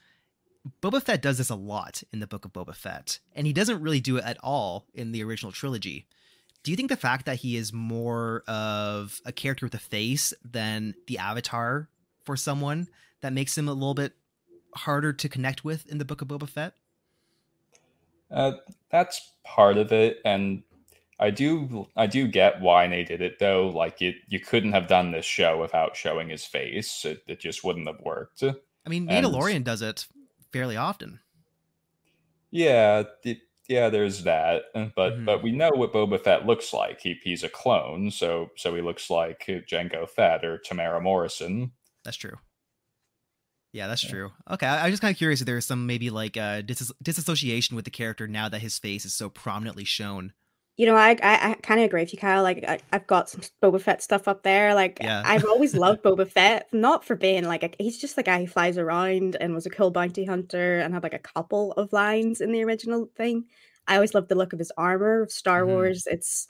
Boba 0.81 1.01
Fett 1.01 1.23
does 1.23 1.39
this 1.39 1.49
a 1.49 1.55
lot 1.55 2.03
in 2.13 2.19
the 2.19 2.27
Book 2.27 2.45
of 2.45 2.53
Boba 2.53 2.75
Fett, 2.75 3.19
and 3.33 3.47
he 3.47 3.53
doesn't 3.53 3.81
really 3.81 3.99
do 3.99 4.17
it 4.17 4.23
at 4.23 4.37
all 4.43 4.85
in 4.93 5.11
the 5.11 5.23
original 5.23 5.51
trilogy. 5.51 6.05
Do 6.63 6.69
you 6.69 6.77
think 6.77 6.89
the 6.89 6.95
fact 6.95 7.25
that 7.25 7.37
he 7.37 7.57
is 7.57 7.73
more 7.73 8.43
of 8.47 9.19
a 9.25 9.31
character 9.31 9.65
with 9.65 9.73
a 9.73 9.79
face 9.79 10.33
than 10.43 10.93
the 11.07 11.17
avatar 11.17 11.89
for 12.23 12.37
someone 12.37 12.87
that 13.21 13.33
makes 13.33 13.57
him 13.57 13.67
a 13.67 13.73
little 13.73 13.95
bit 13.95 14.13
harder 14.75 15.13
to 15.13 15.29
connect 15.29 15.63
with 15.65 15.87
in 15.87 15.97
the 15.97 16.05
Book 16.05 16.21
of 16.21 16.27
Boba 16.27 16.47
Fett? 16.47 16.73
Uh, 18.31 18.53
that's 18.89 19.33
part 19.43 19.77
of 19.77 19.91
it, 19.91 20.19
and 20.25 20.63
I 21.19 21.29
do 21.31 21.87
I 21.95 22.07
do 22.07 22.27
get 22.27 22.61
why 22.61 22.87
they 22.87 23.03
did 23.03 23.21
it 23.21 23.39
though. 23.39 23.67
Like 23.67 24.01
it, 24.01 24.15
you 24.27 24.39
couldn't 24.39 24.71
have 24.71 24.87
done 24.87 25.11
this 25.11 25.25
show 25.25 25.59
without 25.59 25.95
showing 25.95 26.29
his 26.29 26.45
face. 26.45 27.03
It, 27.05 27.23
it 27.27 27.39
just 27.39 27.63
wouldn't 27.63 27.87
have 27.87 27.99
worked. 28.01 28.41
I 28.43 28.89
mean, 28.89 29.09
And- 29.09 29.25
Mandalorian 29.25 29.63
does 29.63 29.81
it 29.81 30.07
fairly 30.51 30.77
often. 30.77 31.19
Yeah, 32.49 33.03
it, 33.23 33.39
yeah. 33.69 33.89
There's 33.89 34.23
that, 34.23 34.63
uh, 34.75 34.87
but 34.95 35.13
Mhm. 35.13 35.25
but 35.25 35.43
we 35.43 35.51
know 35.51 35.69
what 35.73 35.93
Boba 35.93 36.21
Fett 36.21 36.45
looks 36.45 36.73
like. 36.73 37.01
He 37.01 37.19
he's 37.23 37.43
a 37.43 37.49
clone, 37.49 38.11
so 38.11 38.49
so 38.57 38.75
he 38.75 38.81
looks 38.81 39.09
like 39.09 39.45
Jango 39.47 40.09
Fett 40.09 40.43
or 40.43 40.57
Temuera 40.57 41.01
Morrison. 41.01 41.71
That's 42.03 42.17
true. 42.17 42.37
Yeah, 43.73 43.87
that's 43.87 44.03
Yeah. 44.03 44.09
true. 44.09 44.31
Okay, 44.49 44.67
I, 44.67 44.85
I'm 44.85 44.91
just 44.91 45.01
kind 45.01 45.13
of 45.13 45.17
curious 45.17 45.39
if 45.41 45.45
there's 45.45 45.65
some 45.65 45.85
maybe 45.85 46.09
like 46.09 46.35
uh, 46.37 46.61
dis- 46.61 46.91
disassociation 47.01 47.75
with 47.75 47.85
the 47.85 47.91
character 47.91 48.27
now 48.27 48.49
that 48.49 48.59
his 48.59 48.77
face 48.79 49.05
is 49.05 49.13
so 49.13 49.29
prominently 49.29 49.85
shown. 49.85 50.33
You 50.77 50.87
know, 50.87 50.95
I 50.95 51.11
I, 51.21 51.51
I 51.51 51.53
kind 51.61 51.79
of 51.79 51.85
agree 51.85 52.01
with 52.01 52.11
you, 52.13 52.19
Kyle. 52.19 52.43
Like, 52.43 52.63
I, 52.67 52.79
I've 52.91 53.05
got 53.07 53.29
some 53.29 53.41
Boba 53.61 53.79
Fett 53.81 54.01
stuff 54.01 54.27
up 54.27 54.43
there. 54.43 54.73
Like, 54.73 54.99
Yeah. 55.01 55.21
I've 55.25 55.45
always 55.45 55.75
loved 55.85 56.01
Boba 56.01 56.27
Fett, 56.29 56.67
not 56.73 57.05
for 57.05 57.15
being 57.15 57.45
like 57.45 57.63
a, 57.63 57.71
he's 57.77 57.97
just 57.99 58.15
the 58.15 58.23
guy 58.23 58.39
who 58.41 58.47
flies 58.47 58.77
around 58.77 59.35
and 59.39 59.53
was 59.53 59.65
a 59.65 59.69
cool 59.69 59.91
bounty 59.91 60.25
hunter 60.25 60.79
and 60.79 60.93
had 60.93 61.03
like 61.03 61.13
a 61.13 61.19
couple 61.19 61.73
of 61.73 61.93
lines 61.93 62.41
in 62.41 62.51
the 62.51 62.63
original 62.63 63.09
thing. 63.15 63.45
I 63.87 63.95
always 63.95 64.13
loved 64.13 64.29
the 64.29 64.35
look 64.35 64.53
of 64.53 64.59
his 64.59 64.71
armor 64.77 65.21
of 65.21 65.31
Star 65.31 65.61
Mhm. 65.63 65.67
Wars. 65.67 66.07
It's 66.07 66.47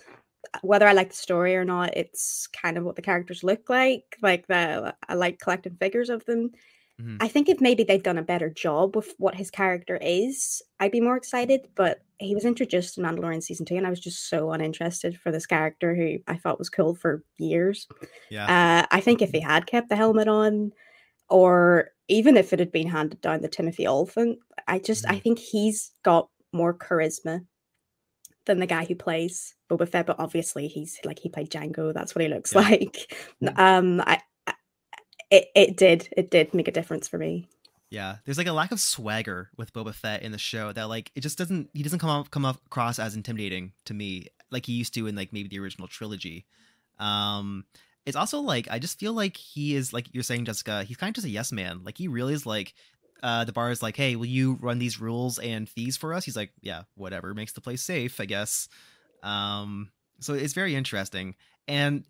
whether 0.61 0.87
I 0.87 0.93
like 0.93 1.09
the 1.09 1.15
story 1.15 1.55
or 1.55 1.65
not, 1.65 1.95
it's 1.95 2.47
kind 2.47 2.77
of 2.77 2.83
what 2.83 2.95
the 2.95 3.01
characters 3.01 3.43
look 3.43 3.69
like. 3.69 4.17
Like 4.21 4.47
the 4.47 4.95
I 5.07 5.13
like 5.15 5.39
collecting 5.39 5.75
figures 5.75 6.09
of 6.09 6.25
them. 6.25 6.51
Mhm. 6.99 7.17
I 7.19 7.27
think 7.27 7.49
if 7.49 7.61
maybe 7.61 7.83
they'd 7.83 8.03
done 8.03 8.17
a 8.17 8.23
better 8.23 8.49
job 8.49 8.95
with 8.95 9.13
what 9.17 9.35
his 9.35 9.49
character 9.51 9.97
is, 10.01 10.61
I'd 10.79 10.91
be 10.91 11.01
more 11.01 11.15
excited. 11.17 11.67
But 11.75 12.01
he 12.19 12.35
was 12.35 12.45
introduced 12.45 12.97
in 12.97 13.03
Mandalorian 13.03 13.41
season 13.43 13.65
two, 13.65 13.75
and 13.75 13.87
I 13.87 13.89
was 13.89 13.99
just 13.99 14.29
so 14.29 14.51
uninterested 14.51 15.17
for 15.19 15.31
this 15.31 15.45
character 15.45 15.95
who 15.95 16.19
I 16.27 16.37
thought 16.37 16.59
was 16.59 16.69
cool 16.69 16.95
for 16.95 17.23
years. 17.37 17.87
Yeah. 18.29 18.47
Uh, 18.47 18.87
I 18.91 19.01
think 19.01 19.21
if 19.21 19.31
he 19.31 19.39
had 19.39 19.65
kept 19.67 19.89
the 19.89 19.95
helmet 19.95 20.27
on, 20.27 20.73
or 21.29 21.91
even 22.09 22.37
if 22.37 22.53
it 22.53 22.59
had 22.59 22.71
been 22.71 22.87
handed 22.89 23.21
down 23.21 23.41
to 23.41 23.47
Timothy 23.49 23.87
Olyphant, 23.87 24.39
I 24.67 24.79
just 24.79 25.05
I 25.09 25.15
Mhm. 25.15 25.21
think 25.21 25.39
he's 25.39 25.93
got 26.03 26.29
more 26.53 26.73
charisma 26.77 27.45
than 28.45 28.59
the 28.59 28.67
guy 28.67 28.85
who 28.85 28.95
plays 28.95 29.55
Boba 29.69 29.87
Fett. 29.87 30.07
But 30.07 30.19
obviously, 30.19 30.67
he's 30.67 30.99
like 31.05 31.19
he 31.19 31.29
played 31.29 31.49
Jango. 31.51 31.93
That's 31.93 32.15
what 32.15 32.23
he 32.23 32.27
looks 32.29 32.53
Yeah. 32.53 32.61
like. 32.69 33.13
Mm. 33.43 33.59
Um, 33.59 34.01
I 34.01 34.21
it 35.31 35.49
it 35.55 35.77
did 35.77 36.09
it 36.15 36.29
did 36.29 36.53
make 36.53 36.67
a 36.67 36.71
difference 36.71 37.07
for 37.07 37.17
me. 37.17 37.47
Yeah, 37.89 38.17
there's 38.23 38.37
like 38.37 38.47
a 38.47 38.53
lack 38.53 38.71
of 38.71 38.79
swagger 38.79 39.49
with 39.57 39.73
Boba 39.73 39.93
Fett 39.93 40.21
in 40.21 40.31
the 40.31 40.37
show 40.37 40.71
that 40.71 40.87
like 40.87 41.11
it 41.15 41.21
just 41.21 41.37
doesn't 41.37 41.69
he 41.73 41.83
doesn't 41.83 41.99
come 41.99 42.09
off 42.09 42.29
come 42.29 42.45
off 42.45 42.57
across 42.65 42.99
as 42.99 43.15
intimidating 43.15 43.73
to 43.85 43.93
me 43.93 44.27
like 44.51 44.65
he 44.65 44.73
used 44.73 44.93
to 44.93 45.07
in 45.07 45.15
like 45.15 45.33
maybe 45.33 45.49
the 45.49 45.59
original 45.59 45.87
trilogy. 45.87 46.45
Um 46.99 47.65
it's 48.05 48.15
also 48.15 48.39
like 48.39 48.67
I 48.69 48.79
just 48.79 48.99
feel 48.99 49.13
like 49.13 49.37
he 49.37 49.75
is 49.75 49.93
like 49.93 50.13
you're 50.13 50.23
saying 50.23 50.45
Jessica, 50.45 50.83
he's 50.83 50.97
kind 50.97 51.09
of 51.09 51.15
just 51.15 51.27
a 51.27 51.31
yes 51.31 51.51
man. 51.51 51.81
Like 51.83 51.97
he 51.97 52.07
really 52.07 52.33
is 52.33 52.45
like 52.45 52.73
uh 53.23 53.45
the 53.45 53.53
bar 53.53 53.71
is 53.71 53.81
like, 53.81 53.95
"Hey, 53.97 54.15
will 54.15 54.25
you 54.25 54.57
run 54.61 54.79
these 54.79 54.99
rules 54.99 55.37
and 55.39 55.67
fees 55.69 55.97
for 55.97 56.13
us?" 56.13 56.25
He's 56.25 56.37
like, 56.37 56.51
"Yeah, 56.61 56.83
whatever 56.95 57.33
makes 57.33 57.53
the 57.53 57.61
place 57.61 57.83
safe, 57.83 58.19
I 58.19 58.25
guess." 58.25 58.69
Um 59.23 59.91
so 60.19 60.33
it's 60.33 60.53
very 60.53 60.75
interesting 60.75 61.35
and 61.67 62.05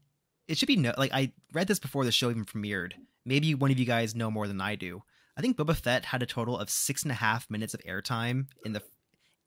it 0.48 0.58
should 0.58 0.68
be 0.68 0.76
no 0.76 0.94
like 0.98 1.12
I 1.14 1.32
read 1.54 1.68
this 1.68 1.80
before 1.80 2.06
the 2.06 2.12
show 2.12 2.30
even 2.30 2.46
premiered. 2.46 2.94
Maybe 3.26 3.54
one 3.54 3.72
of 3.72 3.80
you 3.80 3.86
guys 3.86 4.16
know 4.16 4.32
more 4.32 4.48
than 4.48 4.62
I 4.62 4.76
do. 4.76 5.04
I 5.38 5.42
think 5.42 5.58
Boba 5.58 5.76
Fett 5.76 6.06
had 6.06 6.22
a 6.22 6.26
total 6.26 6.58
of 6.58 6.70
six 6.70 7.04
and 7.04 7.12
a 7.12 7.16
half 7.16 7.50
minutes 7.50 7.74
of 7.74 7.82
airtime 7.82 8.48
in 8.66 8.74
the 8.74 8.82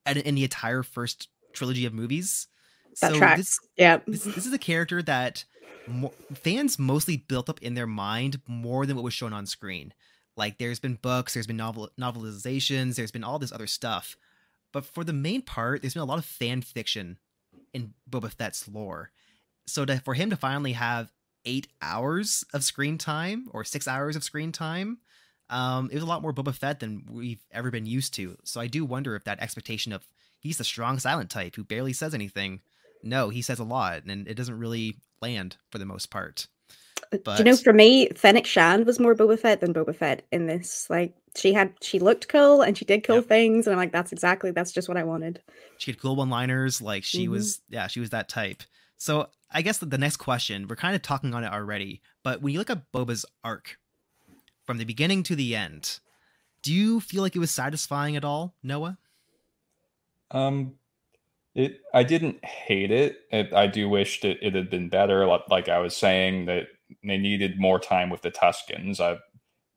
in 0.07 0.35
the 0.35 0.45
entire 0.45 0.83
first 0.83 1.29
trilogy 1.53 1.87
of 1.87 1.95
movies. 1.95 2.49
That 3.01 3.13
so 3.13 3.19
tracks. 3.19 3.41
this 3.41 3.59
yeah. 3.77 3.99
this, 4.07 4.25
this 4.25 4.47
is 4.47 4.53
a 4.53 4.59
character 4.59 5.03
that 5.03 5.45
mo- 5.87 6.13
fans 6.35 6.79
mostly 6.79 7.17
built 7.17 7.49
up 7.49 7.61
in 7.63 7.75
their 7.75 7.87
mind 7.87 8.41
more 8.47 8.87
than 8.87 8.97
what 8.97 9.05
was 9.05 9.15
shown 9.15 9.33
on 9.33 9.47
screen. 9.47 9.93
Like 10.37 10.59
there's 10.59 10.81
been 10.81 10.95
books, 10.95 11.35
there's 11.35 11.47
been 11.47 11.57
novel 11.57 11.91
novelizations, 12.01 12.97
there's 12.97 13.13
been 13.13 13.25
all 13.25 13.39
this 13.39 13.53
other 13.53 13.67
stuff. 13.67 14.17
But 14.73 14.85
for 14.85 15.05
the 15.05 15.13
main 15.13 15.43
part, 15.43 15.83
there's 15.83 15.95
been 15.95 16.03
a 16.03 16.07
lot 16.07 16.19
of 16.19 16.25
fan 16.25 16.61
fiction 16.63 17.19
in 17.73 17.95
Boba 18.11 18.33
Fett's 18.33 18.67
lore. 18.69 19.11
So 19.67 19.85
to, 19.85 20.01
for 20.01 20.15
him 20.15 20.31
to 20.31 20.37
finally 20.37 20.73
have 20.73 21.13
eight 21.47 21.69
hours 21.83 22.45
of 22.53 22.65
screen 22.65 22.99
time 22.99 23.49
or 23.53 23.65
six 23.65 23.87
hours 23.87 24.17
of 24.17 24.25
screen 24.25 24.53
time, 24.53 24.99
um, 25.51 25.89
it 25.91 25.95
was 25.95 26.03
a 26.03 26.07
lot 26.07 26.23
more 26.23 26.33
Boba 26.33 26.55
Fett 26.55 26.81
than 26.81 27.05
we've 27.11 27.45
ever 27.53 27.71
been 27.71 27.87
used 27.87 28.15
to. 28.15 28.37
So 28.45 28.61
I 28.61 28.67
do 28.67 28.85
wonder 28.85 29.15
if 29.15 29.25
that 29.25 29.41
expectation 29.41 29.93
of 29.93 30.07
he's 30.41 30.59
the 30.59 30.65
strong 30.65 30.99
silent 30.99 31.31
type 31.31 31.57
who 31.57 31.65
barely 31.65 31.93
says 31.93 32.15
anything. 32.15 32.61
No, 33.03 33.29
he 33.29 33.43
says 33.43 33.59
a 33.59 33.65
lot, 33.65 34.05
and 34.05 34.27
it 34.27 34.35
doesn't 34.35 34.59
really 34.59 34.97
land 35.21 35.57
for 35.71 35.79
the 35.79 35.85
most 35.85 36.11
part. 36.11 36.47
But... 37.11 37.25
Do 37.25 37.33
you 37.39 37.45
know, 37.45 37.57
for 37.57 37.73
me, 37.73 38.09
Fennec 38.15 38.47
Shand 38.47 38.87
was 38.87 38.99
more 38.99 39.15
Boba 39.15 39.39
Fett 39.39 39.61
than 39.61 39.75
Boba 39.75 39.95
Fett 39.95 40.23
in 40.33 40.47
this. 40.47 40.89
Like, 40.89 41.15
she 41.37 41.53
had, 41.53 41.75
she 41.83 41.99
looked 41.99 42.29
cool 42.29 42.63
and 42.63 42.79
she 42.79 42.87
did 42.87 43.05
cool 43.05 43.17
Yep. 43.17 43.27
things, 43.27 43.67
and 43.67 43.75
I'm 43.75 43.79
like, 43.79 43.93
that's 43.93 44.13
exactly, 44.13 44.53
that's 44.53 44.73
just 44.73 44.89
what 44.89 44.97
I 44.97 45.05
wanted. 45.05 45.43
She 45.79 45.91
had 45.91 46.01
cool 46.01 46.17
one-liners, 46.17 46.81
like 46.81 47.05
she 47.05 47.27
Mhm. 47.27 47.33
was, 47.33 47.61
yeah, 47.69 47.89
she 47.89 48.01
was 48.01 48.11
that 48.11 48.29
type. 48.31 48.63
So 48.97 49.29
I 49.55 49.63
guess 49.63 49.79
the, 49.79 49.87
the 49.87 49.99
next 49.99 50.17
question, 50.17 50.67
we're 50.69 50.77
kind 50.77 50.97
of 50.97 51.03
talking 51.03 51.33
on 51.33 51.45
it 51.45 51.53
already, 51.53 52.03
but 52.23 52.43
when 52.43 52.53
you 52.53 52.59
look 52.59 52.71
at 52.71 52.91
Boba's 52.93 53.25
arc 53.45 53.79
from 54.65 54.79
the 54.79 54.85
beginning 54.85 55.23
to 55.25 55.37
the 55.37 55.55
end, 55.55 56.01
do 56.63 56.73
you 56.75 57.01
feel 57.01 57.23
like 57.23 57.37
it 57.37 57.39
was 57.39 57.51
satisfying 57.53 58.17
at 58.17 58.25
all, 58.25 58.55
Noah? 58.63 58.99
Um, 60.31 60.75
it 61.55 61.81
I 61.93 62.03
didn't 62.03 62.45
hate 62.45 62.91
it. 62.91 63.19
it 63.31 63.53
I 63.55 63.69
do 63.69 63.89
wish 63.89 64.21
that 64.23 64.45
it 64.45 64.55
had 64.55 64.71
been 64.71 64.89
better. 64.89 65.25
Like, 65.27 65.69
I 65.69 65.79
was 65.79 65.97
saying, 65.97 66.47
that 66.47 66.67
they 67.05 67.17
needed 67.17 67.61
more 67.61 67.79
time 67.79 68.11
with 68.11 68.23
the 68.23 68.31
Tuskens. 68.33 68.99
I, 68.99 69.19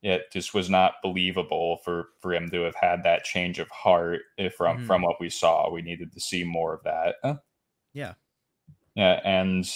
it 0.01 0.31
just 0.31 0.53
was 0.53 0.69
not 0.69 0.93
believable 1.03 1.77
for 1.83 2.09
for 2.19 2.33
him 2.33 2.49
to 2.51 2.61
have 2.63 2.75
had 2.75 3.03
that 3.03 3.23
change 3.23 3.59
of 3.59 3.69
heart 3.69 4.21
eh, 4.39 4.49
from 4.49 4.79
Mhm. 4.79 4.87
from 4.87 5.01
what 5.03 5.19
we 5.19 5.29
saw. 5.29 5.69
We 5.69 5.81
needed 5.81 6.13
to 6.13 6.19
see 6.19 6.43
more 6.43 6.73
of 6.73 6.83
that. 6.83 7.15
Uh, 7.23 7.35
Yeah. 7.93 8.13
Yeah, 8.97 9.21
and 9.23 9.69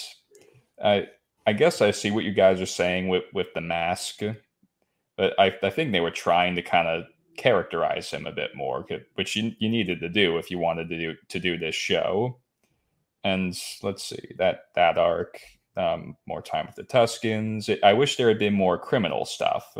I 0.84 1.06
I 1.46 1.52
guess 1.52 1.80
I 1.80 1.92
see 1.92 2.10
what 2.10 2.24
you 2.24 2.32
guys 2.32 2.60
are 2.60 2.66
saying 2.66 3.08
with 3.08 3.22
with 3.32 3.46
the 3.54 3.60
mask, 3.60 4.20
but 5.16 5.38
I 5.38 5.54
I 5.62 5.70
think 5.70 5.92
they 5.92 6.00
were 6.00 6.10
trying 6.10 6.56
to 6.56 6.62
kind 6.62 6.88
of 6.88 7.04
characterize 7.36 8.10
him 8.10 8.26
a 8.26 8.32
bit 8.32 8.50
more, 8.56 8.84
which 9.14 9.36
you 9.36 9.52
you 9.60 9.68
needed 9.68 10.00
to 10.00 10.08
do 10.08 10.38
if 10.38 10.50
you 10.50 10.58
wanted 10.58 10.88
to 10.88 10.98
do 10.98 11.14
to 11.28 11.38
do 11.38 11.56
this 11.56 11.76
show. 11.76 12.40
And 13.22 13.56
let's 13.84 14.02
see 14.02 14.34
that 14.38 14.64
that 14.74 14.98
arc, 14.98 15.40
um, 15.76 16.16
more 16.26 16.42
time 16.42 16.66
with 16.66 16.74
the 16.74 16.82
Tuskens. 16.82 17.78
I 17.84 17.92
wish 17.92 18.16
there 18.16 18.28
had 18.28 18.40
been 18.40 18.54
more 18.54 18.76
criminal 18.76 19.24
stuff. 19.24 19.72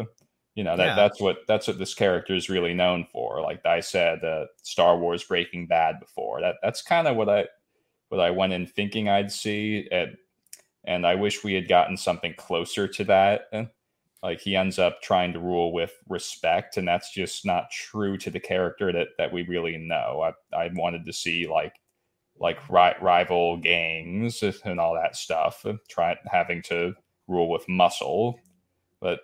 You 0.55 0.63
know 0.63 0.77
that 0.77 0.87
Yeah. 0.87 0.95
that's 0.95 1.21
what 1.21 1.39
that's 1.49 1.67
what 1.67 1.79
this 1.79 1.95
character 1.95 2.35
is 2.37 2.49
really 2.49 2.75
known 2.75 3.07
for. 3.13 3.41
Like 3.41 3.67
I 3.67 3.81
said, 3.81 4.23
uh, 4.25 4.47
Star 4.63 4.97
Wars 4.99 5.25
Breaking 5.25 5.67
Bad 5.67 5.99
before. 5.99 6.41
That 6.41 6.57
that's 6.63 6.81
kind 6.83 7.09
of 7.09 7.17
what 7.17 7.29
I 7.29 7.49
what 8.13 8.21
I 8.21 8.31
went 8.31 8.53
in 8.53 8.67
thinking 8.67 9.09
I'd 9.09 9.33
see. 9.33 9.89
And 9.91 10.17
and 10.85 11.07
I 11.07 11.15
wish 11.17 11.45
we 11.45 11.55
had 11.55 11.69
gotten 11.69 11.97
something 11.97 12.35
closer 12.37 12.89
to 12.89 13.05
that. 13.05 13.49
Uh, 13.53 13.65
Like 14.23 14.41
he 14.41 14.57
ends 14.57 14.79
up 14.79 15.03
trying 15.03 15.33
to 15.35 15.41
rule 15.41 15.73
with 15.73 15.95
respect, 16.09 16.77
and 16.79 16.87
that's 16.89 17.13
just 17.15 17.47
not 17.47 17.71
true 17.73 18.19
to 18.19 18.31
the 18.31 18.41
character 18.41 18.93
that 18.93 19.09
that 19.19 19.33
we 19.33 19.43
really 19.45 19.79
know. 19.79 20.33
I 20.55 20.65
I 20.65 20.71
wanted 20.75 21.07
to 21.07 21.13
see 21.15 21.49
like 21.49 21.77
like 22.39 22.59
ri- 22.71 22.97
rival 23.03 23.59
gangs 23.59 24.43
and 24.65 24.81
all 24.81 24.95
that 24.95 25.17
stuff, 25.17 25.65
uh, 25.67 25.75
try 25.91 26.17
having 26.27 26.63
to 26.65 26.95
rule 27.29 27.51
with 27.51 27.69
muscle, 27.69 28.41
but 29.01 29.21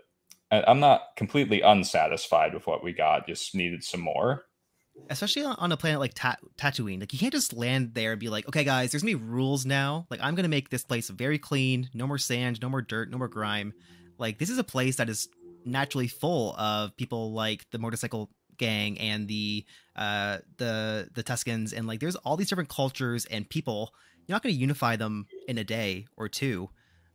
I- 0.53 0.65
I'm 0.69 0.81
not 0.81 1.17
completely 1.17 1.63
unsatisfied 1.63 2.55
with 2.55 2.67
what 2.69 2.85
we 2.85 2.93
got. 2.95 3.29
Just 3.29 3.55
needed 3.57 3.85
some 3.85 4.03
more. 4.03 4.48
Especially 5.11 5.45
on- 5.45 5.73
a 5.73 5.77
planet 5.77 6.01
like 6.01 6.13
Ta- 6.15 6.37
Tatooine. 6.57 7.01
Like 7.01 7.13
you 7.13 7.19
can't 7.19 7.33
just 7.33 7.53
land 7.55 7.95
there 7.95 8.13
and 8.13 8.21
be 8.21 8.29
like, 8.29 8.47
"Okay, 8.49 8.65
guys, 8.65 8.91
there's 8.91 9.03
gonna 9.03 9.17
be 9.17 9.25
rules 9.25 9.65
now. 9.65 10.07
Like 10.11 10.21
I'm 10.23 10.35
gonna 10.35 10.49
make 10.49 10.69
this 10.69 10.85
place 10.85 11.09
very 11.09 11.39
clean. 11.39 11.89
No 11.95 12.07
more 12.07 12.19
sand, 12.19 12.61
no 12.61 12.69
more 12.69 12.83
dirt, 12.83 13.11
no 13.11 13.17
more 13.19 13.29
grime. 13.29 13.73
Like 14.19 14.39
this 14.39 14.51
is 14.51 14.59
a 14.59 14.65
place 14.65 14.97
that 14.97 15.09
is 15.09 15.29
naturally 15.65 16.09
full 16.09 16.55
of 16.57 16.97
people 16.97 17.33
like 17.33 17.67
the 17.71 17.79
motorcycle 17.79 18.31
gang 18.59 18.99
and 18.99 19.29
the 19.29 19.65
uh 19.97 20.39
the 20.59 21.09
the 21.15 21.23
Tuskens 21.23 21.73
and 21.73 21.87
like 21.87 22.01
there's 22.01 22.17
all 22.17 22.37
these 22.37 22.49
different 22.49 22.69
cultures 22.69 23.25
and 23.27 23.49
people. 23.49 23.95
You're 24.27 24.35
not 24.35 24.43
gonna 24.43 24.55
unify 24.55 24.97
them 24.97 25.27
in 25.47 25.57
a 25.59 25.65
day 25.65 26.07
or 26.17 26.29
two. 26.29 26.69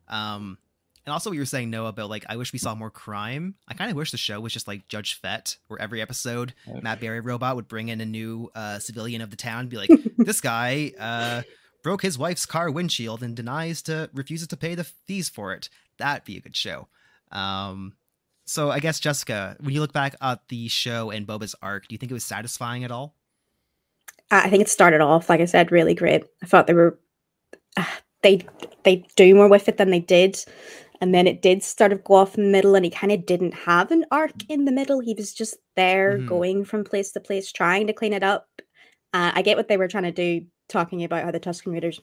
Um, 0.08 0.58
and 1.06 1.12
also 1.14 1.30
what 1.30 1.36
you 1.36 1.42
were 1.42 1.46
saying, 1.46 1.70
Noah, 1.70 1.90
about 1.90 2.10
like 2.10 2.26
I 2.30 2.38
wish 2.38 2.54
we 2.54 2.60
saw 2.60 2.76
more 2.76 2.90
crime. 2.90 3.56
I 3.68 3.74
kind 3.74 3.92
of 3.92 3.98
wish 3.98 4.12
the 4.12 4.18
show 4.18 4.40
was 4.40 4.54
just 4.54 4.68
like 4.68 4.88
Judge 4.88 5.20
Fett, 5.20 5.58
where 5.68 5.80
every 5.82 6.02
episode 6.02 6.54
Matt 6.82 7.02
Berry 7.02 7.20
robot 7.20 7.56
would 7.56 7.68
bring 7.68 7.90
in 7.90 8.00
a 8.00 8.06
new 8.06 8.50
uh, 8.56 8.80
civilian 8.80 9.22
of 9.22 9.30
the 9.30 9.36
town, 9.36 9.62
and 9.62 9.70
be 9.70 9.78
like, 9.78 9.90
"This 10.18 10.40
guy 10.40 10.94
uh, 11.00 11.42
broke 11.84 12.02
his 12.02 12.18
wife's 12.18 12.46
car 12.46 12.72
windshield 12.72 13.22
and 13.22 13.36
denies 13.36 13.82
to 13.84 14.10
refuses 14.14 14.48
to 14.50 14.58
pay 14.58 14.76
the 14.76 14.86
fees 14.86 15.30
for 15.30 15.54
it." 15.54 15.70
That'd 15.98 16.24
be 16.24 16.38
a 16.38 16.42
good 16.42 16.56
show. 16.56 16.88
Um, 17.32 17.94
so 18.46 18.72
I 18.72 18.80
guess 18.80 19.00
Jessica, 19.00 19.58
when 19.60 19.74
you 19.74 19.82
look 19.82 19.94
back 19.94 20.16
at 20.22 20.48
the 20.48 20.68
show 20.68 21.12
and 21.12 21.28
Boba's 21.28 21.56
arc, 21.62 21.88
do 21.88 21.94
you 21.94 21.98
think 21.98 22.12
it 22.12 22.16
was 22.16 22.26
satisfying 22.26 22.84
at 22.84 22.92
all? 22.92 23.16
I 24.32 24.44
I 24.44 24.50
think 24.50 24.62
it 24.62 24.70
started 24.70 25.02
off, 25.02 25.30
like 25.30 25.42
I 25.42 25.46
said, 25.46 25.72
really 25.72 25.94
great. 25.96 26.24
I 26.42 26.46
thought 26.46 26.68
they 26.68 26.74
were 26.74 26.98
uh, 27.76 27.86
they 28.22 28.46
they 28.84 29.06
do 29.16 29.36
more 29.36 29.48
with 29.48 29.68
it 29.68 29.78
than 29.78 29.90
they 29.90 30.00
did, 30.00 30.44
and 31.04 31.14
then 31.14 31.28
it 31.28 31.42
did 31.42 31.62
sort 31.62 31.92
of 31.92 32.02
go 32.06 32.14
off 32.14 32.38
in 32.38 32.46
the 32.46 32.50
middle, 32.50 32.76
and 32.76 32.86
he 32.86 32.90
kind 32.90 33.12
of 33.12 33.26
didn't 33.26 33.54
have 33.54 33.92
an 33.92 34.06
arc 34.10 34.50
in 34.50 34.64
the 34.64 34.72
middle. 34.72 35.02
He 35.02 35.14
was 35.14 35.34
just 35.34 35.58
there, 35.76 36.20
Mhm. 36.20 36.28
going 36.28 36.64
from 36.64 36.86
place 36.86 37.12
to 37.12 37.20
place, 37.20 37.52
trying 37.52 37.88
to 37.88 37.94
clean 37.94 38.14
it 38.14 38.24
up. 38.24 38.48
Uh, 39.12 39.34
I 39.36 39.42
get 39.42 39.58
what 39.58 39.68
they 39.68 39.76
were 39.76 39.90
trying 39.90 40.04
to 40.06 40.12
do, 40.14 40.46
talking 40.70 41.04
about 41.04 41.26
how 41.26 41.32
the 41.32 41.42
Tusken 41.42 41.74
Raiders 41.74 42.00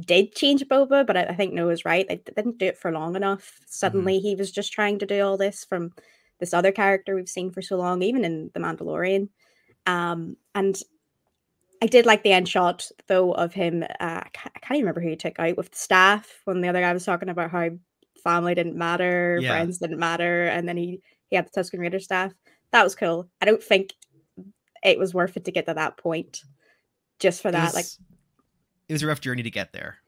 did 0.00 0.34
change 0.34 0.64
Boba, 0.64 1.06
but 1.06 1.16
I, 1.16 1.22
I 1.26 1.34
think 1.36 1.54
Noah's 1.54 1.84
right. 1.84 2.06
They 2.08 2.16
didn't 2.16 2.58
do 2.58 2.66
it 2.66 2.78
for 2.78 2.90
long 2.90 3.14
enough. 3.14 3.60
Suddenly, 3.66 4.18
he 4.18 4.34
was 4.34 4.50
just 4.50 4.72
trying 4.72 4.98
to 4.98 5.06
do 5.06 5.22
all 5.22 5.36
this 5.36 5.64
from 5.64 5.92
this 6.40 6.52
other 6.52 6.72
character 6.72 7.14
we've 7.14 7.28
seen 7.28 7.52
for 7.52 7.62
so 7.62 7.76
long, 7.76 8.02
even 8.02 8.24
in 8.24 8.50
The 8.54 8.60
Mandalorian. 8.60 9.28
Um, 9.86 10.36
and 10.52 10.76
I 11.80 11.86
did 11.86 12.06
like 12.06 12.24
the 12.24 12.32
end 12.32 12.48
shot 12.48 12.90
though 13.06 13.32
of 13.32 13.54
him. 13.54 13.84
Uh, 13.84 13.86
I, 14.00 14.28
can't, 14.32 14.52
I 14.56 14.58
can't 14.58 14.76
even 14.78 14.82
remember 14.82 15.00
who 15.00 15.10
he 15.10 15.16
took 15.16 15.38
out 15.38 15.56
with 15.56 15.70
the 15.70 15.78
staff 15.78 16.40
when 16.44 16.60
the 16.60 16.68
other 16.68 16.80
guy 16.80 16.92
was 16.92 17.04
talking 17.04 17.28
about 17.28 17.50
how 17.52 17.70
family 18.30 18.54
didn't 18.54 18.76
matter, 18.76 19.38
Yeah. 19.40 19.50
friends 19.50 19.78
didn't 19.78 19.98
matter, 19.98 20.46
and 20.46 20.68
then 20.68 20.76
he 20.76 21.00
he 21.28 21.36
had 21.36 21.46
the 21.46 21.50
Tusken 21.60 21.78
Raider 21.80 22.00
staff. 22.00 22.32
That 22.72 22.84
was 22.84 22.94
cool. 22.94 23.28
I 23.40 23.44
don't 23.46 23.62
think 23.62 23.94
it 24.82 24.98
was 24.98 25.14
worth 25.14 25.36
it 25.36 25.44
to 25.46 25.52
get 25.52 25.66
to 25.66 25.74
that 25.74 25.96
point, 25.96 26.42
just 27.18 27.42
for 27.42 27.48
It 27.48 27.52
that. 27.52 27.74
Like, 27.74 27.86
it 28.88 28.92
was 28.92 29.02
a 29.02 29.06
rough 29.06 29.20
journey 29.20 29.42
to 29.42 29.50
get 29.50 29.72
there. 29.72 29.98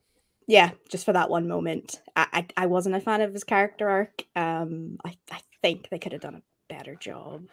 yeah, 0.47 0.71
just 0.89 1.05
for 1.05 1.13
that 1.13 1.31
one 1.31 1.47
moment. 1.49 2.01
I 2.17 2.27
I, 2.33 2.65
I 2.65 2.67
wasn't 2.67 2.97
a 2.97 3.01
fan 3.01 3.21
of 3.21 3.33
his 3.33 3.45
character 3.45 3.89
arc. 3.89 4.25
Um, 4.37 4.99
I 5.05 5.17
I 5.31 5.41
think 5.63 5.89
they 5.91 5.99
could 5.99 6.13
have 6.13 6.21
done 6.23 6.37
a 6.37 6.43
better 6.75 6.95
job. 6.95 7.47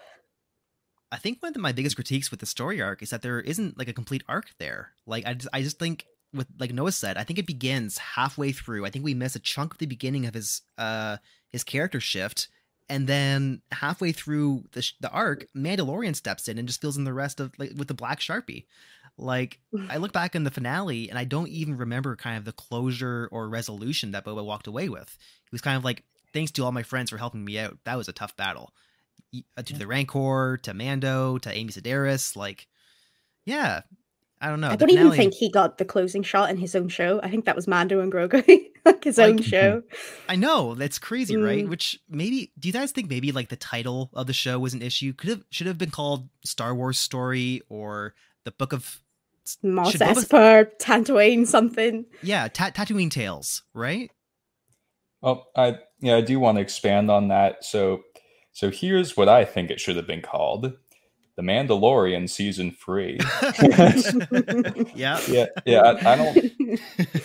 I 1.11 1.17
think 1.17 1.41
one 1.41 1.53
of 1.55 1.61
my 1.61 1.71
biggest 1.71 1.95
critiques 1.95 2.29
with 2.31 2.39
the 2.41 2.45
story 2.45 2.81
arc 2.81 3.01
is 3.01 3.09
that 3.11 3.21
there 3.21 3.39
isn't 3.39 3.77
like 3.77 3.87
a 3.87 3.93
complete 3.93 4.23
arc 4.27 4.47
there. 4.59 4.91
Like 5.05 5.25
I 5.25 5.33
just, 5.35 5.49
I 5.53 5.61
just 5.61 5.79
think 5.79 6.05
with 6.35 6.47
like 6.59 6.73
Noah 6.73 6.91
said, 6.91 7.17
I 7.17 7.23
think 7.23 7.39
it 7.39 7.47
begins 7.47 7.97
halfway 7.97 8.51
through. 8.51 8.85
I 8.85 8.89
think 8.89 9.05
we 9.05 9.13
miss 9.13 9.35
a 9.35 9.39
chunk 9.39 9.73
of 9.73 9.79
the 9.79 9.85
beginning 9.85 10.25
of 10.25 10.33
his 10.33 10.61
uh 10.77 11.17
his 11.49 11.63
character 11.63 11.99
shift, 11.99 12.47
and 12.89 13.07
then 13.07 13.61
halfway 13.71 14.11
through 14.11 14.65
the 14.73 14.81
sh- 14.81 14.93
the 14.99 15.09
arc, 15.09 15.45
Mandalorian 15.55 16.15
steps 16.15 16.47
in 16.47 16.57
and 16.57 16.67
just 16.67 16.81
fills 16.81 16.97
in 16.97 17.03
the 17.03 17.13
rest 17.13 17.39
of 17.39 17.51
like 17.57 17.71
with 17.75 17.87
the 17.87 17.93
black 17.93 18.19
sharpie. 18.19 18.65
Like 19.17 19.59
I 19.89 19.97
look 19.97 20.11
back 20.11 20.35
in 20.35 20.43
the 20.43 20.51
finale 20.51 21.09
and 21.09 21.17
I 21.17 21.23
don't 21.23 21.47
even 21.47 21.77
remember 21.77 22.15
kind 22.17 22.37
of 22.37 22.43
the 22.43 22.51
closure 22.51 23.29
or 23.31 23.47
resolution 23.47 24.11
that 24.11 24.25
Boba 24.25 24.43
walked 24.43 24.67
away 24.67 24.89
with. 24.89 25.17
He 25.45 25.53
was 25.53 25.61
kind 25.61 25.77
of 25.77 25.85
like, 25.85 26.03
"Thanks 26.33 26.51
to 26.51 26.65
all 26.65 26.73
my 26.73 26.83
friends 26.83 27.11
for 27.11 27.17
helping 27.17 27.45
me 27.45 27.57
out. 27.57 27.77
That 27.85 27.97
was 27.97 28.09
a 28.09 28.13
tough 28.13 28.35
battle." 28.35 28.73
uh, 29.57 29.63
to 29.63 29.73
the 29.77 29.87
Rancor, 29.87 30.59
to 30.63 30.73
Mando, 30.73 31.37
to 31.39 31.51
Amy 31.51 31.71
Sedaris. 31.71 32.35
Like, 32.35 32.67
yeah, 33.45 33.81
I 34.45 34.49
don't 34.49 34.61
know. 34.61 34.69
I 34.69 34.75
don't 34.75 34.89
even 34.91 35.03
finale- 35.05 35.17
think 35.17 35.33
he 35.33 35.49
got 35.49 35.77
the 35.79 35.85
closing 35.85 36.21
shot 36.23 36.49
in 36.51 36.57
his 36.57 36.75
own 36.75 36.87
show. 36.87 37.19
I 37.23 37.29
think 37.29 37.45
that 37.45 37.55
was 37.55 37.67
Mando 37.67 37.99
and 37.99 38.11
Grogu, 38.11 38.45
like 38.85 39.03
his 39.03 39.17
Like- 39.17 39.27
own 39.29 39.41
show. 39.41 39.81
I 40.29 40.35
know 40.35 40.75
that's 40.75 40.99
crazy, 40.99 41.35
right? 41.35 41.65
Mm. 41.65 41.69
Which 41.69 41.99
maybe 42.09 42.51
do 42.59 42.67
you 42.67 42.73
guys 42.73 42.91
think 42.91 43.09
maybe 43.09 43.31
like 43.31 43.49
the 43.49 43.55
title 43.55 44.11
of 44.13 44.27
the 44.27 44.33
show 44.33 44.59
was 44.59 44.73
an 44.73 44.81
issue? 44.81 45.13
Could 45.13 45.29
have 45.29 45.43
should 45.49 45.67
have 45.67 45.77
been 45.77 45.91
called 45.91 46.29
Star 46.43 46.75
Wars 46.75 46.99
Story 46.99 47.61
or 47.69 48.13
the 48.43 48.51
Book 48.51 48.71
of 48.73 49.01
Moss 49.63 49.91
Should 49.91 50.01
Boba- 50.01 50.71
Tatooine, 50.79 51.45
something. 51.47 52.05
yeah 52.23 52.47
Ta- 52.47 52.71
Tatooine 52.71 53.09
Tales, 53.11 53.63
right? 53.73 54.11
Well, 55.21 55.47
I 55.55 55.79
yeah, 56.01 56.17
I 56.17 56.21
do 56.21 56.39
want 56.39 56.57
to 56.57 56.61
expand 56.61 57.09
on 57.09 57.29
that. 57.29 57.63
So, 57.65 58.03
so 58.51 58.69
here's 58.69 59.17
what 59.17 59.27
I 59.29 59.43
think 59.45 59.71
it 59.71 59.79
should 59.79 59.95
have 59.95 60.07
been 60.07 60.21
called: 60.21 60.73
The 61.37 61.43
Mandalorian 61.43 62.29
season 62.29 62.71
three. 62.71 63.19
yeah, 64.95 65.19
yeah, 65.27 65.45
yeah. 65.65 65.81
I, 65.81 66.13
I 66.13 66.15
don't, 66.15 66.37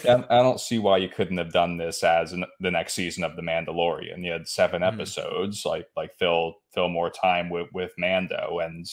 I, 0.05 0.25
I 0.31 0.43
don't 0.43 0.61
see 0.61 0.79
why 0.79 0.97
you 0.99 1.09
couldn't 1.09 1.39
have 1.39 1.53
done 1.53 1.77
this 1.77 2.03
as 2.03 2.33
an, 2.33 2.45
the 2.61 2.71
next 2.71 2.95
season 2.95 3.23
of 3.25 3.37
The 3.37 3.43
Mandalorian. 3.43 4.25
You 4.25 4.33
had 4.33 4.49
7 4.49 4.83
Mhm. 4.83 4.87
episodes, 4.87 5.65
like 5.65 5.87
like 5.97 6.15
fill 6.19 6.57
fill 6.75 6.89
more 6.89 7.11
time 7.11 7.51
with 7.51 7.69
with 7.73 7.93
Mando, 7.99 8.59
and 8.61 8.87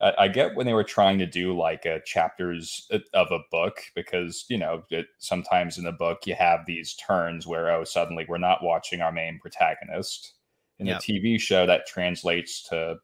I, 0.00 0.12
I 0.18 0.28
get 0.28 0.54
when 0.56 0.66
they 0.66 0.74
were 0.74 0.84
trying 0.84 1.18
to 1.20 1.26
do 1.26 1.56
like 1.56 1.84
a 1.84 2.00
chapters 2.04 2.88
of 3.14 3.28
a 3.30 3.38
book 3.52 3.80
because 3.94 4.44
you 4.48 4.58
know 4.58 4.82
it, 4.90 5.06
sometimes 5.18 5.78
in 5.78 5.86
a 5.86 5.92
book 5.92 6.20
you 6.26 6.34
have 6.34 6.60
these 6.66 6.94
turns 6.96 7.46
where 7.46 7.70
oh 7.70 7.84
suddenly 7.84 8.26
we're 8.28 8.38
not 8.38 8.62
watching 8.64 9.00
our 9.02 9.12
main 9.12 9.38
protagonist. 9.40 10.34
In 10.80 10.86
Yep. 10.86 11.00
a 11.00 11.02
TV 11.02 11.40
show, 11.40 11.66
that 11.66 11.86
translates 11.88 12.62
to 12.68 12.96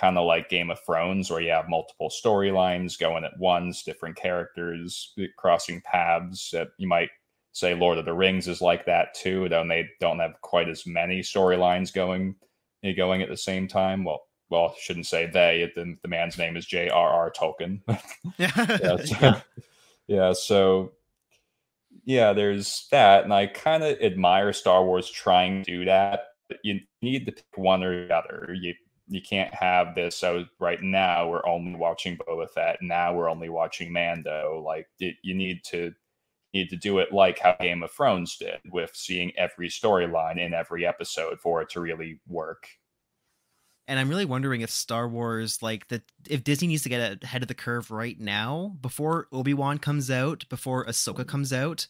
kind 0.00 0.16
of 0.16 0.26
like 0.26 0.48
Game 0.48 0.70
of 0.70 0.80
Thrones, 0.84 1.30
where 1.30 1.40
you 1.40 1.50
have 1.50 1.68
multiple 1.68 2.10
storylines 2.10 2.98
going 2.98 3.24
at 3.24 3.38
once, 3.38 3.82
different 3.82 4.16
characters 4.16 5.12
crossing 5.36 5.82
paths. 5.82 6.54
Uh, 6.54 6.64
you 6.78 6.88
might 6.88 7.10
say 7.52 7.74
Lord 7.74 7.98
of 7.98 8.06
the 8.06 8.14
Rings 8.14 8.48
is 8.48 8.62
like 8.62 8.86
that 8.86 9.14
too, 9.14 9.48
though 9.48 9.66
they 9.68 9.88
don't 10.00 10.20
have 10.20 10.40
quite 10.40 10.68
as 10.68 10.86
many 10.86 11.20
storylines 11.20 11.92
going 11.92 12.34
uh, 12.84 12.92
going 12.96 13.20
at 13.20 13.28
the 13.28 13.36
same 13.36 13.68
time. 13.68 14.04
Well, 14.04 14.22
well, 14.48 14.74
I 14.74 14.80
shouldn't 14.80 15.06
say 15.06 15.26
they. 15.26 15.70
The, 15.74 15.96
the 16.02 16.08
man's 16.08 16.38
name 16.38 16.56
is 16.56 16.66
J.R.R. 16.66 17.30
Tolkien. 17.32 17.80
yeah, 18.38 18.96
so, 18.96 19.16
yeah. 19.20 19.40
yeah, 20.08 20.32
so 20.32 20.92
yeah, 22.04 22.32
there's 22.32 22.88
that, 22.90 23.24
and 23.24 23.34
I 23.34 23.46
kind 23.46 23.84
of 23.84 24.00
admire 24.00 24.52
Star 24.52 24.84
Wars 24.84 25.10
trying 25.10 25.62
to 25.64 25.70
do 25.70 25.84
that. 25.84 26.20
But 26.48 26.58
you 26.64 26.80
need 27.02 27.26
to 27.26 27.32
pick 27.32 27.44
one 27.54 27.84
or 27.84 28.06
the 28.06 28.14
other. 28.14 28.56
You 28.58 28.74
you 29.10 29.20
can't 29.20 29.52
have 29.52 29.94
this. 29.96 30.16
So 30.16 30.44
right 30.60 30.80
now 30.80 31.28
we're 31.28 31.46
only 31.46 31.74
watching 31.74 32.16
Boba 32.16 32.48
Fett. 32.48 32.78
Now 32.80 33.12
we're 33.12 33.28
only 33.28 33.48
watching 33.48 33.92
Mando. 33.92 34.62
Like 34.64 34.86
it, 35.00 35.16
you 35.22 35.34
need 35.34 35.64
to 35.64 35.92
need 36.54 36.70
to 36.70 36.76
do 36.76 36.98
it 36.98 37.12
like 37.12 37.38
how 37.40 37.56
Game 37.60 37.82
of 37.82 37.90
Thrones 37.90 38.36
did, 38.36 38.60
with 38.70 38.92
seeing 38.94 39.32
every 39.36 39.68
storyline 39.68 40.38
in 40.38 40.54
every 40.54 40.86
episode 40.86 41.40
for 41.40 41.60
it 41.60 41.70
to 41.70 41.80
really 41.80 42.20
work. 42.26 42.66
and 43.86 43.98
I'm 43.98 44.08
really 44.08 44.24
wondering 44.24 44.60
if 44.60 44.70
Star 44.70 45.08
Wars, 45.08 45.62
like 45.62 45.88
the, 45.88 46.00
if 46.28 46.44
Disney 46.44 46.68
needs 46.68 46.84
to 46.84 46.88
get 46.88 47.24
ahead 47.24 47.42
of 47.42 47.48
the 47.48 47.54
curve 47.54 47.90
right 47.90 48.18
now, 48.18 48.76
before 48.80 49.26
Obi 49.32 49.52
Wan 49.52 49.78
comes 49.78 50.10
out, 50.10 50.44
before 50.48 50.86
Ahsoka 50.86 51.26
comes 51.26 51.52
out, 51.52 51.88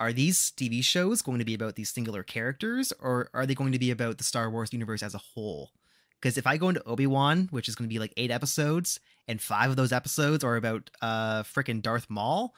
are 0.00 0.12
these 0.12 0.52
TV 0.56 0.82
shows 0.82 1.22
going 1.22 1.38
to 1.38 1.44
be 1.44 1.54
about 1.54 1.76
these 1.76 1.90
singular 1.90 2.24
characters, 2.24 2.92
or 3.00 3.30
are 3.34 3.46
they 3.46 3.54
going 3.54 3.72
to 3.72 3.78
be 3.78 3.92
about 3.92 4.18
the 4.18 4.24
Star 4.24 4.50
Wars 4.50 4.72
universe 4.72 5.02
as 5.02 5.14
a 5.14 5.18
whole? 5.18 5.70
Because 6.20 6.36
if 6.36 6.46
I 6.46 6.56
go 6.56 6.68
into 6.68 6.82
Obi 6.84 7.06
Wan, 7.06 7.48
which 7.50 7.68
is 7.68 7.74
going 7.74 7.88
to 7.88 7.92
be 7.92 7.98
like 7.98 8.12
eight 8.16 8.30
episodes, 8.30 9.00
and 9.26 9.40
five 9.40 9.70
of 9.70 9.76
those 9.76 9.92
episodes 9.92 10.42
are 10.44 10.56
about 10.56 10.90
uh 11.00 11.42
freaking 11.42 11.82
Darth 11.82 12.06
Maul, 12.08 12.54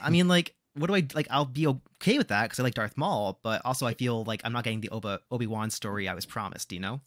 I 0.00 0.10
mean, 0.10 0.28
like, 0.28 0.54
what 0.74 0.86
do 0.86 0.94
I 0.94 1.06
like? 1.14 1.26
I'll 1.30 1.44
be 1.44 1.66
okay 1.66 2.18
with 2.18 2.28
that 2.28 2.44
because 2.44 2.60
I 2.60 2.62
like 2.62 2.74
Darth 2.74 2.96
Maul, 2.96 3.38
but 3.42 3.62
also 3.64 3.86
I 3.86 3.94
feel 3.94 4.24
like 4.24 4.40
I'm 4.44 4.52
not 4.52 4.64
getting 4.64 4.80
the 4.80 4.90
Obi 4.90 5.16
Obi 5.30 5.46
Wan 5.46 5.70
story 5.70 6.08
I 6.08 6.14
was 6.14 6.26
promised. 6.26 6.72
You 6.72 6.80
know. 6.80 7.00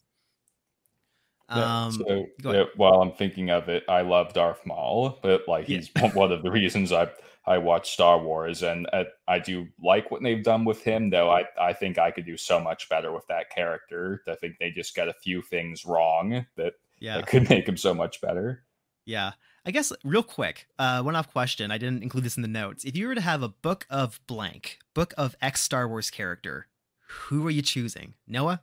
Um, 1.47 1.91
so 1.91 2.67
while 2.75 3.01
I'm 3.01 3.11
thinking 3.11 3.51
of 3.51 3.69
it, 3.69 3.83
I 3.87 4.01
love 4.01 4.33
Darth 4.33 4.65
Maul, 4.65 5.19
but 5.21 5.47
like 5.47 5.69
Yeah. 5.69 5.77
he's 5.77 5.89
one 6.13 6.31
of 6.31 6.41
the 6.41 6.49
reasons 6.49 6.91
I 6.91 7.07
I 7.47 7.59
watch 7.59 7.91
Star 7.91 8.19
Wars, 8.19 8.63
and 8.63 8.87
uh, 8.91 9.03
I 9.27 9.39
do 9.39 9.67
like 9.81 10.09
what 10.09 10.23
they've 10.23 10.43
done 10.43 10.65
with 10.65 10.83
him. 10.83 11.09
Though 11.09 11.29
I 11.29 11.45
I 11.59 11.73
think 11.73 11.97
I 11.97 12.11
could 12.11 12.25
do 12.25 12.37
so 12.37 12.59
much 12.59 12.89
better 12.89 13.11
with 13.11 13.27
that 13.27 13.49
character. 13.49 14.21
I 14.27 14.35
think 14.35 14.57
they 14.59 14.71
just 14.71 14.95
got 14.95 15.07
a 15.07 15.13
few 15.13 15.41
things 15.41 15.85
wrong 15.85 16.45
that, 16.55 16.73
yeah. 16.99 17.17
that 17.17 17.27
could 17.27 17.49
make 17.49 17.67
him 17.67 17.77
so 17.77 17.93
much 17.93 18.21
better. 18.21 18.63
Yeah. 19.05 19.33
I 19.67 19.71
guess 19.71 19.91
real 20.03 20.21
quick, 20.21 20.67
uh, 20.77 21.01
one 21.01 21.15
off 21.15 21.31
question. 21.31 21.71
I 21.71 21.79
didn't 21.79 22.03
include 22.03 22.23
this 22.23 22.35
in 22.35 22.43
the 22.43 22.47
notes. 22.47 22.83
If 22.83 22.95
you 22.95 23.07
were 23.07 23.15
to 23.15 23.21
have 23.21 23.41
a 23.41 23.49
book 23.49 23.87
of 23.89 24.19
blank, 24.27 24.77
book 24.93 25.13
of 25.17 25.35
X 25.41 25.61
Star 25.61 25.87
Wars 25.87 26.11
character, 26.11 26.67
who 27.07 27.45
are 27.47 27.51
you 27.51 27.63
choosing? 27.63 28.13
Noah? 28.27 28.61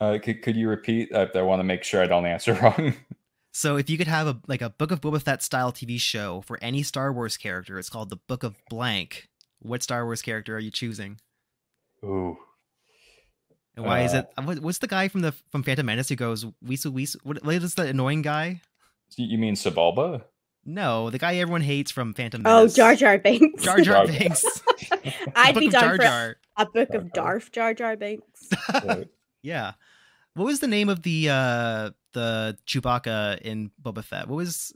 Uh, 0.00 0.18
could, 0.22 0.42
could 0.42 0.56
you 0.56 0.68
repeat? 0.68 1.12
I, 1.14 1.28
I 1.34 1.42
want 1.42 1.58
to 1.58 1.64
make 1.64 1.82
sure 1.82 2.02
I 2.02 2.06
don't 2.06 2.26
answer 2.26 2.54
wrong. 2.62 2.94
So 3.52 3.76
if 3.76 3.90
you 3.90 3.98
could 3.98 4.06
have 4.08 4.26
a 4.26 4.40
like 4.48 4.62
a 4.62 4.70
book 4.70 4.90
of 4.90 5.00
Boba 5.00 5.20
Fett 5.20 5.42
style 5.42 5.72
TV 5.72 6.00
show 6.00 6.40
for 6.40 6.58
any 6.62 6.82
Star 6.82 7.12
Wars 7.12 7.36
character, 7.36 7.78
it's 7.78 7.90
called 7.90 8.08
the 8.10 8.16
Book 8.16 8.42
of 8.42 8.56
Blank. 8.70 9.28
What 9.60 9.82
Star 9.82 10.04
Wars 10.04 10.22
character 10.22 10.56
are 10.56 10.60
you 10.60 10.70
choosing? 10.70 11.18
Ooh, 12.04 12.36
And 13.76 13.84
why 13.86 14.00
is 14.02 14.12
Uh, 14.14 14.24
it? 14.38 14.44
what- 14.44 14.58
What's 14.60 14.78
the 14.78 14.86
guy 14.88 15.08
from 15.08 15.20
the 15.20 15.32
from 15.50 15.62
Phantom 15.62 15.84
Menace 15.86 16.08
who 16.08 16.16
goes 16.16 16.44
Weesu 16.64 16.92
Weesu? 16.92 17.16
What, 17.22 17.44
what 17.44 17.54
is 17.54 17.74
the 17.74 17.86
annoying 17.86 18.22
guy? 18.22 18.60
you 19.16 19.36
mean 19.38 19.54
Sebulba? 19.54 20.24
No, 20.64 21.10
the 21.10 21.18
guy 21.18 21.36
everyone 21.36 21.60
hates 21.60 21.90
from 21.90 22.14
Phantom 22.14 22.42
Menace. 22.42 22.72
Oh, 22.72 22.76
Jar 22.76 22.94
Jar 22.94 23.18
Binks. 23.18 23.62
Jar 23.62 23.80
Jar 23.80 24.06
Jar- 24.06 24.18
Binks. 24.18 24.44
I'd 25.36 25.54
be 25.54 25.66
Book 25.68 25.74
of 25.74 25.80
down 25.80 25.82
Jar 25.82 25.96
for 25.96 26.02
Jar. 26.02 26.36
a 26.56 26.66
book 26.66 26.88
Jar 26.90 26.96
of 27.00 27.12
Jar. 27.14 27.24
Darth 27.24 27.52
Jar 27.52 27.74
Jar 27.74 27.96
Binks. 27.96 28.48
Uh, 28.72 29.04
Yeah. 29.42 29.72
What 30.34 30.44
was 30.46 30.60
the 30.60 30.68
name 30.68 30.88
of 30.88 31.02
the 31.02 31.28
uh 31.28 31.90
the 32.12 32.56
Chewbacca 32.66 33.40
in 33.42 33.70
Boba 33.82 34.04
Fett? 34.04 34.28
What 34.28 34.36
was 34.36 34.72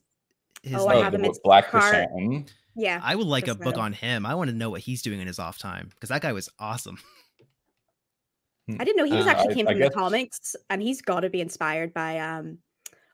his 0.63 0.75
Oh, 0.81 0.87
I 0.89 0.93
oh, 0.93 0.95
name? 0.97 1.05
have 1.05 1.13
the 1.13 1.19
him. 1.19 1.23
Black 1.45 1.65
It's 1.65 1.73
Black 1.73 2.11
Car- 2.11 2.45
Yeah. 2.75 3.01
I 3.03 3.15
would 3.15 3.27
like 3.27 3.49
a 3.49 3.55
book 3.55 3.77
Meadow. 3.77 3.81
on 3.81 3.93
him. 3.93 4.27
I 4.27 4.35
want 4.35 4.51
to 4.51 4.57
know 4.57 4.71
what 4.71 4.81
he's 4.83 5.03
doing 5.03 5.21
in 5.21 5.27
his 5.27 5.39
off 5.39 5.59
time 5.59 5.89
because 5.91 6.09
that 6.11 6.23
guy 6.23 6.33
was 6.33 6.49
awesome. 6.59 6.99
I 8.69 8.85
didn't 8.85 8.97
know 8.97 9.05
he 9.05 9.17
was 9.17 9.27
Uh, 9.27 9.31
actually 9.31 9.53
I- 9.53 9.55
came 9.55 9.69
I 9.69 9.73
from 9.73 9.79
guess- 9.79 9.89
the 9.91 9.95
comics, 9.95 10.57
and 10.71 10.83
he's 10.83 11.01
got 11.01 11.21
to 11.21 11.31
be 11.31 11.41
inspired 11.41 11.95
by 11.95 12.19
um, 12.19 12.59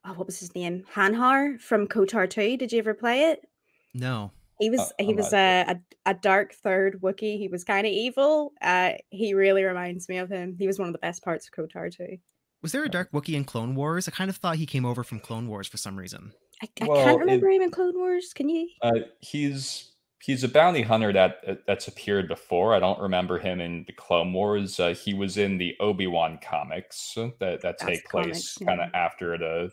oh, 0.04 0.14
what 0.14 0.26
was 0.26 0.40
his 0.40 0.54
name? 0.54 0.84
Hanharr 0.94 1.60
from 1.60 1.86
KOTOR 1.86 2.28
2. 2.30 2.56
Did 2.56 2.72
you 2.72 2.78
ever 2.78 2.94
play 2.94 3.30
it? 3.30 3.46
No. 3.92 4.30
He 4.58 4.70
was 4.70 4.80
Uh, 4.80 5.04
he 5.04 5.12
was 5.14 5.32
not 5.32 5.38
a, 5.38 5.70
a 6.06 6.10
a 6.12 6.14
dark 6.14 6.54
third 6.54 7.00
Wookiee. 7.02 7.36
He 7.38 7.48
was 7.48 7.64
kind 7.64 7.86
of 7.86 7.92
evil. 7.92 8.52
Uh, 8.62 8.92
he 9.10 9.34
really 9.34 9.62
reminds 9.64 10.08
me 10.08 10.18
of 10.18 10.28
him. 10.30 10.56
He 10.58 10.66
was 10.66 10.78
one 10.78 10.88
of 10.88 10.92
the 10.92 10.98
best 10.98 11.22
parts 11.22 11.46
of 11.48 11.52
KOTOR 11.68 11.94
2. 11.96 12.16
Was 12.62 12.72
there 12.72 12.84
a 12.84 12.88
Dark 12.88 13.10
Wookiee 13.12 13.34
in 13.34 13.44
Clone 13.44 13.74
Wars? 13.74 14.06
I 14.08 14.12
kind 14.12 14.30
of 14.30 14.36
thought 14.36 14.56
he 14.56 14.66
came 14.66 14.84
over 14.84 15.02
from 15.02 15.18
Clone 15.20 15.48
Wars 15.48 15.66
for 15.68 15.76
some 15.76 15.96
reason. 15.98 16.32
I, 16.62 16.68
I 16.80 16.86
Well, 16.86 17.04
can't 17.04 17.16
it- 17.16 17.20
remember 17.20 17.50
him 17.50 17.62
in 17.62 17.70
Clone 17.70 17.94
Wars. 17.98 18.32
Can 18.32 18.48
you? 18.48 18.68
Uh, 18.80 19.00
he's 19.20 19.88
he's 20.24 20.44
a 20.44 20.48
bounty 20.48 20.82
hunter 20.82 21.12
that 21.12 21.64
that's 21.66 21.88
appeared 21.88 22.28
before. 22.28 22.74
I 22.74 22.78
don't 22.78 23.00
remember 23.00 23.38
him 23.38 23.60
in 23.60 23.84
the 23.88 23.92
Clone 23.92 24.32
Wars. 24.32 24.78
Uh, 24.78 24.94
he 24.94 25.12
was 25.14 25.36
in 25.36 25.58
the 25.58 25.74
Obi 25.80 26.06
Wan 26.06 26.38
comics 26.40 27.14
that 27.16 27.38
that 27.40 27.60
That's 27.62 27.84
take 27.84 28.08
place 28.08 28.56
kind 28.58 28.80
of 28.80 28.90
yeah. 28.94 28.98
after 29.06 29.36
the 29.36 29.70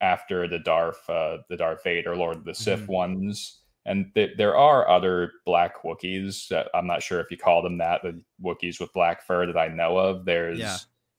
after 0.00 0.48
the 0.48 0.58
Darth 0.58 1.08
uh, 1.08 1.38
the 1.48 1.56
Darth 1.56 1.84
Vader 1.84 2.16
Lord 2.16 2.38
of 2.38 2.44
the 2.44 2.54
Sith 2.54 2.80
Mhm. 2.82 2.88
ones. 2.88 3.60
And 3.86 4.12
th- 4.14 4.36
there 4.36 4.54
are 4.54 4.86
other 4.90 5.32
black 5.46 5.82
Wookiees. 5.82 6.52
I'm 6.74 6.86
not 6.86 7.02
sure 7.02 7.20
if 7.20 7.30
you 7.30 7.38
call 7.38 7.62
them 7.62 7.78
that. 7.78 8.02
The 8.02 8.20
Wookiees 8.42 8.80
with 8.80 8.92
black 8.92 9.24
fur 9.26 9.46
that 9.46 9.56
I 9.56 9.68
know 9.68 9.96
of. 9.96 10.26
There's 10.26 10.58
Yeah. 10.58 10.76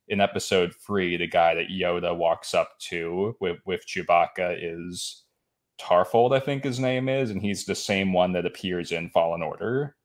In 0.10 0.19
episode 0.19 0.74
three, 0.86 1.17
the 1.17 1.28
guy 1.28 1.56
that 1.56 1.69
Yoda 1.69 2.15
walks 2.15 2.54
up 2.54 2.72
to 2.89 3.36
with, 3.39 3.58
with 3.65 3.86
Chewbacca 3.88 4.58
is 4.60 5.24
Tarfful, 5.80 6.36
I 6.36 6.39
think 6.39 6.63
his 6.63 6.80
name 6.80 7.08
is, 7.08 7.30
and 7.30 7.41
he's 7.41 7.65
the 7.65 7.76
same 7.76 8.12
one 8.12 8.34
that 8.34 8.45
appears 8.45 8.91
in 8.91 9.10
Fallen 9.10 9.41
Order. 9.41 9.95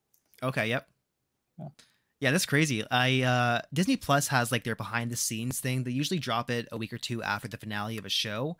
Okay, 0.42 0.68
yep. 0.68 0.86
Yeah. 1.58 1.68
Yeah, 2.20 2.30
that's 2.30 2.46
crazy. 2.46 2.82
I 2.90 3.22
uh 3.22 3.60
Disney 3.74 3.96
Plus 3.96 4.28
has 4.28 4.50
like 4.50 4.64
their 4.64 4.76
behind 4.76 5.10
the 5.10 5.16
scenes 5.16 5.60
thing. 5.60 5.84
They 5.84 5.90
usually 5.90 6.20
drop 6.20 6.48
it 6.48 6.66
a 6.72 6.78
week 6.78 6.92
or 6.92 6.96
two 6.96 7.22
after 7.22 7.48
the 7.48 7.58
finale 7.58 7.98
of 7.98 8.06
a 8.06 8.08
show. 8.08 8.56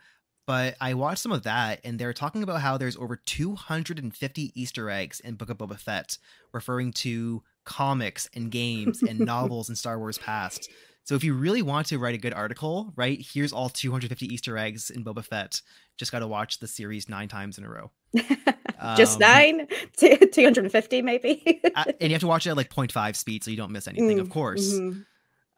But 0.46 0.76
I 0.82 0.92
watched 0.92 1.22
some 1.22 1.32
of 1.32 1.44
that 1.44 1.80
and 1.82 1.98
they're 1.98 2.12
talking 2.12 2.42
about 2.42 2.60
how 2.60 2.76
there's 2.76 2.98
over 2.98 3.16
250 3.16 4.52
Easter 4.54 4.90
eggs 4.90 5.20
in 5.20 5.36
Book 5.36 5.48
of 5.48 5.56
Boba 5.56 5.78
Fett, 5.78 6.18
referring 6.52 6.92
to 6.92 7.42
comics 7.64 8.28
and 8.34 8.50
games 8.50 9.02
and 9.02 9.18
novels 9.20 9.70
in 9.70 9.76
Star 9.76 9.98
Wars 9.98 10.18
past. 10.18 10.68
So 11.04 11.14
if 11.14 11.22
you 11.22 11.34
really 11.34 11.60
want 11.62 11.86
to 11.88 11.98
write 11.98 12.14
a 12.14 12.18
good 12.18 12.32
article, 12.32 12.92
right, 12.96 13.18
here's 13.32 13.52
all 13.52 13.68
250 13.68 14.26
Easter 14.32 14.56
eggs 14.56 14.88
in 14.90 15.04
Boba 15.04 15.22
Fett. 15.24 15.60
Just 15.98 16.10
got 16.12 16.20
to 16.20 16.26
watch 16.26 16.58
the 16.60 16.66
series 16.66 17.08
nine 17.08 17.28
times 17.28 17.58
in 17.58 17.64
a 17.64 17.68
row. 17.68 17.90
Just 18.96 19.14
Um, 19.14 19.20
nine, 19.20 19.68
Two- 19.98 20.16
250 20.32 21.02
maybe. 21.02 21.60
Uh, 21.74 21.84
and 22.00 22.10
you 22.10 22.14
have 22.14 22.20
to 22.20 22.26
watch 22.26 22.46
it 22.46 22.50
at 22.50 22.56
like 22.56 22.70
0.5 22.70 23.16
speed 23.16 23.44
so 23.44 23.50
you 23.50 23.56
don't 23.56 23.70
miss 23.72 23.86
anything, 23.86 24.18
of 24.18 24.28
Mm, 24.28 24.32
course. 24.32 24.72
mhm. 24.74 25.04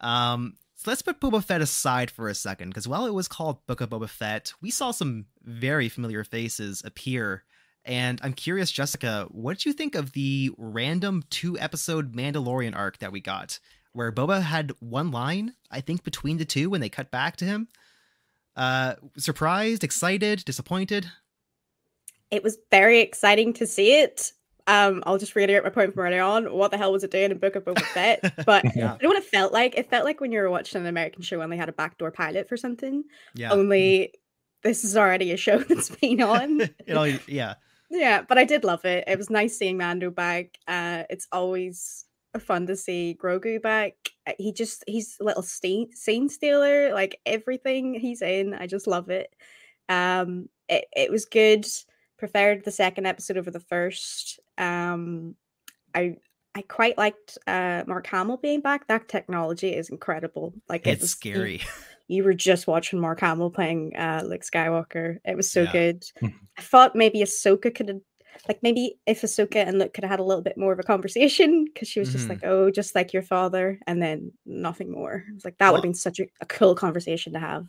Um, 0.01 0.57
so 0.75 0.91
let's 0.91 1.03
put 1.03 1.21
Boba 1.21 1.43
Fett 1.43 1.61
aside 1.63 2.11
for 2.11 2.29
a 2.29 2.35
second, 2.35 2.69
because 2.71 2.87
while 2.87 3.07
it 3.07 3.15
was 3.15 3.29
called 3.29 3.65
Book 3.67 3.81
of 3.81 3.89
Boba 3.91 4.09
Fett, 4.09 4.53
we 4.61 4.71
saw 4.71 4.91
some 4.91 5.27
very 5.43 5.89
familiar 5.89 6.23
faces 6.25 6.83
appear. 6.85 7.45
And 7.85 8.21
I'm 8.23 8.33
curious, 8.35 8.71
Jessica, 8.71 9.27
what 9.31 9.59
did 9.59 9.67
you 9.67 9.73
think 9.73 9.95
of 9.95 10.13
the 10.13 10.51
random 10.59 11.23
two 11.31 11.59
episode 11.59 12.15
Mandalorian 12.15 12.75
arc 12.77 12.99
that 12.99 13.13
we 13.13 13.21
got, 13.21 13.59
where 13.97 14.13
Boba 14.13 14.43
had 14.43 14.73
one 14.81 15.11
line, 15.11 15.55
I 15.71 15.81
think, 15.81 16.05
between 16.05 16.37
the 16.37 16.45
two 16.45 16.71
when 16.71 16.81
they 16.81 16.89
cut 16.89 17.11
back 17.11 17.37
to 17.37 17.45
him? 17.45 17.69
Uh, 18.55 18.95
surprised, 19.17 19.83
excited, 19.85 20.45
disappointed? 20.45 21.07
It 22.31 22.43
was 22.43 22.59
very 22.71 23.01
exciting 23.01 23.53
to 23.55 23.67
see 23.67 24.01
it. 24.01 24.33
Um, 24.67 25.03
I'll 25.07 25.19
just 25.19 25.37
reiterate 25.37 25.63
my 25.63 25.71
point 25.71 25.95
from 25.95 26.03
earlier 26.03 26.23
on. 26.23 26.53
What 26.53 26.73
the 26.73 26.77
hell 26.79 26.91
was 26.93 27.05
it 27.05 27.11
doing 27.11 27.31
in 27.31 27.39
Book 27.39 27.55
of 27.55 27.65
Boba 27.65 27.83
Fett? 27.83 28.35
But 28.47 28.65
Yeah. 28.77 28.95
you 28.95 29.03
know 29.03 29.09
what 29.11 29.19
it 29.19 29.25
felt 29.25 29.53
like? 29.53 29.77
It 29.77 29.89
felt 29.89 30.05
like 30.05 30.21
when 30.21 30.33
you 30.33 30.41
were 30.41 30.51
watching 30.51 30.81
an 30.81 30.87
American 30.89 31.23
show 31.23 31.41
and 31.41 31.53
they 31.53 31.57
had 31.57 31.69
a 31.69 31.73
backdoor 31.73 32.11
pilot 32.11 32.49
for 32.49 32.57
something. 32.57 33.05
Yeah. 33.35 33.53
Only 33.53 34.13
this 34.63 34.83
is 34.83 34.97
already 34.97 35.31
a 35.33 35.37
show 35.37 35.59
that's 35.69 35.91
been 35.91 36.21
on. 36.21 36.61
it 36.87 36.97
all, 36.97 37.07
yeah. 37.29 37.55
yeah, 37.91 38.23
but 38.23 38.39
I 38.39 38.45
did 38.45 38.65
love 38.65 38.85
it. 38.85 39.05
It 39.07 39.17
was 39.19 39.31
nice 39.31 39.57
seeing 39.57 39.77
Mando 39.77 40.11
back. 40.11 40.59
Uh, 40.67 41.05
it's 41.11 41.29
always 41.31 42.06
fun 42.39 42.67
to 42.67 42.77
see 42.77 43.17
Grogu 43.21 43.61
back. 43.63 43.95
Uh, 44.27 44.33
He 44.39 44.53
just 44.53 44.85
he's 44.87 45.17
a 45.21 45.25
little 45.25 45.43
scene 45.43 45.91
scene 45.95 46.29
stealer. 46.29 46.93
Like 46.93 47.21
everything 47.27 47.95
he's 47.95 48.23
in, 48.23 48.55
I 48.55 48.67
just 48.67 48.87
love 48.87 49.11
it. 49.11 49.35
Um, 49.89 50.49
it 50.69 50.87
it 50.97 51.11
was 51.11 51.25
good. 51.27 51.67
Preferred 52.19 52.65
the 52.65 52.71
second 52.71 53.07
episode 53.07 53.37
over 53.37 53.51
the 53.51 53.61
first. 53.61 54.41
Um, 54.59 55.35
I 55.95 56.17
I 56.55 56.63
quite 56.63 56.97
liked 56.97 57.37
uh 57.47 57.85
Mark 57.87 58.07
Hamill 58.07 58.39
being 58.39 58.61
back. 58.61 58.89
That 58.89 59.09
technology 59.09 59.75
is 59.75 59.91
incredible. 59.91 60.55
Like 60.69 60.87
it 60.87 60.91
It's 60.93 61.03
was- 61.03 61.19
you- 61.25 61.33
scary. 61.35 61.61
you 62.09 62.23
were 62.25 62.35
just 62.35 62.67
watching 62.67 63.01
Mark 63.01 63.21
Hamill 63.21 63.51
playing 63.51 63.95
uh 63.97 64.23
Luke 64.25 64.43
Skywalker. 64.43 65.19
It 65.25 65.37
was 65.37 65.51
so 65.51 65.63
Yeah. 65.63 65.73
good. 65.73 66.05
I 66.57 66.63
thought 66.63 66.97
maybe 66.97 67.21
Ahsoka 67.21 67.75
could 67.75 67.89
have 67.89 68.01
like 68.49 68.63
maybe 68.63 68.99
if 69.07 69.23
Ahsoka 69.23 69.57
and 69.67 69.79
Luke 69.79 69.93
could 69.95 70.05
have 70.05 70.11
had 70.11 70.21
a 70.21 70.25
little 70.25 70.43
bit 70.43 70.57
more 70.59 70.73
of 70.73 70.79
a 70.79 70.83
conversation 70.83 71.65
because 71.65 71.89
she 71.89 72.01
was 72.01 72.13
just 72.13 72.27
Mhm. 72.27 72.31
like, 72.31 72.45
oh, 72.45 72.71
just 72.71 72.95
like 72.95 73.13
your 73.13 73.23
father, 73.23 73.79
and 73.87 74.01
then 74.03 74.33
nothing 74.45 74.91
more. 74.91 75.25
It's 75.35 75.45
like 75.45 75.59
that 75.59 75.67
would 75.69 75.73
Well- 75.73 75.77
have 75.79 75.83
been 75.83 75.95
such 75.95 76.21
a, 76.21 76.27
a 76.41 76.47
cool 76.47 76.75
conversation 76.75 77.33
to 77.35 77.39
have. 77.39 77.67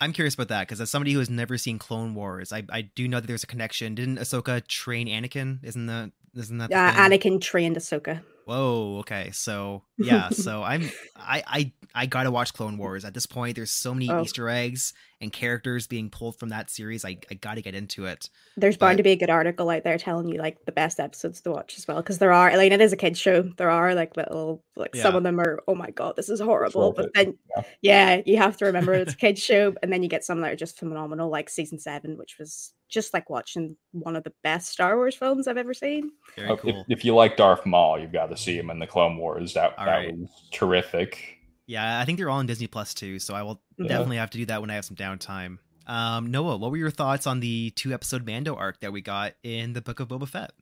I'm 0.00 0.12
curious 0.12 0.34
about 0.34 0.48
that 0.48 0.66
because 0.68 0.80
as 0.80 0.90
somebody 0.90 1.12
who 1.12 1.20
has 1.20 1.30
never 1.30 1.56
seen 1.56 1.78
Clone 1.78 2.14
Wars, 2.14 2.52
I, 2.52 2.64
I 2.68 2.82
do 2.82 3.08
know 3.08 3.18
that 3.18 3.26
there's 3.26 3.44
a 3.44 3.46
connection. 3.46 3.94
Didn't 3.94 4.18
Ahsoka 4.18 4.66
train 4.66 5.06
Anakin? 5.08 5.64
Isn't 5.64 5.86
that 5.86 6.10
isn't 6.34 6.58
that 6.58 6.68
the 6.68 6.76
Uh. 6.76 6.92
Anakin 6.92 7.40
trained 7.40 7.76
Ahsoka. 7.76 8.20
Whoa. 8.46 8.98
Okay. 9.00 9.30
So 9.32 9.82
yeah. 9.98 10.28
So 10.30 10.62
I'm 10.62 10.88
I 11.16 11.42
I 11.46 11.72
I 11.94 12.06
gotta 12.06 12.30
watch 12.30 12.54
Clone 12.54 12.78
Wars 12.78 13.04
at 13.04 13.12
this 13.12 13.26
point. 13.26 13.56
There's 13.56 13.72
so 13.72 13.92
many 13.92 14.08
Oh. 14.10 14.22
Easter 14.22 14.48
eggs 14.48 14.94
and 15.20 15.32
characters 15.32 15.86
being 15.86 16.10
pulled 16.10 16.38
from 16.38 16.50
that 16.50 16.70
series. 16.70 17.04
I 17.04 17.18
I 17.30 17.34
gotta 17.34 17.60
get 17.60 17.74
into 17.74 18.06
it. 18.06 18.30
There's 18.56 18.76
bound 18.76 18.98
to 18.98 19.02
be 19.02 19.10
a 19.10 19.16
good 19.16 19.30
article 19.30 19.68
out 19.70 19.82
there 19.82 19.98
telling 19.98 20.28
you 20.28 20.38
like 20.38 20.64
the 20.64 20.72
best 20.72 21.00
episodes 21.00 21.40
to 21.40 21.50
watch 21.50 21.76
as 21.76 21.88
well, 21.88 21.96
because 21.96 22.18
there 22.18 22.32
are. 22.32 22.56
Like 22.56 22.70
it 22.70 22.80
is 22.80 22.92
a 22.92 22.96
kids 22.96 23.18
show. 23.18 23.42
There 23.42 23.70
are 23.70 23.94
like 23.96 24.16
little 24.16 24.62
like 24.76 24.94
some 24.94 25.16
of 25.16 25.24
them 25.24 25.40
are. 25.40 25.60
Oh 25.66 25.74
my 25.74 25.90
god, 25.90 26.14
this 26.14 26.28
is 26.28 26.38
horrible. 26.40 26.92
But 26.92 27.12
then 27.14 27.36
yeah. 27.56 27.62
yeah, 27.82 28.22
you 28.26 28.36
have 28.36 28.56
to 28.58 28.66
remember 28.66 28.92
it's 28.94 29.14
a 29.14 29.16
kids 29.26 29.42
show, 29.42 29.74
and 29.82 29.92
then 29.92 30.04
you 30.04 30.08
get 30.08 30.24
some 30.24 30.40
that 30.42 30.52
are 30.52 30.56
just 30.56 30.78
phenomenal, 30.78 31.30
like 31.30 31.50
season 31.50 31.80
seven, 31.80 32.16
which 32.16 32.36
was 32.38 32.72
just 32.88 33.12
like 33.12 33.28
watching 33.28 33.76
one 33.90 34.14
of 34.14 34.22
the 34.22 34.32
best 34.44 34.68
Star 34.68 34.94
Wars 34.96 35.16
films 35.16 35.48
I've 35.48 35.56
ever 35.56 35.74
seen. 35.74 36.12
Very 36.36 36.48
Oh, 36.50 36.54
if, 36.54 36.60
cool. 36.60 36.84
if 36.88 37.04
you 37.04 37.16
like 37.16 37.36
Darth 37.36 37.66
Maul, 37.66 37.98
you've 37.98 38.12
got 38.12 38.26
to 38.30 38.35
see 38.36 38.56
him 38.58 38.70
in 38.70 38.78
the 38.78 38.86
Clone 38.86 39.16
Wars. 39.16 39.54
That, 39.54 39.74
All 39.78 39.86
that 39.86 39.92
right. 39.92 40.16
was 40.16 40.28
terrific. 40.52 41.38
Yeah, 41.66 42.00
I 42.00 42.04
think 42.04 42.18
they're 42.18 42.30
all 42.30 42.38
on 42.38 42.46
Disney 42.46 42.66
Plus 42.68 42.94
too, 42.94 43.18
so 43.18 43.34
I 43.34 43.42
will 43.42 43.60
Yeah. 43.78 43.88
definitely 43.88 44.18
have 44.18 44.30
to 44.30 44.38
do 44.38 44.46
that 44.46 44.60
when 44.60 44.70
I 44.70 44.74
have 44.74 44.84
some 44.84 44.96
downtime. 44.96 45.58
Um, 45.86 46.30
Noah, 46.30 46.56
what 46.56 46.70
were 46.70 46.76
your 46.76 46.90
thoughts 46.90 47.26
on 47.26 47.40
the 47.40 47.70
two 47.70 47.92
episode 47.92 48.26
Mando 48.26 48.54
arc 48.56 48.80
that 48.80 48.92
we 48.92 49.00
got 49.00 49.34
in 49.42 49.72
the 49.72 49.80
Book 49.82 50.00
of 50.00 50.08
Boba 50.08 50.28
Fett? 50.28 50.52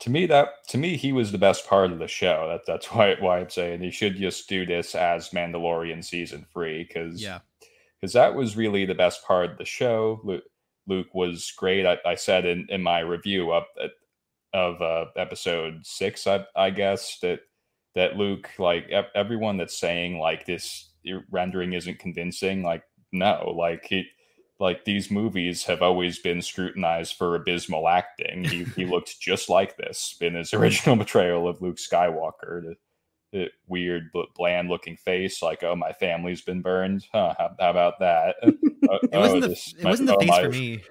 To 0.00 0.10
me, 0.10 0.26
that 0.26 0.66
to 0.68 0.78
me, 0.78 0.96
he 0.96 1.12
was 1.12 1.30
the 1.32 1.38
best 1.38 1.68
part 1.68 1.92
of 1.92 1.98
the 2.00 2.08
show. 2.08 2.48
That 2.48 2.62
that's 2.66 2.86
why 2.92 3.14
why 3.20 3.38
I'm 3.40 3.50
saying 3.50 3.80
he 3.80 3.90
should 3.90 4.16
just 4.16 4.48
do 4.48 4.66
this 4.66 4.94
as 4.94 5.30
Mandalorian 5.30 6.04
season 6.04 6.46
three 6.52 6.84
because 6.84 7.22
Yeah, 7.22 7.40
because 8.00 8.12
that 8.14 8.34
was 8.34 8.56
really 8.56 8.84
the 8.86 8.94
best 8.94 9.24
part 9.24 9.50
of 9.52 9.58
the 9.58 9.64
show. 9.64 10.20
Luke, 10.24 10.44
Luke 10.86 11.14
was 11.14 11.52
great. 11.56 11.86
I, 11.86 11.98
I 12.04 12.16
said 12.16 12.44
in, 12.44 12.66
in 12.70 12.82
my 12.82 13.00
review 13.00 13.52
up 13.52 13.68
at, 13.82 13.90
of 14.54 14.80
uh, 14.80 15.06
episode 15.16 15.84
six, 15.84 16.26
I, 16.26 16.46
I 16.56 16.70
guess 16.70 17.18
that 17.20 17.40
that 17.94 18.16
Luke, 18.16 18.48
like 18.58 18.88
ev- 18.90 19.10
everyone 19.14 19.58
that's 19.58 19.78
saying 19.78 20.18
like 20.18 20.46
this 20.46 20.90
rendering 21.30 21.74
isn't 21.74 21.98
convincing, 21.98 22.62
like 22.62 22.84
no, 23.12 23.52
like 23.56 23.84
he, 23.84 24.06
like 24.58 24.84
these 24.84 25.10
movies 25.10 25.64
have 25.64 25.82
always 25.82 26.18
been 26.20 26.40
scrutinized 26.40 27.16
for 27.16 27.34
abysmal 27.36 27.88
acting. 27.88 28.44
He 28.44 28.64
he 28.64 28.86
looked 28.90 29.20
just 29.20 29.48
like 29.50 29.76
this 29.76 30.16
in 30.20 30.34
his 30.34 30.54
original 30.54 30.96
portrayal 30.96 31.46
of 31.48 31.60
Luke 31.60 31.76
Skywalker. 31.76 32.62
The, 32.62 32.74
the 33.32 33.48
weird, 33.66 34.12
bl- 34.12 34.22
bland-looking 34.36 34.96
face, 34.96 35.42
like 35.42 35.64
"Oh, 35.64 35.74
my 35.74 35.92
family's 35.92 36.42
been 36.42 36.62
burned." 36.62 37.04
Huh? 37.12 37.34
How, 37.36 37.50
how 37.58 37.70
about 37.70 37.98
that? 38.00 38.36
Uh, 38.84 38.98
it 39.10 39.16
wasn't 39.16 39.40
the 39.40 39.48
this- 39.48 39.74
it 39.78 39.82
my- 39.82 39.90
wasn't 39.90 40.06
the 40.08 40.14
oh, 40.16 40.20
face 40.20 40.28
my- 40.28 40.42
for 40.42 40.50
me. 40.50 40.82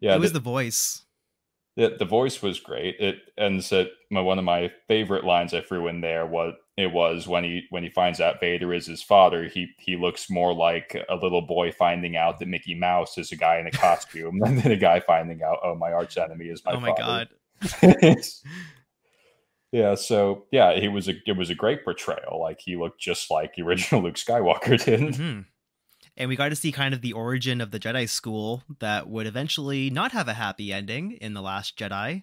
Yeah, 0.00 0.16
it 0.16 0.20
was 0.20 0.32
the, 0.32 0.40
the 0.40 0.42
voice. 0.44 1.05
The, 1.76 1.94
the 1.98 2.04
voice 2.04 2.40
was 2.42 2.58
great. 2.58 2.96
It 2.98 3.16
and 3.36 3.62
said 3.62 3.90
my 4.10 4.20
one 4.20 4.38
of 4.38 4.44
my 4.44 4.72
favorite 4.88 5.24
lines 5.24 5.52
I 5.52 5.60
threw 5.60 5.88
in 5.88 6.00
there 6.00 6.26
was 6.26 6.54
it 6.76 6.92
was 6.92 7.28
when 7.28 7.44
he 7.44 7.66
when 7.70 7.82
he 7.82 7.90
finds 7.90 8.20
out 8.20 8.40
Vader 8.40 8.72
is 8.72 8.86
his 8.86 9.02
father. 9.02 9.44
He 9.44 9.68
he 9.78 9.96
looks 9.96 10.30
more 10.30 10.54
like 10.54 10.96
a 11.08 11.16
little 11.16 11.42
boy 11.42 11.72
finding 11.72 12.16
out 12.16 12.38
that 12.38 12.48
Mickey 12.48 12.74
Mouse 12.74 13.18
is 13.18 13.30
a 13.30 13.36
guy 13.36 13.58
in 13.58 13.66
a 13.66 13.70
costume 13.72 14.38
than 14.38 14.72
a 14.72 14.76
guy 14.76 15.00
finding 15.00 15.42
out 15.42 15.58
oh 15.62 15.74
my 15.74 15.92
arch 15.92 16.16
enemy 16.16 16.46
is 16.46 16.64
my 16.64 16.72
oh 16.72 16.80
my 16.80 16.94
father. 16.96 17.28
god. 17.82 18.16
yeah, 19.72 19.94
so 19.94 20.46
yeah, 20.50 20.78
he 20.78 20.88
was 20.88 21.08
a 21.08 21.14
it 21.26 21.36
was 21.36 21.50
a 21.50 21.54
great 21.54 21.84
portrayal. 21.84 22.40
Like 22.40 22.60
he 22.60 22.76
looked 22.76 23.00
just 23.00 23.30
like 23.30 23.54
the 23.54 23.62
original 23.62 24.02
Luke 24.04 24.16
Skywalker 24.16 24.82
did. 24.82 25.16
hmm 25.16 25.40
And 26.16 26.30
we 26.30 26.36
got 26.36 26.48
to 26.48 26.56
see 26.56 26.72
kind 26.72 26.94
of 26.94 27.02
the 27.02 27.12
origin 27.12 27.60
of 27.60 27.70
the 27.70 27.78
Jedi 27.78 28.08
School 28.08 28.62
that 28.78 29.08
would 29.08 29.26
eventually 29.26 29.90
not 29.90 30.12
have 30.12 30.28
a 30.28 30.34
happy 30.34 30.72
ending 30.72 31.12
in 31.12 31.34
the 31.34 31.42
Last 31.42 31.76
Jedi. 31.78 32.22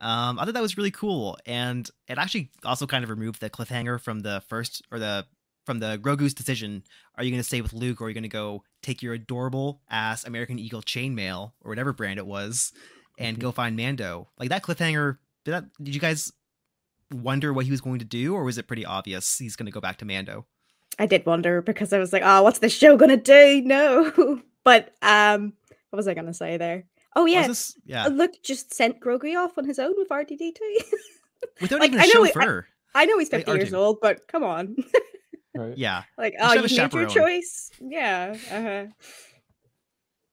Um, 0.00 0.38
I 0.38 0.44
thought 0.44 0.54
that 0.54 0.62
was 0.62 0.78
really 0.78 0.90
cool, 0.90 1.36
and 1.44 1.90
it 2.08 2.16
actually 2.16 2.50
also 2.64 2.86
kind 2.86 3.04
of 3.04 3.10
removed 3.10 3.40
the 3.40 3.50
cliffhanger 3.50 4.00
from 4.00 4.20
the 4.20 4.42
first 4.48 4.82
or 4.90 4.98
the 4.98 5.26
from 5.66 5.78
the 5.78 5.98
Grogu's 5.98 6.32
decision. 6.32 6.84
Are 7.16 7.24
you 7.24 7.30
going 7.30 7.40
to 7.40 7.46
stay 7.46 7.60
with 7.60 7.74
Luke, 7.74 8.00
or 8.00 8.04
are 8.04 8.08
you 8.08 8.14
going 8.14 8.22
to 8.22 8.28
go 8.28 8.62
take 8.82 9.02
your 9.02 9.12
adorable 9.12 9.82
ass 9.90 10.24
American 10.24 10.58
Eagle 10.58 10.82
chainmail 10.82 11.52
or 11.62 11.70
whatever 11.70 11.92
brand 11.92 12.18
it 12.18 12.26
was, 12.26 12.72
and 13.18 13.38
go 13.38 13.52
find 13.52 13.76
Mando? 13.76 14.30
Like 14.38 14.48
that 14.48 14.62
cliffhanger. 14.62 15.18
Did 15.44 15.52
that? 15.52 15.64
Did 15.82 15.94
you 15.94 16.00
guys 16.00 16.32
wonder 17.12 17.52
what 17.52 17.66
he 17.66 17.70
was 17.70 17.82
going 17.82 17.98
to 17.98 18.06
do, 18.06 18.34
or 18.34 18.44
was 18.44 18.56
it 18.56 18.66
pretty 18.66 18.86
obvious 18.86 19.36
he's 19.36 19.56
going 19.56 19.66
to 19.66 19.72
go 19.72 19.80
back 19.80 19.98
to 19.98 20.06
Mando? 20.06 20.46
I 20.98 21.06
did 21.06 21.26
wonder 21.26 21.60
because 21.62 21.92
I 21.92 21.98
was 21.98 22.12
like, 22.12 22.22
oh, 22.24 22.42
what's 22.42 22.60
the 22.60 22.68
show 22.68 22.96
gonna 22.96 23.16
do? 23.16 23.62
No. 23.64 24.40
but 24.64 24.94
um 25.02 25.52
what 25.90 25.96
was 25.96 26.08
I 26.08 26.14
gonna 26.14 26.34
say 26.34 26.56
there? 26.56 26.84
Oh 27.16 27.24
Was 27.24 27.32
yeah. 27.32 27.46
this- 27.46 27.76
yeah. 27.84 28.04
uh, 28.06 28.08
Luke 28.08 28.32
just 28.42 28.74
sent 28.74 29.00
Grogu 29.00 29.36
off 29.36 29.56
on 29.58 29.64
his 29.64 29.78
own 29.78 29.94
with 29.96 30.08
R2-D2. 30.08 30.54
Without 31.60 31.80
like, 31.80 31.90
even 31.90 32.00
a 32.00 32.02
I 32.02 32.06
know 32.14 32.24
it- 32.24 32.32
chauffeur. 32.34 32.66
I 32.94 33.06
know 33.06 33.18
he's 33.18 33.32
Like 33.32 33.46
50 33.46 33.58
years 33.60 33.74
old, 33.74 33.98
but 34.00 34.26
come 34.28 34.44
on. 34.44 34.76
Right. 35.56 35.78
yeah. 35.78 36.02
like, 36.18 36.32
should 36.32 36.42
oh, 36.42 36.48
have 36.62 36.70
you 36.70 36.78
a 36.78 36.82
made 36.82 36.92
your 36.94 37.08
choice. 37.08 37.70
Yeah. 37.80 38.36
Uh-huh. 38.50 38.86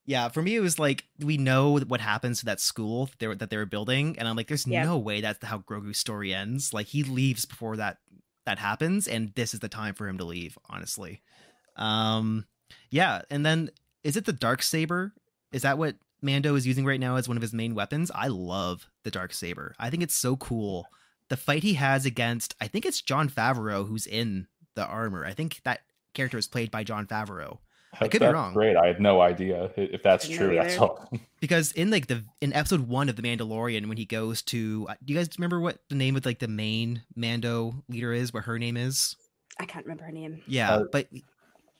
Yeah. 0.08 0.30
For 0.30 0.41
me, 0.41 0.56
it 0.56 0.62
was 0.62 0.80
like, 0.80 1.04
we 1.19 1.38
know 1.38 1.78
what 1.78 2.02
happens 2.02 2.39
to 2.39 2.45
that 2.45 2.60
school 2.60 3.08
they 3.19 3.28
were, 3.28 3.36
that 3.36 3.52
they 3.52 3.58
were 3.58 3.67
building. 3.67 4.15
And 4.17 4.28
I'm 4.28 4.36
like, 4.36 4.47
there's 4.47 4.65
Yeah. 4.65 4.84
no 4.84 4.97
way 4.97 5.21
that's 5.21 5.43
how 5.45 5.60
Grogu's 5.60 6.00
story 6.00 6.34
ends. 6.34 6.74
Like, 6.74 6.88
he 6.88 7.04
leaves 7.04 7.45
before 7.45 7.78
that 7.78 7.97
that 8.45 8.60
happens. 8.60 9.08
And 9.08 9.34
this 9.36 9.54
is 9.54 9.60
the 9.60 9.69
time 9.69 9.93
for 9.93 10.08
him 10.08 10.17
to 10.17 10.23
leave, 10.23 10.58
honestly. 10.69 11.21
Um, 11.75 12.45
yeah. 12.89 13.21
And 13.30 13.45
then 13.45 13.69
is 14.04 14.17
it 14.17 14.25
the 14.25 14.34
dark 14.34 14.62
saber? 14.63 15.13
Is 15.51 15.62
that 15.63 15.77
what 15.77 15.95
Mando 16.21 16.56
is 16.56 16.67
using 16.67 16.86
right 16.86 16.99
now 16.99 17.15
as 17.15 17.27
one 17.27 17.38
of 17.38 17.41
his 17.41 17.54
main 17.54 17.75
weapons? 17.75 18.12
I 18.13 18.27
love 18.27 18.88
the 19.04 19.12
dark 19.12 19.34
saber. 19.34 19.75
I 19.80 19.89
think 19.89 20.04
it's 20.04 20.15
so 20.15 20.36
cool. 20.36 20.86
The 21.30 21.38
fight 21.38 21.63
he 21.63 21.75
has 21.75 22.06
against, 22.06 22.56
I 22.60 22.67
think 22.67 22.86
it's 22.86 23.01
Jon 23.01 23.30
Favreau 23.30 23.88
who's 23.88 24.06
in 24.06 24.47
the 24.75 24.86
armor. 24.86 25.25
I 25.25 25.34
think 25.34 25.62
that 25.63 25.82
character 26.13 26.38
is 26.38 26.47
played 26.47 26.71
by 26.71 26.84
Jon 26.84 27.08
Favreau. 27.08 27.60
I 27.99 28.08
could 28.08 28.21
be 28.21 28.27
wrong. 28.27 28.54
Great. 28.54 28.77
I 28.77 28.88
had 28.88 29.01
no 29.01 29.21
idea 29.21 29.69
if 29.75 30.01
that's 30.01 30.27
Didn't 30.27 30.47
true. 30.47 30.56
That's 30.56 30.77
all. 30.77 31.10
because 31.41 31.71
in 31.73 31.91
like 31.91 32.08
the 32.08 32.23
in 32.39 32.54
episode 32.54 32.88
one 32.88 33.10
of 33.10 33.15
the 33.15 33.21
Mandalorian, 33.21 33.88
when 33.88 33.97
he 33.97 34.06
goes 34.06 34.41
to, 34.43 34.88
uh, 34.89 34.93
do 35.04 35.13
you 35.13 35.19
guys 35.19 35.30
remember 35.38 35.60
what 35.60 35.80
the 35.89 35.95
name 35.95 36.15
of 36.15 36.25
like 36.25 36.39
the 36.39 36.47
main 36.47 37.04
Mando 37.15 37.84
leader 37.89 38.13
is? 38.13 38.34
What 38.34 38.45
her 38.45 38.58
name 38.58 38.77
is? 38.77 39.15
I 39.60 39.65
can't 39.65 39.86
remember 39.86 40.06
her 40.06 40.12
name. 40.12 40.41
Yeah, 40.47 40.75
Uh, 40.75 40.84
but 40.91 41.08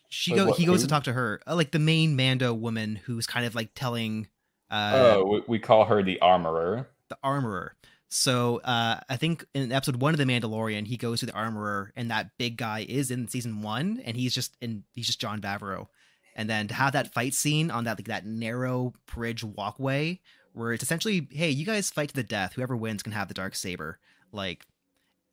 she 0.10 0.34
wait, 0.34 0.38
go 0.38 0.46
what, 0.48 0.60
he 0.60 0.66
goes 0.66 0.82
to 0.82 0.88
talk 0.88 1.06
to 1.06 1.14
her, 1.14 1.42
uh, 1.48 1.56
like 1.56 1.72
the 1.72 1.80
main 1.80 2.16
Mando 2.16 2.54
woman 2.54 2.98
who's 2.98 3.26
kind 3.26 3.46
of 3.46 3.56
like 3.56 3.72
telling 3.74 4.28
uh 4.70 4.92
oh, 5.16 5.26
we, 5.26 5.44
we 5.48 5.60
call 5.60 5.86
her 5.86 6.04
the 6.04 6.20
armorer. 6.20 6.88
the 7.10 7.18
armorer. 7.24 7.76
So 8.10 8.60
uh 8.66 9.00
I 9.10 9.16
think 9.16 9.46
in 9.54 9.72
episode 9.72 10.02
one 10.02 10.14
of 10.14 10.18
the 10.18 10.26
Mandalorian, 10.26 10.86
he 10.86 10.98
goes 10.98 11.22
to 11.22 11.26
the 11.26 11.34
armorer, 11.34 11.94
and 11.96 12.12
that 12.12 12.32
big 12.38 12.58
guy 12.58 12.86
is 12.88 13.10
in 13.10 13.30
season 13.30 13.62
one, 13.62 14.02
and 14.04 14.18
he's 14.18 14.36
just 14.36 14.58
in 14.60 14.84
he's 14.94 15.08
just 15.08 15.22
Jon 15.22 15.40
Favreau. 15.40 15.88
And 16.36 16.50
then 16.50 16.68
to 16.70 16.74
have 16.74 16.94
that 16.94 17.14
fight 17.14 17.34
scene 17.34 17.70
on 17.72 17.84
that 17.86 17.98
like 18.00 18.08
that 18.08 18.26
narrow 18.26 18.94
bridge 19.14 19.44
walkway 19.44 20.20
where 20.54 20.74
it's 20.74 20.84
essentially, 20.84 21.28
hey, 21.32 21.50
you 21.50 21.66
guys 21.66 21.90
fight 21.92 22.10
to 22.10 22.16
the 22.16 22.24
death. 22.24 22.54
Whoever 22.54 22.76
wins 22.76 23.04
can 23.04 23.14
have 23.14 23.28
the 23.28 23.34
dark 23.34 23.56
saber. 23.56 24.00
Like, 24.32 24.66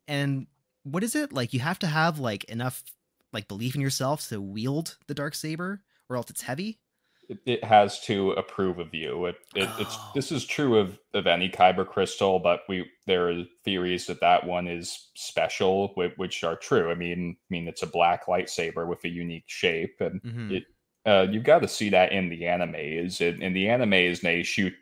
and 0.07 0.47
what 0.83 1.03
is 1.03 1.15
it 1.15 1.33
like? 1.33 1.53
You 1.53 1.59
have 1.59 1.79
to 1.79 1.87
have 1.87 2.19
like 2.19 2.43
enough 2.45 2.83
like 3.31 3.47
belief 3.47 3.75
in 3.75 3.81
yourself 3.81 4.27
to 4.29 4.41
wield 4.41 4.97
the 5.07 5.13
dark 5.13 5.35
saber, 5.35 5.81
or 6.09 6.15
else 6.15 6.29
it's 6.29 6.41
heavy. 6.41 6.79
It, 7.27 7.37
it 7.45 7.63
has 7.63 7.99
to 8.05 8.31
approve 8.31 8.79
of 8.79 8.91
you. 8.93 9.27
It, 9.27 9.35
it, 9.55 9.69
It's 9.77 9.95
Oh. 9.95 10.11
this 10.15 10.31
is 10.31 10.45
true 10.45 10.79
of 10.79 10.97
of 11.13 11.27
any 11.27 11.47
kyber 11.49 11.85
crystal, 11.85 12.39
but 12.39 12.61
we 12.67 12.89
there 13.05 13.29
are 13.29 13.43
theories 13.63 14.07
that 14.07 14.21
that 14.21 14.45
one 14.47 14.67
is 14.67 15.11
special, 15.15 15.89
which, 15.95 16.13
which 16.17 16.43
are 16.43 16.55
true. 16.55 16.89
I 16.89 16.95
mean, 16.95 17.37
I 17.39 17.45
mean 17.49 17.67
it's 17.67 17.83
a 17.83 17.87
black 17.87 18.25
lightsaber 18.25 18.87
with 18.87 19.03
a 19.03 19.09
unique 19.09 19.45
shape, 19.47 20.01
and 20.01 20.21
Mhm. 20.23 20.51
it 20.51 20.63
uh, 21.09 21.27
you've 21.31 21.43
got 21.43 21.61
to 21.61 21.67
see 21.67 21.89
that 21.89 22.11
in 22.11 22.29
the 22.29 22.41
animes. 22.43 23.21
In, 23.21 23.41
in 23.41 23.53
the 23.53 23.65
animes, 23.65 24.21
they 24.21 24.43
shoot 24.43 24.73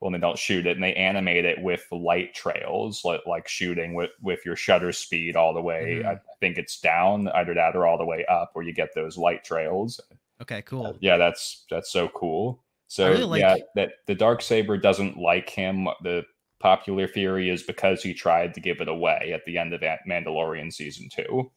well, 0.00 0.10
they 0.10 0.18
don't 0.18 0.38
shoot 0.38 0.66
it, 0.66 0.76
and 0.76 0.84
they 0.84 0.92
animate 0.94 1.46
it 1.46 1.58
with 1.62 1.86
light 1.90 2.34
trails, 2.34 3.04
like, 3.06 3.24
like 3.26 3.48
shooting 3.48 3.94
with 3.94 4.10
with 4.20 4.40
your 4.44 4.56
shutter 4.56 4.92
speed 4.92 5.34
all 5.36 5.54
the 5.54 5.62
way. 5.62 6.00
Mhm. 6.02 6.06
I 6.06 6.20
think 6.40 6.58
it's 6.58 6.78
down, 6.80 7.28
either 7.28 7.54
that 7.54 7.74
or 7.74 7.86
all 7.86 7.96
the 7.96 8.04
way 8.04 8.24
up, 8.26 8.50
where 8.52 8.64
you 8.64 8.72
get 8.74 8.94
those 8.94 9.16
light 9.16 9.44
trails. 9.44 10.00
Okay, 10.42 10.58
Uh, 10.58 10.62
cool. 10.62 10.96
yeah, 11.00 11.16
that's 11.16 11.64
that's 11.70 11.90
so 11.90 12.08
cool. 12.08 12.62
So 12.86 13.08
really 13.10 13.24
like- 13.24 13.40
yeah, 13.40 13.56
that 13.76 13.92
the 14.06 14.14
dark 14.14 14.42
saber 14.42 14.76
doesn't 14.76 15.16
like 15.16 15.48
him. 15.48 15.88
The 16.02 16.24
popular 16.60 17.06
theory 17.08 17.48
is 17.48 17.62
because 17.62 18.02
he 18.02 18.12
tried 18.12 18.52
to 18.54 18.60
give 18.60 18.80
it 18.82 18.88
away 18.88 19.32
at 19.32 19.44
the 19.46 19.56
end 19.58 19.72
of 19.72 19.80
Mandalorian 20.06 20.72
season 20.72 21.08
two. 21.08 21.50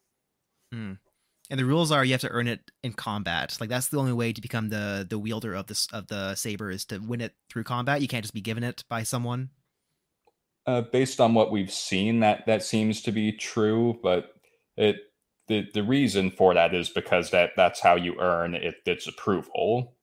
And 1.50 1.58
the 1.58 1.64
rules 1.64 1.90
are 1.90 2.04
you 2.04 2.12
have 2.12 2.20
to 2.20 2.30
earn 2.30 2.46
it 2.46 2.70
in 2.82 2.92
combat. 2.92 3.56
Like 3.60 3.70
that's 3.70 3.88
the 3.88 3.98
only 3.98 4.12
way 4.12 4.32
to 4.32 4.40
become 4.40 4.68
the 4.68 5.06
the 5.08 5.18
wielder 5.18 5.54
of 5.54 5.66
this 5.66 5.86
of 5.92 6.08
the 6.08 6.34
saber 6.34 6.70
is 6.70 6.84
to 6.86 6.98
win 6.98 7.20
it 7.20 7.34
through 7.50 7.64
combat. 7.64 8.02
You 8.02 8.08
can't 8.08 8.24
just 8.24 8.34
be 8.34 8.40
given 8.40 8.64
it 8.64 8.84
by 8.88 9.02
someone. 9.02 9.50
Uh, 10.66 10.82
based 10.82 11.20
on 11.20 11.32
what 11.32 11.50
we've 11.50 11.72
seen, 11.72 12.20
that 12.20 12.44
that 12.46 12.62
seems 12.62 13.00
to 13.02 13.12
be 13.12 13.32
true, 13.32 13.98
but 14.02 14.34
it 14.76 14.96
the 15.48 15.66
the 15.72 15.82
reason 15.82 16.30
for 16.30 16.52
that 16.54 16.74
is 16.74 16.90
because 16.90 17.30
that 17.30 17.52
that's 17.56 17.80
how 17.80 17.96
you 17.96 18.20
earn 18.20 18.54
it 18.54 18.74
its 18.84 19.06
approval. 19.06 19.94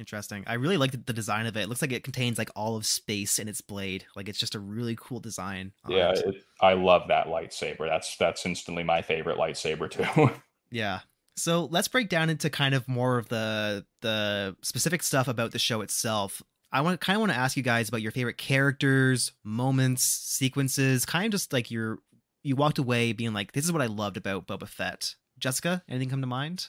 Interesting. 0.00 0.44
I 0.46 0.54
really 0.54 0.78
like 0.78 0.92
the, 0.92 1.12
design 1.12 1.44
of 1.44 1.54
it. 1.58 1.60
It 1.60 1.68
looks 1.68 1.82
like 1.82 1.92
it 1.92 2.04
contains 2.04 2.38
like 2.38 2.50
all 2.56 2.74
of 2.74 2.86
space 2.86 3.38
in 3.38 3.48
its 3.48 3.60
blade. 3.60 4.06
Like 4.16 4.30
it's 4.30 4.38
just 4.38 4.54
a 4.54 4.58
really 4.58 4.96
cool 4.98 5.20
design. 5.20 5.72
Yeah, 5.86 6.12
it. 6.12 6.24
it, 6.26 6.34
I 6.58 6.72
love 6.72 7.08
that 7.08 7.26
lightsaber. 7.26 7.86
That's 7.86 8.16
that's 8.16 8.46
instantly 8.46 8.82
my 8.82 9.02
favorite 9.02 9.36
lightsaber 9.36 9.90
too. 9.90 10.30
Yeah. 10.72 11.00
So 11.36 11.64
let's 11.64 11.88
break 11.88 12.08
down 12.08 12.30
into 12.30 12.48
kind 12.48 12.76
of 12.76 12.86
more 12.86 13.18
of 13.18 13.28
the 13.28 13.84
the 14.02 14.56
specific 14.62 15.02
stuff 15.02 15.26
about 15.26 15.50
the 15.50 15.58
show 15.58 15.80
itself. 15.80 16.40
I 16.70 16.80
want 16.82 17.00
kind 17.00 17.16
of 17.16 17.20
want 17.20 17.32
to 17.32 17.38
ask 17.38 17.56
you 17.56 17.64
guys 17.64 17.88
about 17.88 18.02
your 18.02 18.12
favorite 18.12 18.38
characters, 18.38 19.32
moments, 19.42 20.04
sequences, 20.04 21.04
kind 21.04 21.26
of 21.26 21.32
just 21.32 21.52
like 21.52 21.72
your 21.72 21.98
you 22.44 22.54
walked 22.54 22.78
away 22.78 23.12
being 23.12 23.32
like, 23.32 23.50
this 23.50 23.64
is 23.64 23.72
what 23.72 23.82
I 23.82 23.86
loved 23.86 24.16
about 24.16 24.46
Boba 24.46 24.68
Fett. 24.68 25.16
Jessica, 25.40 25.82
anything 25.88 26.08
come 26.08 26.20
to 26.20 26.28
mind? 26.28 26.68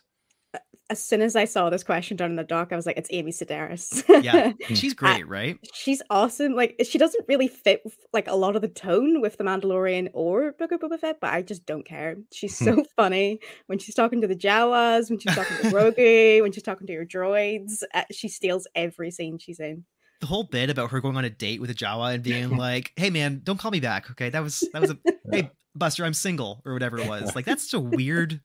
As 0.89 1.01
soon 1.01 1.21
as 1.21 1.37
I 1.37 1.45
saw 1.45 1.69
this 1.69 1.85
question 1.85 2.17
done 2.17 2.31
in 2.31 2.35
the 2.35 2.43
doc, 2.43 2.73
I 2.73 2.75
was 2.75 2.85
like, 2.85 2.97
it's 2.97 3.07
Amy 3.13 3.31
Sedaris. 3.31 4.03
Yeah, 4.21 4.51
she's 4.75 4.93
great, 4.93 5.25
right? 5.25 5.57
She's 5.73 6.01
awesome. 6.09 6.53
Like 6.53 6.75
she 6.83 6.97
doesn't 6.97 7.25
really 7.29 7.47
fit 7.47 7.81
like 8.11 8.27
a 8.27 8.35
lot 8.35 8.57
of 8.57 8.61
the 8.61 8.67
tone 8.67 9.21
with 9.21 9.37
the 9.37 9.45
Mandalorian 9.45 10.09
or 10.13 10.51
Book 10.51 10.73
of 10.73 10.81
Boba 10.81 10.99
Fett, 10.99 11.19
but 11.21 11.31
I 11.31 11.43
just 11.43 11.65
don't 11.65 11.85
care. 11.85 12.17
She's 12.33 12.57
so 12.57 12.83
funny 12.97 13.39
when 13.67 13.79
she's 13.79 13.95
talking 13.95 14.19
to 14.19 14.27
the 14.27 14.35
Jawas, 14.35 15.09
when 15.09 15.17
she's 15.17 15.33
talking 15.33 15.55
to 15.57 15.63
Grogu, 15.63 16.41
when 16.41 16.51
she's 16.51 16.63
talking 16.63 16.87
to 16.87 16.93
your 16.93 17.05
droids. 17.05 17.83
Uh, 17.93 18.03
she 18.11 18.27
steals 18.27 18.67
every 18.75 19.11
scene 19.11 19.37
she's 19.37 19.61
in. 19.61 19.85
The 20.19 20.27
whole 20.27 20.43
bit 20.43 20.69
about 20.69 20.91
her 20.91 20.99
going 20.99 21.15
on 21.15 21.23
a 21.23 21.29
date 21.29 21.61
with 21.61 21.69
a 21.69 21.73
Jawa 21.73 22.15
and 22.15 22.23
being 22.31 22.57
like, 22.57 22.91
"Hey, 22.97 23.09
man, 23.09 23.39
don't 23.45 23.57
call 23.57 23.71
me 23.71 23.79
back." 23.79 24.11
Okay, 24.11 24.29
that 24.29 24.43
was 24.43 24.61
that 24.73 24.81
was 24.81 24.91
a 24.91 24.97
hey 25.31 25.51
Buster, 25.73 26.03
I'm 26.03 26.13
single 26.13 26.61
or 26.65 26.73
whatever 26.73 26.99
it 26.99 27.07
was. 27.07 27.35
Like 27.35 27.45
that's 27.45 27.69
such 27.69 27.77
a 27.77 27.79
weird 27.79 28.41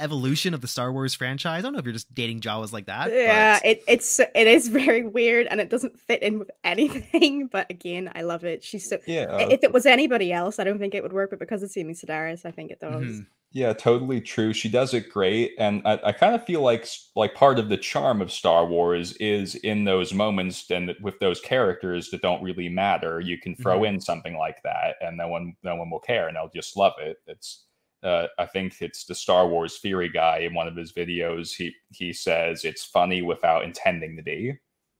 evolution 0.00 0.54
of 0.54 0.60
the 0.60 0.66
Star 0.68 0.92
Wars 0.92 1.14
franchise. 1.14 1.58
I 1.58 1.62
don't 1.62 1.72
know 1.72 1.78
if 1.78 1.84
you're 1.84 1.92
just 1.92 2.12
dating 2.14 2.40
Jawas 2.40 2.72
like 2.72 2.86
that. 2.86 3.12
yeah, 3.12 3.58
but- 3.60 3.66
it, 3.66 3.82
it's 3.86 4.18
it 4.18 4.46
is 4.46 4.68
very 4.68 5.02
weird 5.06 5.46
and 5.48 5.60
it 5.60 5.68
doesn't 5.70 5.98
fit 6.00 6.22
in 6.22 6.38
with 6.38 6.50
anything. 6.64 7.46
But 7.46 7.70
again, 7.70 8.10
I 8.14 8.22
love 8.22 8.44
it. 8.44 8.64
She's 8.64 8.88
so. 8.88 8.98
yeah, 9.06 9.38
if 9.50 9.62
it 9.62 9.72
was 9.72 9.86
anybody 9.86 10.32
else, 10.32 10.58
I 10.58 10.64
don't 10.64 10.78
think 10.78 10.94
it 10.94 11.02
would 11.02 11.12
work. 11.12 11.30
But 11.30 11.38
because 11.38 11.62
it's 11.62 11.76
Amy 11.76 11.94
Sedaris, 11.94 12.44
I 12.44 12.50
think 12.50 12.70
it 12.70 12.80
does. 12.80 13.04
Mhm. 13.04 13.26
Yeah, 13.52 13.72
totally 13.72 14.20
true. 14.20 14.52
She 14.52 14.68
does 14.68 14.94
it 14.94 15.08
great, 15.10 15.54
and 15.58 15.82
I, 15.84 15.98
I 16.04 16.12
kind 16.12 16.36
of 16.36 16.44
feel 16.46 16.62
like 16.62 16.86
like 17.16 17.34
part 17.34 17.58
of 17.58 17.68
the 17.68 17.76
charm 17.76 18.22
of 18.22 18.30
Star 18.30 18.64
Wars 18.64 19.12
is 19.14 19.56
in 19.56 19.82
those 19.84 20.14
moments 20.14 20.70
and 20.70 20.94
with 21.02 21.18
those 21.18 21.40
characters 21.40 22.10
that 22.10 22.22
don't 22.22 22.44
really 22.44 22.68
matter. 22.68 23.18
You 23.18 23.38
can 23.38 23.56
throw 23.56 23.82
in 23.82 24.00
something 24.00 24.36
like 24.36 24.62
that, 24.62 24.94
and 25.00 25.16
no 25.16 25.26
one 25.26 25.56
no 25.64 25.74
one 25.74 25.90
will 25.90 25.98
care, 25.98 26.28
and 26.28 26.36
they'll 26.36 26.48
just 26.54 26.76
love 26.76 26.92
it. 27.00 27.16
It's 27.26 27.64
uh, 28.02 28.26
I 28.38 28.46
think 28.46 28.80
it's 28.80 29.04
the 29.04 29.14
Star 29.14 29.48
Wars 29.48 29.78
theory 29.78 30.08
guy 30.08 30.38
in 30.38 30.54
one 30.54 30.66
of 30.68 30.76
his 30.76 30.92
videos. 30.92 31.54
He 31.54 31.74
he 31.90 32.12
says 32.12 32.64
it's 32.64 32.84
funny 32.84 33.22
without 33.22 33.64
intending 33.64 34.16
to 34.16 34.22
be. 34.22 34.54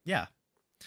Yeah. 0.04 0.26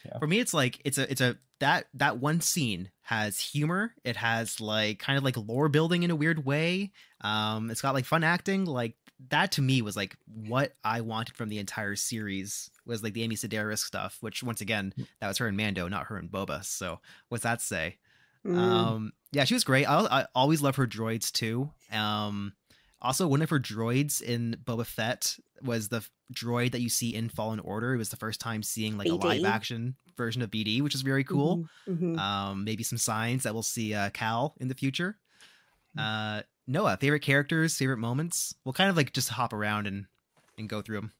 Yeah. 0.05 0.17
For 0.19 0.27
me, 0.27 0.39
it's 0.39 0.53
like 0.53 0.81
it's 0.85 0.97
a 0.97 1.09
it's 1.11 1.21
a 1.21 1.37
that 1.59 1.85
that 1.93 2.17
one 2.17 2.41
scene 2.41 2.91
has 3.01 3.39
humor. 3.39 3.93
It 4.03 4.15
has 4.17 4.59
like 4.59 4.99
kind 4.99 5.17
of 5.17 5.23
like 5.23 5.37
lore 5.37 5.69
building 5.69 6.03
in 6.03 6.11
a 6.11 6.15
weird 6.15 6.45
way. 6.45 6.91
Um, 7.21 7.69
it's 7.71 7.81
got 7.81 7.93
like 7.93 8.05
fun 8.05 8.23
acting. 8.23 8.65
Like 8.65 8.95
that 9.29 9.51
to 9.53 9.61
me 9.61 9.81
was 9.81 9.95
like 9.95 10.17
what 10.25 10.73
I 10.83 11.01
wanted 11.01 11.35
from 11.35 11.49
the 11.49 11.59
entire 11.59 11.95
series 11.95 12.69
was 12.85 13.03
like 13.03 13.13
the 13.13 13.23
Amy 13.23 13.35
Sedaris 13.35 13.79
stuff. 13.79 14.17
Which 14.21 14.43
once 14.43 14.61
again, 14.61 14.93
that 15.19 15.27
was 15.27 15.37
her 15.37 15.47
and 15.47 15.57
Mando, 15.57 15.87
not 15.87 16.07
her 16.07 16.17
and 16.17 16.29
Boba. 16.29 16.63
So 16.63 16.99
what's 17.29 17.43
that 17.43 17.61
say? 17.61 17.97
Mm. 18.45 18.57
Um, 18.57 19.13
yeah, 19.31 19.45
she 19.45 19.53
was 19.53 19.63
great. 19.63 19.85
I, 19.85 19.99
I 19.99 20.25
always 20.35 20.61
love 20.61 20.75
her 20.75 20.87
droids 20.87 21.31
too. 21.31 21.71
Um, 21.91 22.53
also 23.01 23.27
one 23.27 23.41
of 23.41 23.49
her 23.49 23.59
droids 23.59 24.21
in 24.21 24.57
Boba 24.63 24.85
Fett 24.85 25.37
was 25.61 25.89
the 25.89 26.05
droid 26.33 26.71
that 26.71 26.81
you 26.81 26.89
see 26.89 27.13
in 27.15 27.29
Fallen 27.29 27.59
Order. 27.59 27.93
It 27.93 27.97
was 27.97 28.09
the 28.09 28.15
first 28.17 28.39
time 28.39 28.63
seeing 28.63 28.97
like 28.97 29.07
a 29.07 29.15
live 29.15 29.41
action 29.45 29.95
version 30.17 30.41
of 30.41 30.51
BD, 30.51 30.81
which 30.81 30.95
is 30.95 31.01
very 31.01 31.23
cool. 31.23 31.65
Mhm, 31.87 31.99
mhm. 32.15 32.19
Um, 32.19 32.63
maybe 32.63 32.83
some 32.83 32.97
signs 32.97 33.43
that 33.43 33.53
we'll 33.53 33.63
see 33.63 33.93
uh, 33.93 34.09
Cal 34.11 34.55
in 34.59 34.67
the 34.67 34.75
future. 34.75 35.17
Uh, 35.97 36.41
Noah, 36.67 36.97
favorite 36.99 37.21
characters, 37.21 37.75
favorite 37.77 37.97
moments. 37.97 38.55
We'll 38.65 38.73
kind 38.73 38.89
of 38.89 38.97
like 38.97 39.13
just 39.13 39.29
hop 39.29 39.53
around 39.53 39.87
and 39.87 40.05
and 40.57 40.69
go 40.69 40.81
through 40.81 40.97
them. 40.97 41.11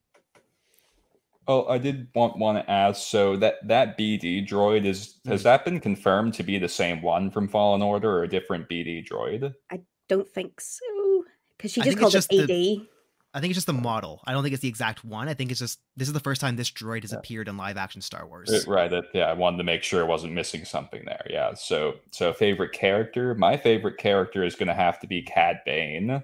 Oh, 1.48 1.66
I 1.68 1.78
did 1.78 2.08
want 2.16 2.38
want 2.38 2.58
to 2.64 2.72
ask. 2.72 3.08
So 3.08 3.36
that 3.38 3.56
that 3.68 3.98
BD 3.98 4.48
droid 4.48 4.86
is 4.86 5.16
has 5.26 5.44
that 5.44 5.66
been 5.66 5.80
confirmed 5.80 6.34
to 6.36 6.44
be 6.44 6.58
the 6.58 6.70
same 6.70 7.02
one 7.02 7.30
from 7.32 7.48
Fallen 7.48 7.82
Order 7.82 8.10
or 8.10 8.24
a 8.24 8.30
different 8.30 8.70
BD 8.70 9.06
droid? 9.08 9.54
I 9.72 9.82
don't 10.08 10.28
think 10.28 10.62
so. 10.62 11.26
Because 11.58 11.72
she 11.72 11.82
just 11.82 11.86
think 11.90 11.94
it's 11.96 12.00
called 12.02 12.14
just 12.14 12.32
it 12.34 12.48
the- 12.48 12.78
AD. 12.82 12.88
I 13.36 13.40
think 13.42 13.50
it's 13.50 13.58
just 13.58 13.66
the 13.66 13.74
model. 13.74 14.22
I 14.28 14.32
don't 14.32 14.44
think 14.44 14.54
it's 14.54 14.62
the 14.62 14.68
exact 14.70 15.04
one. 15.04 15.28
I 15.28 15.34
think 15.34 15.50
it's 15.50 15.60
just 15.60 15.80
this 15.98 16.08
is 16.08 16.14
the 16.14 16.20
first 16.20 16.40
time 16.40 16.56
this 16.56 16.70
droid 16.70 17.02
has 17.02 17.12
Yeah. 17.14 17.18
appeared 17.18 17.48
in 17.48 17.58
live 17.58 17.78
action 17.78 18.00
Star 18.00 18.28
Wars. 18.28 18.48
Uh, 18.52 18.70
Right. 18.72 18.92
That, 18.92 19.06
yeah, 19.12 19.24
I 19.26 19.34
wanted 19.34 19.58
to 19.58 19.64
make 19.64 19.82
sure 19.82 20.04
I 20.04 20.08
wasn't 20.08 20.34
missing 20.34 20.66
something 20.66 21.04
there. 21.06 21.26
Yeah. 21.30 21.56
So 21.56 21.96
so 22.12 22.32
favorite 22.32 22.74
character. 22.74 23.34
My 23.34 23.58
favorite 23.58 23.98
character 23.98 24.44
is 24.44 24.56
going 24.56 24.68
to 24.68 24.76
have 24.76 25.00
to 25.00 25.08
be 25.08 25.24
Cad 25.24 25.62
Bane. 25.66 26.22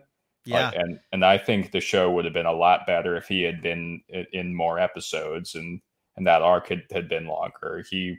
Like, 0.50 0.74
Yeah, 0.74 0.82
and 0.82 1.00
and 1.12 1.24
I 1.26 1.38
think 1.38 1.72
the 1.72 1.80
show 1.82 2.12
would 2.12 2.26
have 2.26 2.34
been 2.34 2.46
a 2.46 2.54
lot 2.54 2.86
better 2.88 3.16
if 3.16 3.28
he 3.28 3.42
had 3.44 3.62
been 3.62 4.02
in 4.34 4.54
more 4.56 4.80
episodes 4.80 5.56
and 5.56 5.82
and 6.16 6.28
that 6.28 6.42
arc 6.42 6.68
had, 6.70 6.84
had 6.92 7.08
been 7.08 7.28
longer. 7.28 7.84
He 7.90 8.18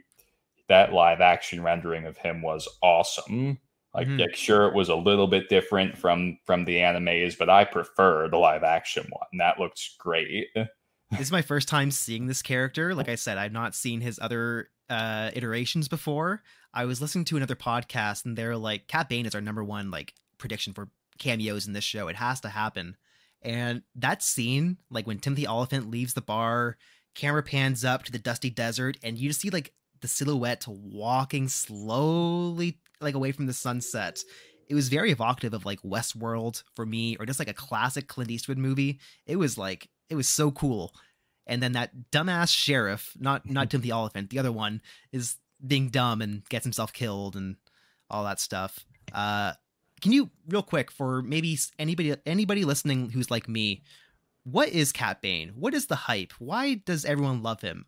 that 0.69 0.93
live 0.93 1.21
action 1.21 1.61
rendering 1.61 2.05
of 2.05 2.17
him 2.17 2.41
was 2.41 2.67
awesome. 2.81 3.59
Like, 3.93 4.07
Mhm. 4.07 4.21
like 4.21 4.35
sure 4.35 4.67
it 4.67 4.73
was 4.73 4.87
a 4.87 4.95
little 4.95 5.27
bit 5.27 5.49
different 5.49 5.97
from 5.97 6.39
from 6.45 6.63
the 6.65 6.77
animes, 6.77 7.37
but 7.37 7.49
I 7.49 7.65
prefer 7.65 8.29
the 8.29 8.37
live 8.37 8.63
action 8.63 9.05
one. 9.09 9.27
That 9.37 9.59
looks 9.59 9.95
great. 9.99 10.47
this 10.55 11.19
is 11.19 11.31
my 11.31 11.41
first 11.41 11.67
time 11.67 11.91
seeing 11.91 12.27
this 12.27 12.41
character. 12.41 12.95
Like 12.95 13.09
I 13.09 13.15
said, 13.15 13.37
I've 13.37 13.51
not 13.51 13.75
seen 13.75 13.99
his 13.99 14.17
other 14.19 14.69
uh, 14.89 15.31
iterations 15.33 15.87
before. 15.89 16.41
I 16.73 16.85
was 16.85 17.01
listening 17.01 17.25
to 17.25 17.37
another 17.37 17.55
podcast, 17.55 18.23
and 18.25 18.37
they're 18.37 18.55
like, 18.57 18.87
"Cad 18.87 19.09
Bane 19.09 19.25
is 19.25 19.35
our 19.35 19.41
number 19.41 19.63
one 19.63 19.91
like 19.91 20.13
prediction 20.37 20.73
for 20.73 20.89
cameos 21.17 21.67
in 21.67 21.73
this 21.73 21.83
show. 21.83 22.07
It 22.07 22.15
has 22.15 22.39
to 22.41 22.49
happen." 22.49 22.97
And 23.41 23.83
that 23.95 24.21
scene, 24.21 24.77
like 24.89 25.07
when 25.07 25.19
Timothy 25.19 25.47
Olyphant 25.47 25.89
leaves 25.89 26.13
the 26.13 26.21
bar, 26.21 26.77
camera 27.15 27.43
pans 27.43 27.83
up 27.83 28.03
to 28.03 28.11
the 28.11 28.19
dusty 28.19 28.49
desert, 28.49 28.97
and 29.03 29.17
you 29.17 29.29
just 29.29 29.41
see 29.41 29.49
like 29.49 29.73
the 30.01 30.07
silhouette 30.07 30.67
walking 30.67 31.47
slowly 31.47 32.79
like 32.99 33.15
away 33.15 33.31
from 33.31 33.47
the 33.47 33.53
sunset. 33.53 34.23
It 34.69 34.75
was 34.75 34.89
very 34.89 35.11
evocative 35.11 35.53
of 35.53 35.65
like 35.65 35.81
Westworld 35.81 36.63
for 36.75 36.85
me, 36.85 37.17
or 37.17 37.25
just 37.25 37.39
like 37.39 37.49
a 37.49 37.53
classic 37.53 38.07
Clint 38.07 38.31
Eastwood 38.31 38.57
movie. 38.57 38.99
It 39.25 39.35
was 39.35 39.57
like 39.57 39.89
it 40.09 40.15
was 40.15 40.27
so 40.27 40.51
cool. 40.51 40.93
And 41.47 41.61
then 41.61 41.73
that 41.73 42.11
dumbass 42.11 42.55
sheriff, 42.55 43.13
not 43.19 43.49
not 43.49 43.69
Timothy 43.71 43.91
Olyphant, 43.91 44.29
the 44.29 44.39
other 44.39 44.51
one, 44.51 44.81
is 45.11 45.37
being 45.65 45.89
dumb 45.89 46.21
and 46.21 46.47
gets 46.49 46.65
himself 46.65 46.93
killed 46.93 47.35
and 47.35 47.57
all 48.09 48.23
that 48.23 48.39
stuff. 48.39 48.85
Uh, 49.13 49.53
can 50.01 50.11
you 50.11 50.29
real 50.47 50.63
quick 50.63 50.91
for 50.91 51.21
maybe 51.21 51.57
anybody 51.79 52.15
anybody 52.25 52.65
listening 52.65 53.11
who's 53.11 53.31
like 53.31 53.47
me, 53.47 53.83
what 54.43 54.69
is 54.69 54.91
Cad 54.91 55.21
Bane? 55.21 55.53
What 55.55 55.73
is 55.73 55.87
the 55.87 55.95
hype? 55.95 56.33
Why 56.39 56.75
does 56.75 57.05
everyone 57.05 57.43
love 57.43 57.61
him? 57.61 57.85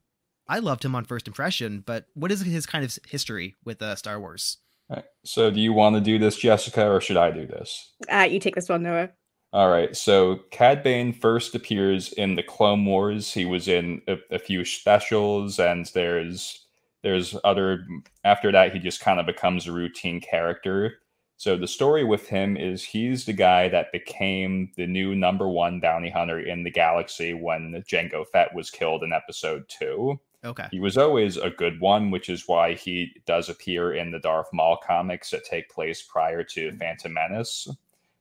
I 0.47 0.59
loved 0.59 0.85
him 0.85 0.95
on 0.95 1.05
first 1.05 1.27
impression, 1.27 1.83
but 1.85 2.05
what 2.13 2.31
is 2.31 2.41
his 2.41 2.65
kind 2.65 2.83
of 2.83 2.97
history 3.07 3.55
with 3.63 3.81
uh, 3.81 3.95
Star 3.95 4.19
Wars? 4.19 4.57
All 4.89 4.97
right. 4.97 5.05
So 5.23 5.49
do 5.49 5.59
you 5.59 5.73
want 5.73 5.95
to 5.95 6.01
do 6.01 6.19
this, 6.19 6.37
Jessica, 6.37 6.89
or 6.89 7.01
should 7.01 7.17
I 7.17 7.31
do 7.31 7.47
this? 7.47 7.93
Uh, 8.11 8.27
you 8.29 8.39
take 8.39 8.55
this 8.55 8.69
one, 8.69 8.83
Noah. 8.83 9.09
All 9.53 9.69
right. 9.69 9.95
So 9.95 10.41
Cad 10.51 10.83
Bane 10.83 11.13
first 11.13 11.55
appears 11.55 12.11
in 12.13 12.35
the 12.35 12.43
Clone 12.43 12.85
Wars. 12.85 13.33
He 13.33 13.45
was 13.45 13.67
in 13.67 14.01
a, 14.07 14.17
a 14.31 14.39
few 14.39 14.65
specials, 14.65 15.59
and 15.59 15.85
there's 15.93 16.67
there's 17.03 17.35
other. 17.43 17.85
After 18.23 18.51
that, 18.51 18.73
he 18.73 18.79
just 18.79 18.99
kind 18.99 19.19
of 19.19 19.25
becomes 19.25 19.67
a 19.67 19.71
routine 19.71 20.19
character. 20.19 20.99
So 21.43 21.57
the 21.57 21.67
story 21.67 22.05
with 22.05 22.29
him 22.29 22.55
is 22.55 22.85
he's 22.85 23.25
the 23.25 23.33
guy 23.33 23.67
that 23.67 23.91
became 23.91 24.71
the 24.77 24.87
new 24.87 25.13
number 25.13 25.49
one 25.49 25.81
bounty 25.81 26.09
hunter 26.09 26.39
in 26.39 26.63
the 26.63 26.71
galaxy 26.71 27.33
when 27.33 27.83
Jango 27.85 28.25
Fett 28.25 28.55
was 28.55 28.69
killed 28.69 29.03
in 29.03 29.11
Episode 29.11 29.65
Two. 29.67 30.21
Okay. 30.45 30.69
He 30.71 30.79
was 30.79 30.97
always 30.97 31.35
a 31.35 31.49
good 31.49 31.81
one, 31.81 32.11
which 32.11 32.29
is 32.29 32.47
why 32.47 32.75
he 32.75 33.11
does 33.25 33.49
appear 33.49 33.93
in 33.93 34.09
the 34.09 34.19
Darth 34.19 34.47
Maul 34.53 34.77
comics 34.77 35.31
that 35.31 35.43
take 35.43 35.69
place 35.69 36.01
prior 36.01 36.45
to 36.45 36.71
Phantom 36.77 37.11
Menace. 37.11 37.67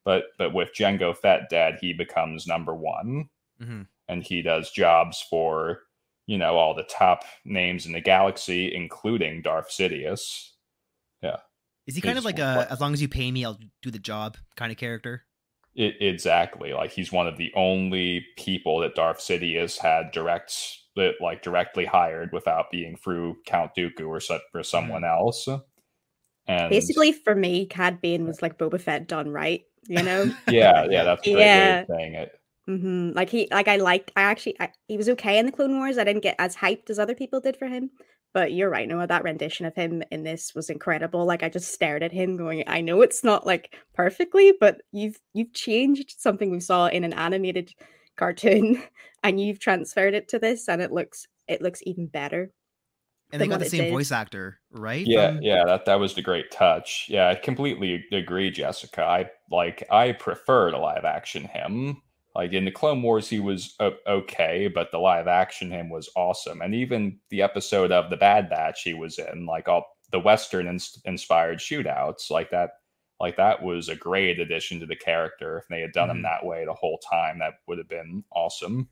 But 0.02 0.24
but 0.36 0.52
with 0.52 0.74
Jango 0.74 1.16
Fett 1.16 1.48
dead, 1.48 1.78
he 1.80 1.92
becomes 1.92 2.48
number 2.48 2.74
one, 2.74 3.28
hmm 3.62 3.82
and 4.08 4.24
he 4.24 4.42
does 4.42 4.72
jobs 4.72 5.24
for 5.30 5.82
you 6.26 6.38
know 6.38 6.56
all 6.56 6.74
the 6.74 6.82
top 6.90 7.22
names 7.44 7.86
in 7.86 7.92
the 7.92 8.00
galaxy, 8.00 8.74
including 8.74 9.42
Darth 9.42 9.68
Sidious. 9.68 10.51
Is 11.86 11.94
he 11.96 12.00
kind 12.00 12.18
of 12.18 12.24
like 12.24 12.38
a 12.38 12.54
what- 12.56 12.70
as 12.70 12.80
long 12.80 12.92
as 12.92 13.02
you 13.02 13.08
pay 13.08 13.30
me, 13.30 13.44
I'll 13.44 13.58
do 13.82 13.90
the 13.90 13.98
job 13.98 14.36
kind 14.56 14.70
of 14.70 14.78
character? 14.78 15.24
It, 15.74 15.94
exactly, 16.00 16.74
like 16.74 16.90
he's 16.90 17.10
one 17.10 17.26
of 17.26 17.38
the 17.38 17.50
only 17.56 18.26
people 18.36 18.80
that 18.80 18.94
Darth 18.94 19.18
Sidious 19.18 19.78
had 19.78 20.10
direct 20.12 20.54
that 20.96 21.14
like 21.20 21.42
directly 21.42 21.86
hired 21.86 22.30
without 22.32 22.70
being 22.70 22.96
through 22.96 23.36
Count 23.46 23.70
Dooku 23.74 24.06
or 24.06 24.20
so, 24.20 24.38
or 24.54 24.62
someone 24.62 25.02
else. 25.04 25.48
And 26.46 26.68
Basically, 26.70 27.12
for 27.12 27.34
me, 27.34 27.64
Cad 27.66 28.00
Bane 28.02 28.26
was 28.26 28.42
like 28.42 28.58
Boba 28.58 28.80
Fett 28.80 29.08
done 29.08 29.30
right. 29.30 29.62
You 29.88 30.02
know, 30.02 30.24
yeah, 30.48 30.86
yeah, 30.90 31.04
that's 31.04 31.26
a 31.26 31.32
great 31.32 31.42
Yeah. 31.42 31.84
saying 31.88 32.14
it. 32.14 32.32
hmm 32.66 33.10
Like 33.14 33.30
he, 33.30 33.48
like 33.50 33.66
I 33.68 33.76
liked. 33.76 34.12
I 34.14 34.22
actually, 34.22 34.60
I, 34.60 34.70
he 34.88 34.96
was 34.98 35.08
okay 35.08 35.38
in 35.38 35.46
the 35.46 35.52
Clone 35.52 35.76
Wars. 35.78 35.96
I 35.98 36.04
didn't 36.04 36.22
get 36.22 36.36
as 36.38 36.54
hyped 36.54 36.90
as 36.90 36.98
other 36.98 37.14
people 37.14 37.40
did 37.40 37.56
for 37.56 37.66
him. 37.66 37.90
But 38.34 38.52
you're 38.52 38.70
right, 38.70 38.88
Noah. 38.88 39.06
That 39.06 39.24
rendition 39.24 39.66
of 39.66 39.74
him 39.74 40.02
in 40.10 40.22
this 40.22 40.54
was 40.54 40.70
incredible. 40.70 41.26
Like 41.26 41.42
I 41.42 41.50
just 41.50 41.72
stared 41.72 42.02
at 42.02 42.12
him, 42.12 42.36
going, 42.36 42.64
"I 42.66 42.80
know 42.80 43.02
it's 43.02 43.22
not 43.22 43.46
like 43.46 43.76
perfectly, 43.94 44.54
but 44.58 44.80
you've 44.90 45.20
you've 45.34 45.52
changed 45.52 46.14
something 46.18 46.50
we 46.50 46.60
saw 46.60 46.86
in 46.86 47.04
an 47.04 47.12
animated 47.12 47.72
cartoon, 48.16 48.82
and 49.22 49.40
you've 49.40 49.60
transferred 49.60 50.14
it 50.14 50.28
to 50.28 50.38
this, 50.38 50.68
and 50.68 50.80
it 50.80 50.92
looks 50.92 51.26
it 51.46 51.60
looks 51.60 51.82
even 51.84 52.06
better." 52.06 52.50
And 53.32 53.40
they 53.40 53.48
got 53.48 53.60
the 53.60 53.68
same 53.68 53.84
did. 53.84 53.92
voice 53.92 54.12
actor, 54.12 54.60
right? 54.70 55.06
Yeah, 55.06 55.32
From- 55.32 55.42
yeah, 55.42 55.64
that 55.64 55.84
that 55.86 56.00
was 56.00 56.14
the 56.14 56.22
great 56.22 56.50
touch. 56.50 57.06
Yeah, 57.08 57.28
I 57.28 57.34
completely 57.34 58.04
agree, 58.12 58.50
Jessica. 58.50 59.02
I 59.02 59.30
like 59.50 59.84
I 59.90 60.12
prefer 60.12 60.70
the 60.70 60.78
live 60.78 61.04
action 61.04 61.44
him. 61.44 62.02
Like 62.34 62.52
in 62.52 62.64
the 62.64 62.70
Clone 62.70 63.02
Wars, 63.02 63.28
he 63.28 63.40
was 63.40 63.74
okay, 64.06 64.68
but 64.68 64.90
the 64.90 64.98
live 64.98 65.26
action 65.28 65.70
him 65.70 65.90
was 65.90 66.08
awesome. 66.16 66.62
And 66.62 66.74
even 66.74 67.18
the 67.28 67.42
episode 67.42 67.92
of 67.92 68.08
the 68.08 68.16
Bad 68.16 68.48
Batch 68.48 68.82
he 68.82 68.94
was 68.94 69.18
in, 69.18 69.44
like 69.44 69.68
all 69.68 69.84
the 70.12 70.18
Western 70.20 70.66
ins- 70.66 70.98
inspired 71.04 71.58
shootouts, 71.58 72.30
like 72.30 72.50
that, 72.50 72.70
like 73.20 73.36
that 73.36 73.62
was 73.62 73.88
a 73.90 73.96
great 73.96 74.40
addition 74.40 74.80
to 74.80 74.86
the 74.86 74.96
character. 74.96 75.58
If 75.58 75.68
they 75.68 75.82
had 75.82 75.92
done 75.92 76.08
Mhm. 76.08 76.12
him 76.16 76.22
that 76.22 76.44
way 76.46 76.64
the 76.64 76.72
whole 76.72 76.98
time, 76.98 77.38
that 77.40 77.54
would 77.66 77.76
have 77.78 77.88
been 77.88 78.24
awesome. 78.34 78.88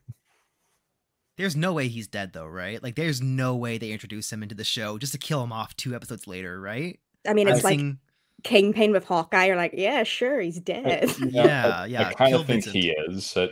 There's 1.36 1.56
no 1.56 1.72
way 1.72 1.88
he's 1.88 2.08
dead 2.08 2.32
though, 2.34 2.46
right? 2.46 2.82
Like 2.82 2.96
there's 2.96 3.22
no 3.22 3.56
way 3.56 3.78
they 3.78 3.92
introduce 3.92 4.30
him 4.30 4.42
into 4.42 4.54
the 4.54 4.64
show 4.64 4.98
just 4.98 5.12
to 5.12 5.18
kill 5.18 5.42
him 5.42 5.52
off 5.52 5.74
two 5.76 5.94
episodes 5.94 6.26
later, 6.26 6.60
right? 6.60 7.00
I 7.26 7.32
mean, 7.32 7.48
I'm 7.48 7.54
it's 7.54 7.64
like 7.64 7.78
seeing- 7.78 7.98
Kingpin 8.44 8.92
with 8.92 9.04
Hawkeye. 9.04 9.46
You're 9.46 9.56
like, 9.56 9.74
yeah, 9.76 10.02
sure, 10.04 10.40
he's 10.40 10.60
dead. 10.60 11.14
You 11.18 11.30
Yeah, 11.30 11.84
I, 11.84 11.86
yeah, 11.86 12.08
I 12.08 12.12
kind 12.14 12.30
kill 12.32 12.40
of 12.42 12.46
think 12.46 12.64
Vincent. 12.64 12.74
he 12.74 12.90
is 13.08 13.36
uh, 13.36 13.48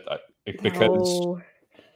because. 0.62 0.88
No. 0.88 1.40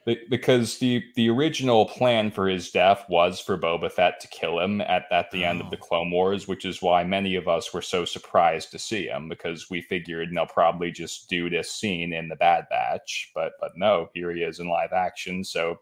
Be- 0.05 0.19
because 0.31 0.79
the 0.79 1.01
the 1.15 1.31
original 1.31 1.87
plan 1.87 2.33
for 2.33 2.49
his 2.49 2.73
death 2.73 3.05
was 3.09 3.39
for 3.39 3.57
Boba 3.57 3.91
Fett 3.93 4.19
to 4.21 4.27
kill 4.29 4.59
him 4.59 4.81
at, 4.81 5.05
at 5.13 5.31
the 5.31 5.45
end 5.45 5.61
of 5.61 5.71
the 5.71 5.77
Oh. 5.77 5.81
Clone 5.81 6.11
Wars, 6.11 6.49
which 6.49 6.65
is 6.65 6.83
why 6.83 7.05
many 7.05 7.37
of 7.37 7.47
us 7.47 7.73
were 7.73 7.83
so 7.83 8.05
surprised 8.05 8.73
to 8.73 8.81
see 8.81 9.07
him 9.07 9.29
because 9.29 9.71
we 9.71 9.81
figured 9.81 10.31
they'll 10.35 10.47
probably 10.47 10.91
just 10.91 11.29
do 11.31 11.49
this 11.49 11.73
scene 11.73 12.13
in 12.13 12.29
the 12.29 12.35
Bad 12.35 12.65
Batch, 12.69 13.31
but 13.33 13.53
but 13.61 13.71
no, 13.77 14.09
here 14.13 14.33
he 14.35 14.43
is 14.43 14.59
in 14.59 14.69
live 14.69 14.93
action. 14.93 15.45
So 15.45 15.77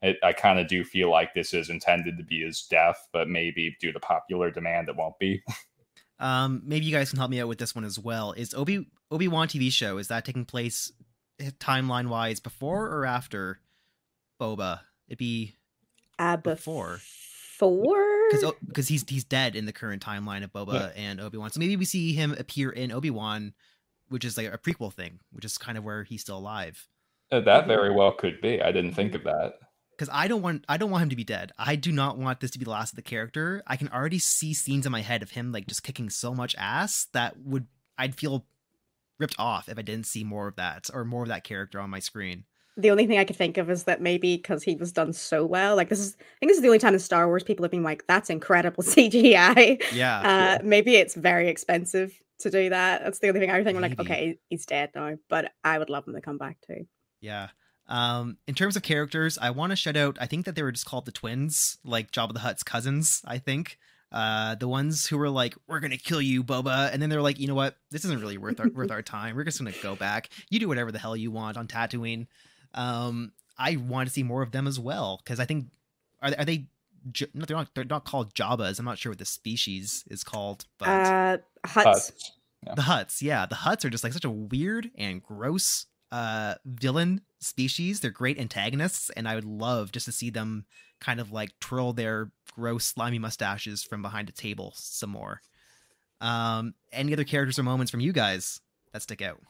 it, 0.00 0.16
I 0.22 0.32
kind 0.32 0.58
of 0.58 0.68
do 0.68 0.82
feel 0.82 1.10
like 1.10 1.34
this 1.34 1.52
is 1.52 1.68
intended 1.68 2.16
to 2.16 2.24
be 2.24 2.40
his 2.40 2.62
death, 2.70 3.06
but 3.12 3.28
maybe 3.28 3.76
due 3.78 3.92
to 3.92 4.00
popular 4.00 4.50
demand, 4.50 4.88
it 4.88 4.96
won't 4.96 5.18
be. 5.18 5.42
Um, 6.18 6.62
maybe 6.64 6.86
you 6.86 6.92
guys 6.92 7.10
can 7.10 7.18
help 7.18 7.30
me 7.30 7.40
out 7.40 7.48
with 7.48 7.58
this 7.58 7.74
one 7.74 7.84
as 7.84 7.98
well. 7.98 8.32
Is 8.32 8.54
Obi 8.54 8.86
Obi 9.10 9.28
Wan 9.28 9.48
TV 9.48 9.70
show 9.70 9.98
is 9.98 10.08
that 10.08 10.24
taking 10.24 10.44
place 10.44 10.90
timeline 11.60 12.08
wise 12.08 12.40
before 12.40 12.86
or 12.88 13.04
after 13.04 13.60
Boba? 14.40 14.80
It'd 15.08 15.18
be 15.18 15.54
Uh, 16.18 16.36
before. 16.38 17.00
before. 17.58 18.28
because 18.30 18.52
because 18.66 18.88
he's 18.88 19.04
he's 19.08 19.24
dead 19.24 19.54
in 19.56 19.66
the 19.66 19.72
current 19.72 20.02
timeline 20.02 20.42
of 20.42 20.52
Boba 20.52 20.72
Yeah. 20.74 20.86
and 21.02 21.20
Obi 21.20 21.36
Wan. 21.38 21.50
So 21.50 21.60
maybe 21.60 21.76
we 21.76 21.84
see 21.84 22.12
him 22.14 22.32
appear 22.38 22.70
in 22.70 22.90
Obi 22.92 23.10
Wan, 23.10 23.52
which 24.08 24.24
is 24.24 24.36
like 24.36 24.52
a 24.52 24.58
prequel 24.58 24.92
thing, 24.92 25.20
which 25.32 25.44
is 25.44 25.58
kind 25.58 25.76
of 25.76 25.84
where 25.84 26.02
he's 26.04 26.22
still 26.22 26.38
alive. 26.38 26.88
Uh, 27.30 27.40
That 27.40 27.66
very 27.66 27.92
well 27.94 28.12
could 28.12 28.40
be. 28.40 28.62
I 28.62 28.72
didn't 28.72 28.92
think 28.94 29.14
of 29.14 29.24
that. 29.24 29.54
Because 29.96 30.10
I 30.12 30.28
don't 30.28 30.42
want 30.42 30.64
I 30.68 30.76
don't 30.76 30.90
want 30.90 31.04
him 31.04 31.10
to 31.10 31.16
be 31.16 31.24
dead. 31.24 31.52
I 31.58 31.76
do 31.76 31.90
not 31.90 32.18
want 32.18 32.40
this 32.40 32.50
to 32.52 32.58
be 32.58 32.64
the 32.64 32.70
last 32.70 32.92
of 32.92 32.96
the 32.96 33.02
character. 33.02 33.62
I 33.66 33.76
can 33.76 33.88
already 33.88 34.18
see 34.18 34.52
scenes 34.52 34.84
in 34.84 34.92
my 34.92 35.00
head 35.00 35.22
of 35.22 35.30
him 35.30 35.52
like 35.52 35.66
just 35.66 35.82
kicking 35.82 36.10
so 36.10 36.34
much 36.34 36.54
ass 36.58 37.06
that 37.12 37.38
would 37.38 37.66
I'd 37.96 38.14
feel 38.14 38.44
ripped 39.18 39.36
off 39.38 39.68
if 39.68 39.78
I 39.78 39.82
didn't 39.82 40.06
see 40.06 40.24
more 40.24 40.48
of 40.48 40.56
that 40.56 40.90
or 40.92 41.04
more 41.04 41.22
of 41.22 41.28
that 41.28 41.44
character 41.44 41.80
on 41.80 41.88
my 41.88 42.00
screen. 42.00 42.44
the 42.76 42.90
only 42.90 43.06
thing 43.06 43.18
I 43.18 43.24
could 43.24 43.36
think 43.36 43.56
of 43.56 43.70
is 43.70 43.84
that 43.84 44.02
maybe 44.02 44.36
because 44.36 44.62
he 44.62 44.76
was 44.76 44.92
done 44.92 45.14
so 45.14 45.46
well, 45.46 45.76
like 45.76 45.88
this 45.88 45.98
is, 45.98 46.14
I 46.20 46.36
think 46.40 46.50
this 46.50 46.58
is 46.58 46.62
the 46.62 46.68
only 46.68 46.78
time 46.78 46.92
in 46.92 47.00
Star 47.00 47.26
Wars 47.26 47.42
people 47.42 47.64
have 47.64 47.70
been 47.70 47.82
like, 47.82 48.04
"That's 48.06 48.28
incredible 48.28 48.82
CGI." 48.94 49.82
Yeah. 49.94 50.58
Uh, 50.60 50.62
maybe 50.62 50.96
it's 50.96 51.14
very 51.14 51.48
expensive 51.48 52.12
to 52.40 52.50
do 52.50 52.68
that. 52.68 53.02
That's 53.02 53.18
the 53.20 53.28
only 53.28 53.40
thing 53.40 53.50
I 53.50 53.64
think. 53.64 53.76
I'm 53.76 53.82
like, 53.82 53.98
okay, 53.98 54.38
he's 54.50 54.66
dead 54.66 54.90
now, 54.94 55.14
but 55.30 55.52
I 55.64 55.78
would 55.78 55.88
love 55.88 56.06
him 56.06 56.12
to 56.14 56.20
come 56.20 56.36
back 56.36 56.58
too. 56.66 56.86
Yeah. 57.22 57.48
Um, 57.88 58.38
in 58.46 58.54
terms 58.54 58.76
of 58.76 58.82
characters, 58.82 59.38
I 59.40 59.50
want 59.50 59.70
to 59.70 59.76
shout 59.76 59.96
out. 59.96 60.16
I 60.20 60.26
think 60.26 60.44
that 60.46 60.54
they 60.56 60.62
were 60.62 60.72
just 60.72 60.86
called 60.86 61.04
the 61.06 61.12
twins, 61.12 61.78
like 61.84 62.10
Jabba 62.10 62.32
the 62.32 62.40
Hutt's 62.40 62.62
cousins. 62.62 63.22
I 63.24 63.38
think 63.38 63.78
uh, 64.10 64.54
the 64.56 64.66
ones 64.68 65.06
who 65.06 65.18
were 65.18 65.30
like, 65.30 65.54
"We're 65.68 65.80
gonna 65.80 65.96
kill 65.96 66.20
you, 66.20 66.42
Boba," 66.42 66.92
and 66.92 67.00
then 67.00 67.10
they're 67.10 67.22
like, 67.22 67.38
"You 67.38 67.46
know 67.48 67.54
what? 67.54 67.76
This 67.90 68.04
isn't 68.04 68.20
really 68.20 68.38
worth 68.38 68.58
our, 68.60 68.68
worth 68.68 68.90
our 68.90 69.02
time. 69.16 69.36
We're 69.36 69.44
just 69.44 69.58
gonna 69.58 69.72
go 69.82 69.94
back. 69.94 70.30
You 70.50 70.58
do 70.58 70.68
whatever 70.68 70.90
the 70.90 70.98
hell 70.98 71.16
you 71.16 71.30
want 71.30 71.56
on 71.56 71.66
Tatooine." 71.68 72.26
Um, 72.74 73.32
I 73.58 73.76
want 73.76 74.08
to 74.08 74.12
see 74.12 74.22
more 74.22 74.42
of 74.42 74.50
them 74.52 74.66
as 74.66 74.78
well 74.80 75.20
because 75.22 75.38
I 75.40 75.44
think 75.44 75.66
are 76.20 76.32
are 76.38 76.44
they? 76.44 76.66
No, 77.34 77.44
they're 77.44 77.56
not. 77.56 77.68
They're 77.74 77.84
not 77.84 78.04
called 78.04 78.34
Jabbas. 78.34 78.78
I'm 78.80 78.84
not 78.84 78.98
sure 78.98 79.12
what 79.12 79.18
the 79.18 79.24
species 79.24 80.02
is 80.10 80.24
called, 80.24 80.64
but 80.78 80.88
Uh, 80.88 81.38
Hutts. 81.64 81.84
Hutts. 81.84 82.12
the 82.74 82.82
hutts 82.82 83.22
yeah 83.22 83.46
the 83.46 83.54
hutts 83.54 83.84
are 83.84 83.90
just 83.90 84.02
like 84.02 84.12
such 84.12 84.24
a 84.24 84.30
weird 84.30 84.90
and 84.96 85.22
gross 85.22 85.86
uh 86.12 86.54
villain 86.64 87.20
species. 87.40 88.00
They're 88.00 88.10
great 88.10 88.38
antagonists 88.38 89.10
and 89.10 89.28
i 89.28 89.34
would 89.34 89.44
love 89.44 89.92
just 89.92 90.06
to 90.06 90.12
see 90.12 90.30
them 90.30 90.64
kind 91.00 91.20
of 91.20 91.32
like 91.32 91.58
twirl 91.60 91.92
their 91.92 92.30
gross 92.54 92.84
slimy 92.86 93.18
mustaches 93.18 93.82
from 93.82 94.02
behind 94.02 94.28
a 94.28 94.32
table 94.32 94.72
some 94.76 95.10
more. 95.10 95.40
Um 96.20 96.74
any 96.92 97.12
other 97.12 97.24
characters 97.24 97.58
or 97.58 97.62
moments 97.62 97.90
from 97.90 98.00
you 98.00 98.12
guys 98.12 98.60
that 98.92 99.02
stick 99.02 99.20
out 99.22 99.40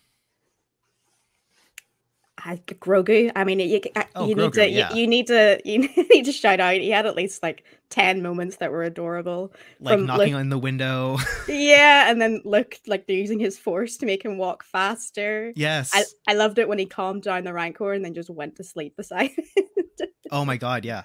I, 2.47 2.57
Grogu. 2.59 3.33
I 3.35 3.45
mean, 3.45 3.59
you, 3.61 3.81
I- 3.97 4.07
Oh, 4.15 4.29
you 4.29 4.35
need 4.37 4.53
Grogu, 4.53 4.55
to, 4.55 4.69
yeah. 4.71 4.95
you, 4.95 5.01
you 5.01 5.07
need 5.09 5.27
to, 5.27 5.61
you 5.65 5.79
need 6.11 6.25
to 6.27 6.33
shout 6.33 6.61
out. 6.61 6.75
He 6.77 6.91
had 6.91 7.05
at 7.07 7.17
least 7.17 7.43
like 7.43 7.65
ten 7.91 8.23
moments 8.23 8.57
that 8.59 8.71
were 8.71 8.85
adorable. 8.85 9.53
like 9.81 9.99
From, 9.99 10.07
knocking 10.07 10.35
like- 10.35 10.41
on 10.41 10.49
the 10.49 10.59
window 10.59 11.19
Yeah, 11.49 12.11
and 12.11 12.21
then 12.21 12.41
look 12.45 12.79
like 12.87 13.07
they're 13.07 13.17
using 13.17 13.41
his 13.41 13.59
force 13.59 13.97
to 13.99 14.07
make 14.07 14.25
him 14.25 14.39
walk 14.39 14.63
faster. 14.65 15.53
yes 15.57 15.91
I, 15.93 16.05
I 16.29 16.35
loved 16.35 16.59
it 16.59 16.69
when 16.69 16.79
he 16.79 16.87
calmed 16.87 17.23
down 17.23 17.45
the 17.45 17.53
rancor 17.53 17.93
and 17.93 18.05
then 18.05 18.15
just 18.15 18.31
went 18.31 18.57
to 18.57 18.65
sleep 18.65 18.97
beside 18.97 19.31
it. 19.37 20.11
oh 20.31 20.45
my 20.45 20.57
god 20.57 20.85
yeah 20.85 21.03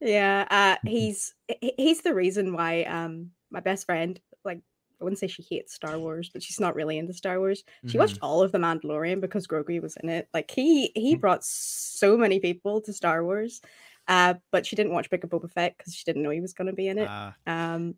yeah, 0.00 0.46
uh, 0.50 0.76
he's 0.88 1.34
he's 1.78 2.02
the 2.02 2.12
reason 2.14 2.52
why 2.52 2.82
um 2.82 3.30
my 3.50 3.60
best 3.60 3.86
friend 3.86 4.20
like 4.44 4.60
I 5.04 5.06
wouldn't 5.06 5.18
say 5.18 5.26
she 5.26 5.42
hates 5.42 5.74
Star 5.74 5.98
Wars, 5.98 6.30
but 6.32 6.42
she's 6.42 6.58
not 6.58 6.74
really 6.74 6.96
into 6.96 7.12
Star 7.12 7.38
Wars. 7.38 7.62
She 7.84 7.98
watched 7.98 8.18
all 8.22 8.42
of 8.42 8.52
the 8.52 8.58
Mandalorian 8.58 9.20
because 9.20 9.46
Grogu 9.46 9.82
was 9.82 9.98
in 10.02 10.08
it. 10.08 10.28
Like 10.32 10.50
he 10.50 10.90
he 10.94 11.14
Mm. 11.14 11.20
brought 11.20 11.44
so 11.44 12.16
many 12.16 12.40
people 12.40 12.80
to 12.80 12.92
Star 12.94 13.22
Wars, 13.22 13.60
uh, 14.08 14.34
but 14.50 14.64
she 14.66 14.76
didn't 14.76 14.92
watch 14.94 15.10
Book 15.10 15.22
of 15.22 15.28
Boba 15.28 15.52
Fett 15.52 15.76
because 15.76 15.94
she 15.94 16.04
didn't 16.04 16.22
know 16.22 16.30
he 16.30 16.40
was 16.40 16.54
going 16.54 16.68
to 16.68 16.72
be 16.72 16.88
in 16.88 16.96
it. 16.98 17.08
uh, 17.08 17.32
Um, 17.46 17.96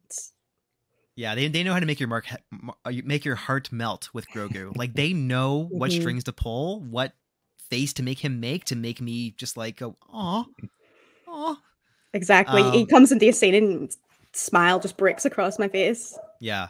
Yeah, 1.14 1.34
they, 1.36 1.46
they 1.48 1.62
know 1.62 1.72
how 1.72 1.80
to 1.80 1.86
make 1.86 2.00
your 2.00 2.08
mark 2.08 2.26
he- 2.26 2.36
uh, 2.84 2.92
make 3.04 3.24
your 3.24 3.36
heart 3.36 3.70
melt 3.72 4.10
with 4.12 4.26
Grogu. 4.30 4.76
like 4.76 4.94
they 4.94 5.12
know 5.12 5.68
what 5.70 5.90
Mhm. 5.92 6.00
strings 6.00 6.24
to 6.24 6.32
pull, 6.32 6.80
what 6.80 7.12
face 7.70 7.92
to 7.94 8.02
make 8.02 8.18
him 8.18 8.40
make 8.40 8.64
to 8.66 8.76
make 8.76 9.00
me 9.00 9.30
just 9.30 9.56
like 9.56 9.76
go, 9.76 9.96
aw, 10.12 10.44
aw. 11.28 11.56
exactly. 12.12 12.62
he 12.70 12.82
Um, 12.82 12.86
comes 12.88 13.12
into 13.12 13.28
a 13.28 13.32
scene 13.32 13.54
and 13.54 13.96
smile 14.32 14.78
just 14.78 14.96
breaks 14.98 15.24
across 15.24 15.58
my 15.58 15.68
face. 15.68 16.18
Yeah. 16.40 16.68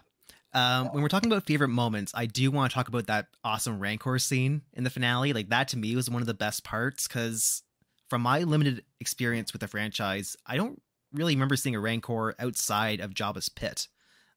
Um, 0.57 0.89
when 0.93 1.03
we're 1.03 1.11
talking 1.11 1.31
about 1.31 1.45
favorite 1.45 1.69
moments, 1.69 2.13
I 2.15 2.25
do 2.25 2.51
want 2.51 2.71
to 2.71 2.75
talk 2.75 2.89
about 2.89 3.09
that 3.09 3.27
awesome 3.45 3.79
Rancor 3.79 4.19
scene 4.19 4.63
in 4.73 4.85
the 4.85 4.91
finale. 4.91 5.35
Like 5.35 5.51
that 5.51 5.69
to 5.69 5.77
me 5.77 5.95
was 5.95 6.09
one 6.09 6.23
of 6.23 6.27
the 6.27 6.33
best 6.33 6.65
parts 6.65 7.07
because 7.07 7.63
from 8.09 8.23
my 8.23 8.41
limited 8.41 8.83
experience 8.99 9.53
with 9.53 9.61
the 9.61 9.69
franchise, 9.69 10.35
I 10.47 10.57
don't 10.57 10.81
really 11.13 11.35
remember 11.35 11.57
seeing 11.57 11.75
a 11.75 11.81
Rancor 11.81 12.35
outside 12.39 13.01
of 13.01 13.13
Jabba's 13.13 13.51
pit. 13.51 13.87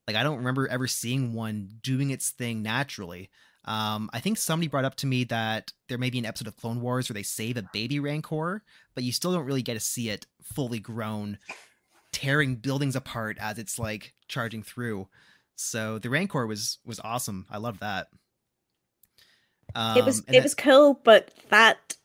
Like 0.06 0.14
I 0.14 0.22
don't 0.22 0.36
remember 0.36 0.68
ever 0.68 0.86
seeing 0.86 1.32
one 1.32 1.70
doing 1.82 2.10
its 2.10 2.28
thing 2.28 2.62
naturally. 2.62 3.30
Um, 3.64 4.10
I 4.12 4.20
think 4.20 4.36
somebody 4.36 4.68
brought 4.68 4.84
up 4.84 4.96
to 4.96 5.06
me 5.06 5.24
that 5.24 5.72
there 5.88 5.96
may 5.98 6.10
be 6.10 6.18
an 6.18 6.26
episode 6.26 6.48
of 6.48 6.56
Clone 6.58 6.82
Wars 6.82 7.08
where 7.08 7.14
they 7.14 7.22
save 7.22 7.56
a 7.56 7.68
baby 7.72 7.98
Rancor, 7.98 8.62
but 8.94 9.04
you 9.04 9.12
still 9.12 9.32
don't 9.32 9.46
really 9.46 9.62
get 9.62 9.74
to 9.74 9.80
see 9.80 10.10
it 10.10 10.26
fully 10.42 10.80
grown, 10.80 11.38
tearing 12.12 12.56
buildings 12.56 12.94
apart 12.94 13.38
as 13.40 13.58
it's 13.58 13.78
like 13.78 14.12
charging 14.28 14.62
through. 14.62 15.08
So 15.60 15.98
the 15.98 16.08
Rancor 16.08 16.46
was 16.46 16.78
was 16.84 17.00
awesome. 17.00 17.46
I 17.50 17.58
love 17.58 17.80
that. 17.80 18.08
Um, 19.74 19.98
it 19.98 20.04
was 20.04 20.20
it 20.20 20.28
then- 20.28 20.42
was 20.42 20.54
cool, 20.54 20.94
but 21.04 21.32
that 21.50 21.96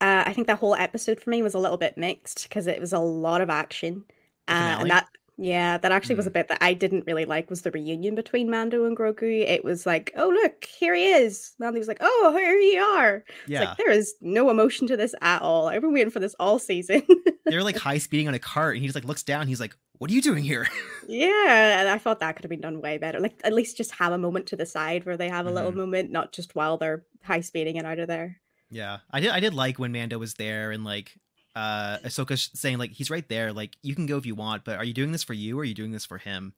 uh, 0.00 0.24
I 0.26 0.32
think 0.32 0.48
that 0.48 0.58
whole 0.58 0.74
episode 0.74 1.20
for 1.20 1.30
me 1.30 1.42
was 1.42 1.54
a 1.54 1.58
little 1.58 1.76
bit 1.78 1.96
mixed 1.96 2.42
because 2.42 2.66
it 2.66 2.80
was 2.80 2.92
a 2.92 2.98
lot 2.98 3.40
of 3.40 3.50
action, 3.50 4.04
uh, 4.48 4.78
and 4.80 4.90
that 4.90 5.08
yeah, 5.36 5.78
that 5.78 5.90
actually 5.92 6.14
was 6.14 6.26
Mm. 6.26 6.28
a 6.28 6.32
bit 6.32 6.48
that 6.48 6.58
I 6.60 6.74
didn't 6.74 7.04
really 7.06 7.24
like 7.24 7.50
was 7.50 7.62
the 7.62 7.70
reunion 7.70 8.14
between 8.14 8.50
Mando 8.50 8.84
and 8.84 8.96
Grogu. 8.96 9.42
It 9.46 9.64
was 9.64 9.84
like, 9.86 10.12
oh 10.16 10.28
look, 10.28 10.64
here 10.64 10.94
he 10.94 11.10
is. 11.10 11.54
Mando 11.58 11.78
was 11.78 11.88
like, 11.88 11.98
oh, 12.00 12.34
here 12.38 12.54
you 12.56 12.80
are. 12.80 13.16
It's 13.28 13.48
yeah, 13.48 13.60
like 13.64 13.76
there 13.78 13.90
is 13.90 14.14
no 14.20 14.50
emotion 14.50 14.86
to 14.88 14.96
this 14.96 15.14
at 15.20 15.42
all. 15.42 15.68
I've 15.68 15.82
been 15.82 15.92
waiting 15.92 16.10
for 16.10 16.20
this 16.20 16.34
all 16.38 16.58
season. 16.58 17.02
they're 17.46 17.62
like 17.64 17.76
high 17.88 17.98
speeding 17.98 18.28
on 18.28 18.34
a 18.34 18.38
cart, 18.38 18.76
and 18.76 18.82
he 18.82 18.86
just 18.88 18.94
like 18.94 19.04
looks 19.04 19.22
down. 19.22 19.46
He's 19.48 19.60
like, 19.60 19.76
"What 19.98 20.10
are 20.10 20.14
you 20.14 20.22
doing 20.22 20.44
here?" 20.44 20.68
yeah, 21.08 21.80
and 21.80 21.88
I 21.88 21.98
thought 21.98 22.20
that 22.20 22.36
could 22.36 22.44
have 22.44 22.50
been 22.50 22.60
done 22.60 22.80
way 22.80 22.98
better. 22.98 23.20
Like 23.20 23.40
at 23.44 23.52
least 23.52 23.76
just 23.76 23.92
have 23.92 24.12
a 24.12 24.18
moment 24.18 24.46
to 24.48 24.56
the 24.56 24.66
side 24.66 25.04
where 25.04 25.16
they 25.16 25.28
have 25.28 25.46
a 25.46 25.50
little 25.50 25.72
Mhm. 25.72 25.76
moment, 25.76 26.10
not 26.10 26.32
just 26.32 26.54
while 26.54 26.76
they're 26.78 27.04
high 27.22 27.40
speeding 27.40 27.76
it 27.76 27.84
out 27.84 27.98
of 27.98 28.08
there. 28.08 28.40
Yeah, 28.70 28.98
I 29.10 29.20
did. 29.20 29.30
I 29.30 29.40
did 29.40 29.54
like 29.54 29.78
when 29.78 29.92
Mando 29.92 30.18
was 30.18 30.34
there 30.34 30.70
and 30.70 30.84
like 30.84 31.14
uh 31.54 31.98
Ahsoka 32.04 32.36
saying 32.56 32.78
like 32.78 32.92
he's 32.92 33.10
right 33.10 33.28
there. 33.28 33.52
Like 33.52 33.76
you 33.82 33.94
can 33.94 34.06
go 34.06 34.16
if 34.16 34.26
you 34.26 34.34
want, 34.34 34.64
but 34.64 34.76
are 34.76 34.84
you 34.84 34.94
doing 34.94 35.12
this 35.12 35.22
for 35.22 35.34
you 35.34 35.58
or 35.58 35.62
are 35.62 35.64
you 35.64 35.74
doing 35.74 35.92
this 35.92 36.04
for 36.04 36.18
him? 36.18 36.54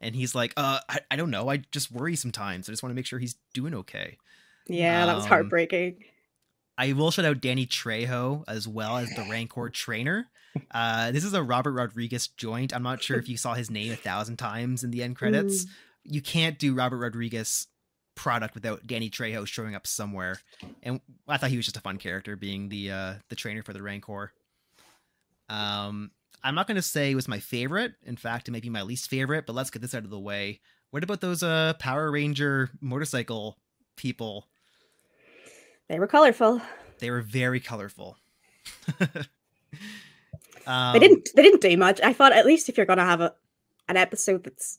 And 0.00 0.14
he's 0.14 0.34
like, 0.34 0.52
uh, 0.56 0.80
I, 0.88 1.00
I 1.10 1.16
don't 1.16 1.30
know. 1.30 1.48
I 1.48 1.58
just 1.72 1.90
worry 1.90 2.16
sometimes. 2.16 2.68
I 2.68 2.72
just 2.72 2.82
want 2.82 2.90
to 2.90 2.94
make 2.94 3.06
sure 3.06 3.18
he's 3.18 3.36
doing 3.54 3.74
okay. 3.74 4.18
Yeah, 4.68 5.06
that 5.06 5.14
was 5.14 5.24
Um, 5.24 5.28
heartbreaking. 5.30 6.04
I 6.76 6.92
will 6.92 7.10
shout 7.10 7.24
out 7.24 7.40
Danny 7.40 7.66
Trejo 7.66 8.44
as 8.48 8.66
well 8.66 8.98
as 8.98 9.08
the 9.10 9.24
Rancor 9.30 9.70
trainer. 9.70 10.26
Uh, 10.70 11.10
this 11.12 11.24
is 11.24 11.32
a 11.32 11.42
Robert 11.42 11.72
Rodriguez 11.72 12.28
joint. 12.28 12.74
I'm 12.74 12.82
not 12.82 13.02
sure 13.02 13.18
if 13.18 13.28
you 13.28 13.36
saw 13.36 13.54
his 13.54 13.70
name 13.70 13.92
a 13.92 13.96
thousand 13.96 14.36
times 14.36 14.84
in 14.84 14.90
the 14.90 15.02
end 15.02 15.16
credits. 15.16 15.66
You 16.02 16.20
can't 16.20 16.58
do 16.58 16.74
Robert 16.74 16.98
Rodriguez 16.98 17.68
product 18.14 18.54
without 18.54 18.86
Danny 18.86 19.10
Trejo 19.10 19.46
showing 19.46 19.74
up 19.74 19.86
somewhere. 19.86 20.38
And 20.82 21.00
I 21.28 21.36
thought 21.36 21.50
he 21.50 21.56
was 21.56 21.66
just 21.66 21.76
a 21.76 21.80
fun 21.80 21.98
character, 21.98 22.36
being 22.36 22.68
the 22.68 22.90
uh, 22.90 23.14
the 23.28 23.36
trainer 23.36 23.62
for 23.62 23.72
the 23.72 23.82
Rancor. 23.82 24.32
Um, 25.48 26.10
I'm 26.42 26.54
not 26.54 26.66
going 26.66 26.76
to 26.76 26.82
say 26.82 27.10
it 27.10 27.14
was 27.14 27.28
my 27.28 27.40
favorite. 27.40 27.94
In 28.04 28.16
fact, 28.16 28.48
it 28.48 28.52
might 28.52 28.62
be 28.62 28.70
my 28.70 28.82
least 28.82 29.08
favorite. 29.08 29.46
But 29.46 29.54
let's 29.54 29.70
get 29.70 29.82
this 29.82 29.94
out 29.94 30.04
of 30.04 30.10
the 30.10 30.18
way. 30.18 30.60
What 30.90 31.02
about 31.02 31.20
those 31.20 31.42
uh, 31.42 31.74
Power 31.78 32.10
Ranger 32.10 32.70
motorcycle 32.80 33.58
people? 33.96 34.46
They 35.88 35.98
were 35.98 36.06
colorful. 36.06 36.60
They 36.98 37.10
were 37.10 37.22
very 37.22 37.60
colorful. 37.60 38.16
um, 40.66 40.92
they 40.92 40.98
didn't. 40.98 41.30
They 41.34 41.42
didn't 41.42 41.60
do 41.60 41.76
much. 41.76 42.00
I 42.00 42.12
thought 42.12 42.32
at 42.32 42.46
least 42.46 42.68
if 42.68 42.76
you're 42.76 42.86
gonna 42.86 43.04
have 43.04 43.20
a 43.20 43.34
an 43.88 43.96
episode 43.96 44.44
that's 44.44 44.78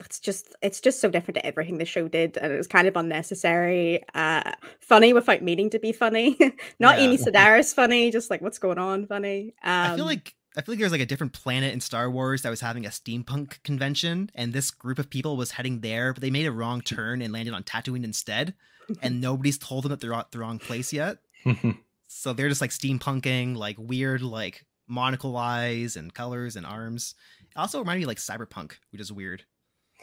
it's 0.00 0.20
just 0.20 0.54
it's 0.62 0.80
just 0.80 1.00
so 1.00 1.10
different 1.10 1.36
to 1.36 1.46
everything 1.46 1.78
the 1.78 1.84
show 1.84 2.08
did, 2.08 2.36
and 2.36 2.52
it 2.52 2.56
was 2.56 2.66
kind 2.66 2.86
of 2.86 2.96
unnecessary. 2.96 4.04
Uh, 4.14 4.52
funny 4.80 5.12
without 5.12 5.42
meaning 5.42 5.70
to 5.70 5.78
be 5.78 5.92
funny. 5.92 6.38
Not 6.78 6.98
Yeah. 6.98 7.04
Amy 7.04 7.18
Sedaris 7.18 7.74
funny, 7.74 8.10
just 8.10 8.30
like 8.30 8.40
what's 8.40 8.58
going 8.58 8.78
on 8.78 9.06
funny. 9.06 9.54
Um, 9.62 9.92
I 9.92 9.96
feel 9.96 10.06
like 10.06 10.34
I 10.56 10.62
feel 10.62 10.72
like 10.74 10.80
there's 10.80 10.92
like 10.92 11.00
a 11.00 11.06
different 11.06 11.32
planet 11.32 11.72
in 11.72 11.80
Star 11.80 12.10
Wars 12.10 12.42
that 12.42 12.50
was 12.50 12.60
having 12.60 12.86
a 12.86 12.90
steampunk 12.90 13.62
convention, 13.62 14.30
and 14.34 14.52
this 14.52 14.70
group 14.70 14.98
of 14.98 15.10
people 15.10 15.36
was 15.36 15.52
heading 15.52 15.80
there, 15.80 16.12
but 16.12 16.20
they 16.20 16.30
made 16.30 16.46
a 16.46 16.52
wrong 16.52 16.80
turn 16.80 17.22
and 17.22 17.32
landed 17.32 17.54
on 17.54 17.62
Tatooine 17.62 18.04
instead, 18.04 18.54
and 19.02 19.20
nobody's 19.20 19.58
told 19.58 19.84
them 19.84 19.90
that 19.90 20.00
they're 20.00 20.14
at 20.14 20.30
the 20.30 20.38
wrong 20.38 20.58
place 20.58 20.92
yet. 20.92 21.18
So 22.08 22.32
they're 22.32 22.48
just 22.48 22.62
like 22.62 22.70
steampunking, 22.70 23.56
like 23.56 23.76
weird, 23.78 24.22
like 24.22 24.64
monocle 24.88 25.36
eyes 25.36 25.94
and 25.94 26.12
colors 26.12 26.56
and 26.56 26.66
arms. 26.66 27.14
It 27.42 27.56
also 27.56 27.78
reminded 27.78 28.00
me 28.00 28.04
of, 28.04 28.08
like 28.08 28.18
cyberpunk, 28.18 28.72
which 28.90 29.00
is 29.00 29.12
weird. 29.12 29.44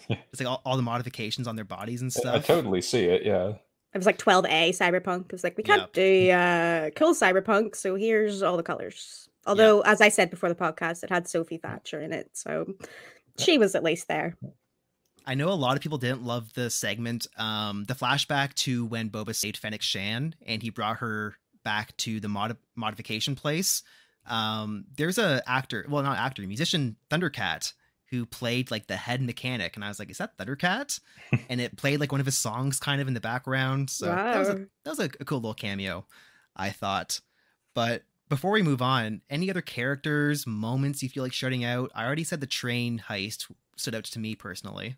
It's 0.09 0.39
like 0.39 0.47
all, 0.49 0.61
all 0.65 0.75
the 0.75 0.83
modifications 0.83 1.47
on 1.47 1.55
their 1.55 1.65
bodies 1.65 2.01
and 2.01 2.11
stuff. 2.11 2.25
I 2.25 2.37
stuff. 2.39 2.47
totally 2.47 2.81
see 2.81 3.05
it. 3.05 3.25
Yeah. 3.25 3.49
it 3.93 3.97
was 3.97 4.05
like 4.05 4.17
12A 4.17 4.69
cyberpunk. 4.69 5.25
It 5.25 5.31
was 5.31 5.43
like 5.43 5.57
we 5.57 5.63
can't 5.63 5.91
do 5.93 6.29
uh, 6.31 6.89
cool 6.95 7.13
cyberpunk, 7.13 7.75
so 7.75 7.95
here's 7.95 8.43
all 8.43 8.57
the 8.57 8.63
colors. 8.63 9.29
Although, 9.47 9.81
as 9.81 10.01
I 10.01 10.09
said 10.09 10.29
before 10.29 10.49
the 10.49 10.55
podcast, 10.55 11.03
it 11.03 11.09
had 11.09 11.27
Sophie 11.27 11.57
Thatcher 11.57 12.01
in 12.01 12.11
it, 12.13 12.31
so 12.33 12.73
she 13.37 13.57
was 13.57 13.75
at 13.75 13.83
least 13.83 14.07
there. 14.07 14.35
I 15.25 15.35
know 15.35 15.49
a 15.49 15.53
lot 15.53 15.75
of 15.75 15.81
people 15.81 15.97
didn't 15.97 16.23
love 16.23 16.53
the 16.53 16.69
segment, 16.69 17.25
um, 17.37 17.83
the 17.85 17.95
flashback 17.95 18.53
to 18.55 18.85
when 18.85 19.09
Boba 19.09 19.35
saved 19.35 19.57
Fennec 19.57 19.81
Shand 19.81 20.35
and 20.45 20.61
he 20.61 20.69
brought 20.69 20.97
her 20.97 21.35
back 21.63 21.97
to 21.97 22.19
the 22.19 22.27
mod- 22.27 22.57
modification 22.75 23.35
place. 23.35 23.81
Um, 24.27 24.85
there's 24.95 25.17
a 25.17 25.41
actor, 25.47 25.85
well, 25.89 26.03
not 26.03 26.17
actor, 26.17 26.43
musician 26.43 26.95
Thundercat 27.09 27.73
who 28.15 28.25
played 28.25 28.71
like 28.71 28.87
the 28.87 28.95
head 28.95 29.21
mechanic, 29.21 29.75
and 29.75 29.83
I 29.83 29.87
was 29.89 29.99
like, 29.99 30.09
"Is 30.09 30.17
that 30.19 30.37
Thundercat?" 30.37 30.99
and 31.49 31.59
it 31.61 31.75
played 31.77 31.99
like 31.99 32.11
one 32.11 32.21
of 32.21 32.25
his 32.25 32.37
songs 32.37 32.79
kind 32.79 33.01
of 33.01 33.07
in 33.07 33.13
the 33.13 33.21
background. 33.21 33.89
So 33.89 34.05
that 34.07 34.39
was 34.39 34.49
a 34.49 34.53
that 34.83 34.89
was 34.89 34.99
a, 34.99 35.09
a 35.19 35.25
cool 35.25 35.39
little 35.39 35.53
cameo, 35.53 36.05
I 36.55 36.69
thought. 36.69 37.19
But 37.73 38.03
before 38.29 38.51
we 38.51 38.61
move 38.63 38.81
on, 38.81 39.21
any 39.29 39.49
other 39.49 39.61
characters, 39.61 40.47
moments 40.47 41.03
you 41.03 41.09
feel 41.09 41.23
like 41.23 41.33
shutting 41.33 41.63
out? 41.63 41.91
I 41.93 42.05
already 42.05 42.23
said 42.23 42.41
the 42.41 42.47
train 42.47 43.03
heist 43.09 43.51
stood 43.75 43.93
out 43.95 44.05
to 44.05 44.19
me 44.19 44.35
personally. 44.35 44.95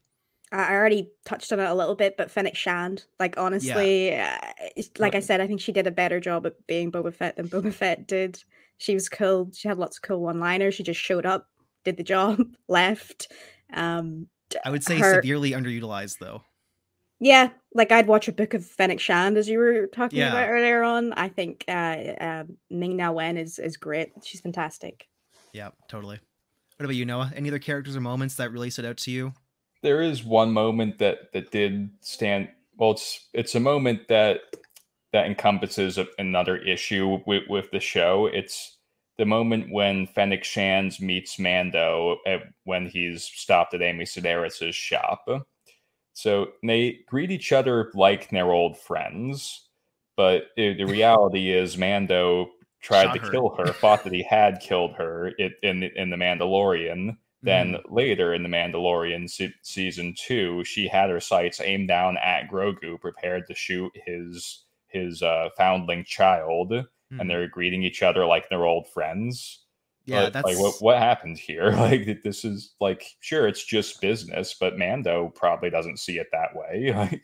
I 0.52 0.58
I 0.60 0.74
already 0.76 1.10
touched 1.26 1.52
on 1.52 1.60
it 1.60 1.66
a 1.70 1.74
little 1.74 1.96
bit, 1.96 2.16
but 2.18 2.32
Fennec 2.32 2.56
Shand, 2.56 3.04
like 3.20 3.38
honestly, 3.38 4.16
uh, 4.16 4.38
it's- 4.76 4.92
like 5.00 5.16
I 5.16 5.20
said, 5.20 5.42
I 5.42 5.48
think 5.48 5.60
she 5.60 5.72
did 5.74 5.88
a 5.88 5.92
better 5.92 6.20
job 6.20 6.46
at 6.46 6.66
being 6.68 6.92
Boba 6.92 7.14
Fett 7.14 7.36
than 7.36 7.50
Boba 7.50 7.74
Fett 7.74 8.08
did. 8.08 8.44
She 8.78 8.94
was 8.94 9.10
cool. 9.10 9.50
She 9.54 9.68
had 9.68 9.80
lots 9.80 9.98
of 9.98 10.04
cool 10.04 10.22
one-liners. 10.22 10.76
She 10.76 10.84
just 10.84 11.00
showed 11.02 11.26
up, 11.26 11.48
did 11.88 11.98
the 11.98 12.04
job, 12.04 12.42
left. 12.68 13.32
Um, 13.74 14.28
I 14.66 14.70
would 14.70 14.84
say 14.84 14.98
her- 14.98 15.22
severely 15.22 15.52
underutilized 15.52 16.18
though. 16.20 16.42
yeah, 17.20 17.50
like 17.74 17.92
I'd 17.92 18.08
watch 18.08 18.28
a 18.28 18.32
book 18.34 18.54
of 18.54 18.66
Fennec 18.66 19.00
Shand 19.00 19.38
as 19.38 19.48
you 19.48 19.58
were 19.60 19.88
talking 19.88 20.20
Yeah. 20.20 20.30
about 20.32 20.50
earlier 20.50 20.84
on. 20.84 21.14
I 21.14 21.30
think 21.30 21.64
uh, 21.68 21.98
um, 22.20 22.58
Ming-Na 22.70 23.12
Wen 23.12 23.38
is 23.38 23.58
is 23.60 23.78
great. 23.78 24.12
She's 24.24 24.42
fantastic. 24.42 25.08
Yeah, 25.54 25.70
totally. 25.88 26.20
What 26.78 26.84
about 26.86 26.96
you, 26.96 27.06
Noah? 27.06 27.32
Any 27.36 27.50
other 27.50 27.58
characters 27.60 27.96
or 27.96 28.02
moments 28.02 28.36
that 28.36 28.52
really 28.52 28.70
stood 28.70 28.86
out 28.86 28.98
to 28.98 29.12
you? 29.12 29.34
there 29.84 30.02
is 30.02 30.24
one 30.24 30.52
moment 30.52 30.98
that 30.98 31.32
that 31.34 31.52
did 31.52 31.88
stand 32.02 32.50
well 32.78 32.92
it's 32.92 33.28
it's 33.34 33.54
a 33.54 33.60
moment 33.60 34.08
that 34.10 34.40
that 35.14 35.28
encompasses 35.28 36.00
another 36.18 36.58
issue 36.58 37.20
with, 37.28 37.44
with 37.48 37.70
the 37.72 37.80
show 37.80 38.26
it's 38.26 38.77
the 39.18 39.26
moment 39.26 39.72
when 39.72 40.08
Fennec 40.08 40.44
Shans 40.44 41.00
meets 41.02 41.40
Mando 41.40 42.18
at, 42.28 42.44
when 42.66 42.88
he's 42.88 43.24
stopped 43.24 43.74
at 43.74 43.82
Amy 43.82 44.06
Sedaris' 44.06 44.74
shop. 44.74 45.26
So 46.14 46.50
they 46.64 47.00
greet 47.08 47.32
each 47.32 47.52
other 47.52 47.92
like 47.94 48.30
they're 48.30 48.52
old 48.52 48.78
friends, 48.80 49.70
but 50.16 50.50
the 50.56 50.84
reality 50.86 51.52
is 51.52 51.78
Mando 51.78 52.50
tried 52.82 53.06
Shot 53.06 53.14
to 53.16 53.20
her. 53.22 53.30
kill 53.32 53.50
her, 53.58 53.68
thought 53.74 54.04
that 54.04 54.14
he 54.14 54.24
had 54.30 54.60
killed 54.60 54.94
her 54.94 55.32
it, 55.38 55.54
in 55.64 55.84
in 55.84 56.10
the 56.10 56.18
Mandalorian. 56.18 57.18
Then 57.44 57.74
Mm-hmm. 57.74 57.94
later 57.94 58.34
in 58.34 58.42
the 58.42 58.50
Mandalorian 58.50 59.30
se- 59.30 59.54
season 59.62 60.16
two, 60.18 60.64
she 60.64 60.88
had 60.88 61.12
her 61.12 61.20
sights 61.20 61.62
aimed 61.62 61.88
down 61.88 62.18
at 62.18 62.50
Grogu, 62.50 63.00
prepared 63.00 63.46
to 63.48 63.54
shoot 63.56 63.92
his 64.06 64.64
his 64.88 65.22
uh, 65.22 65.50
foundling 65.56 66.04
child, 66.04 66.74
Mhm. 67.12 67.22
and 67.22 67.30
they're 67.30 67.48
greeting 67.48 67.84
each 67.84 68.04
other 68.04 68.26
like 68.26 68.50
they're 68.50 68.66
old 68.66 68.88
friends. 68.90 69.64
yeah, 70.06 70.24
But, 70.24 70.34
that's 70.34 70.46
like 70.46 70.60
what 70.60 70.76
what 70.82 70.98
happened 70.98 71.38
here? 71.38 71.72
Like 71.76 72.24
this 72.24 72.44
is 72.46 72.74
like 72.80 73.04
sure 73.20 73.48
it's 73.48 73.64
just 73.64 74.02
business, 74.02 74.56
but 74.60 74.78
Mando 74.78 75.30
probably 75.36 75.70
doesn't 75.70 76.00
see 76.00 76.18
it 76.18 76.28
that 76.32 76.56
way. 76.56 76.92
Like 76.96 77.24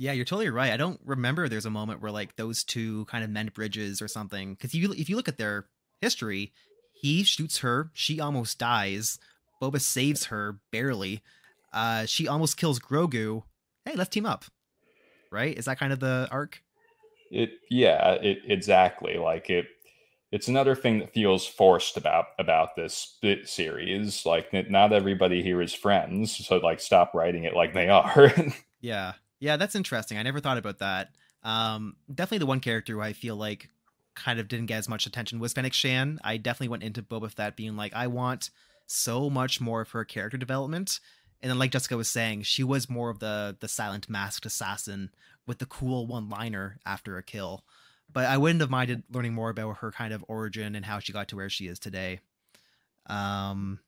yeah, 0.00 0.12
you're 0.12 0.24
totally 0.24 0.48
right. 0.48 0.72
I 0.72 0.76
don't 0.76 1.00
remember 1.04 1.48
there's 1.48 1.66
a 1.66 1.70
moment 1.70 2.00
where 2.00 2.12
like 2.12 2.36
those 2.36 2.62
two 2.62 3.04
kind 3.06 3.24
of 3.24 3.30
mend 3.30 3.52
bridges 3.52 4.00
or 4.00 4.06
something. 4.08 4.54
Because 4.54 4.72
you 4.72 4.92
if 4.92 5.10
you 5.10 5.16
look 5.16 5.28
at 5.28 5.38
their 5.38 5.66
history, 6.00 6.52
he 6.92 7.24
shoots 7.24 7.58
her, 7.58 7.90
she 7.94 8.20
almost 8.20 8.58
dies. 8.58 9.18
Boba 9.60 9.80
saves 9.80 10.26
her 10.26 10.60
barely. 10.70 11.20
Uh, 11.72 12.06
she 12.06 12.28
almost 12.28 12.56
kills 12.56 12.78
Grogu. 12.78 13.42
Hey, 13.84 13.94
let's 13.96 14.10
team 14.10 14.24
up. 14.24 14.44
Right? 15.32 15.58
Is 15.58 15.64
that 15.64 15.78
kind 15.80 15.92
of 15.92 15.98
the 16.00 16.28
arc? 16.30 16.62
It 17.30 17.50
yeah, 17.70 18.12
it 18.12 18.38
exactly 18.44 19.16
like 19.18 19.50
it 19.50 19.66
it's 20.30 20.48
another 20.48 20.74
thing 20.74 20.98
that 20.98 21.14
feels 21.14 21.46
forced 21.46 21.96
about 21.96 22.26
about 22.38 22.76
this 22.76 23.18
series. 23.44 24.26
Like 24.26 24.52
not 24.70 24.92
everybody 24.92 25.42
here 25.42 25.62
is 25.62 25.72
friends, 25.74 26.36
so 26.46 26.58
like 26.58 26.80
stop 26.80 27.14
writing 27.14 27.44
it 27.44 27.54
like 27.54 27.74
they 27.74 27.88
are. 27.88 28.32
Yeah. 28.80 29.14
Yeah, 29.40 29.56
that's 29.56 29.74
interesting. 29.74 30.18
I 30.18 30.22
never 30.22 30.40
thought 30.40 30.58
about 30.58 30.78
that. 30.78 31.10
Um, 31.42 31.96
definitely 32.12 32.38
the 32.38 32.46
one 32.46 32.60
character 32.60 32.94
who 32.94 33.00
I 33.00 33.12
feel 33.12 33.36
like 33.36 33.70
kind 34.14 34.40
of 34.40 34.48
didn't 34.48 34.66
get 34.66 34.78
as 34.78 34.88
much 34.88 35.06
attention 35.06 35.38
was 35.38 35.52
Fennec 35.52 35.72
Shand. 35.72 36.20
I 36.24 36.36
definitely 36.36 36.68
went 36.68 36.82
into 36.82 37.02
Boba 37.02 37.30
Fett 37.30 37.56
being 37.56 37.76
like, 37.76 37.94
I 37.94 38.08
want 38.08 38.50
so 38.86 39.30
much 39.30 39.60
more 39.60 39.80
of 39.82 39.90
her 39.90 40.04
character 40.04 40.36
development. 40.36 40.98
And 41.40 41.50
then 41.50 41.58
like 41.58 41.70
Jessica 41.70 41.96
was 41.96 42.08
saying, 42.08 42.42
she 42.42 42.64
was 42.64 42.90
more 42.90 43.10
of 43.10 43.20
the 43.20 43.56
the 43.60 43.68
silent 43.68 44.10
masked 44.10 44.46
assassin 44.46 45.10
with 45.48 45.58
the 45.58 45.66
cool 45.66 46.06
one 46.06 46.28
liner 46.28 46.78
after 46.86 47.16
a 47.16 47.22
kill. 47.22 47.64
But 48.12 48.26
I 48.26 48.36
wouldn't 48.36 48.60
have 48.60 48.70
minded 48.70 49.02
learning 49.10 49.34
more 49.34 49.50
about 49.50 49.78
her 49.78 49.90
kind 49.90 50.14
of 50.14 50.24
origin 50.28 50.76
and 50.76 50.84
how 50.84 51.00
she 51.00 51.12
got 51.12 51.28
to 51.28 51.36
where 51.36 51.50
she 51.50 51.66
is 51.66 51.80
today. 51.80 52.20
Um 53.06 53.80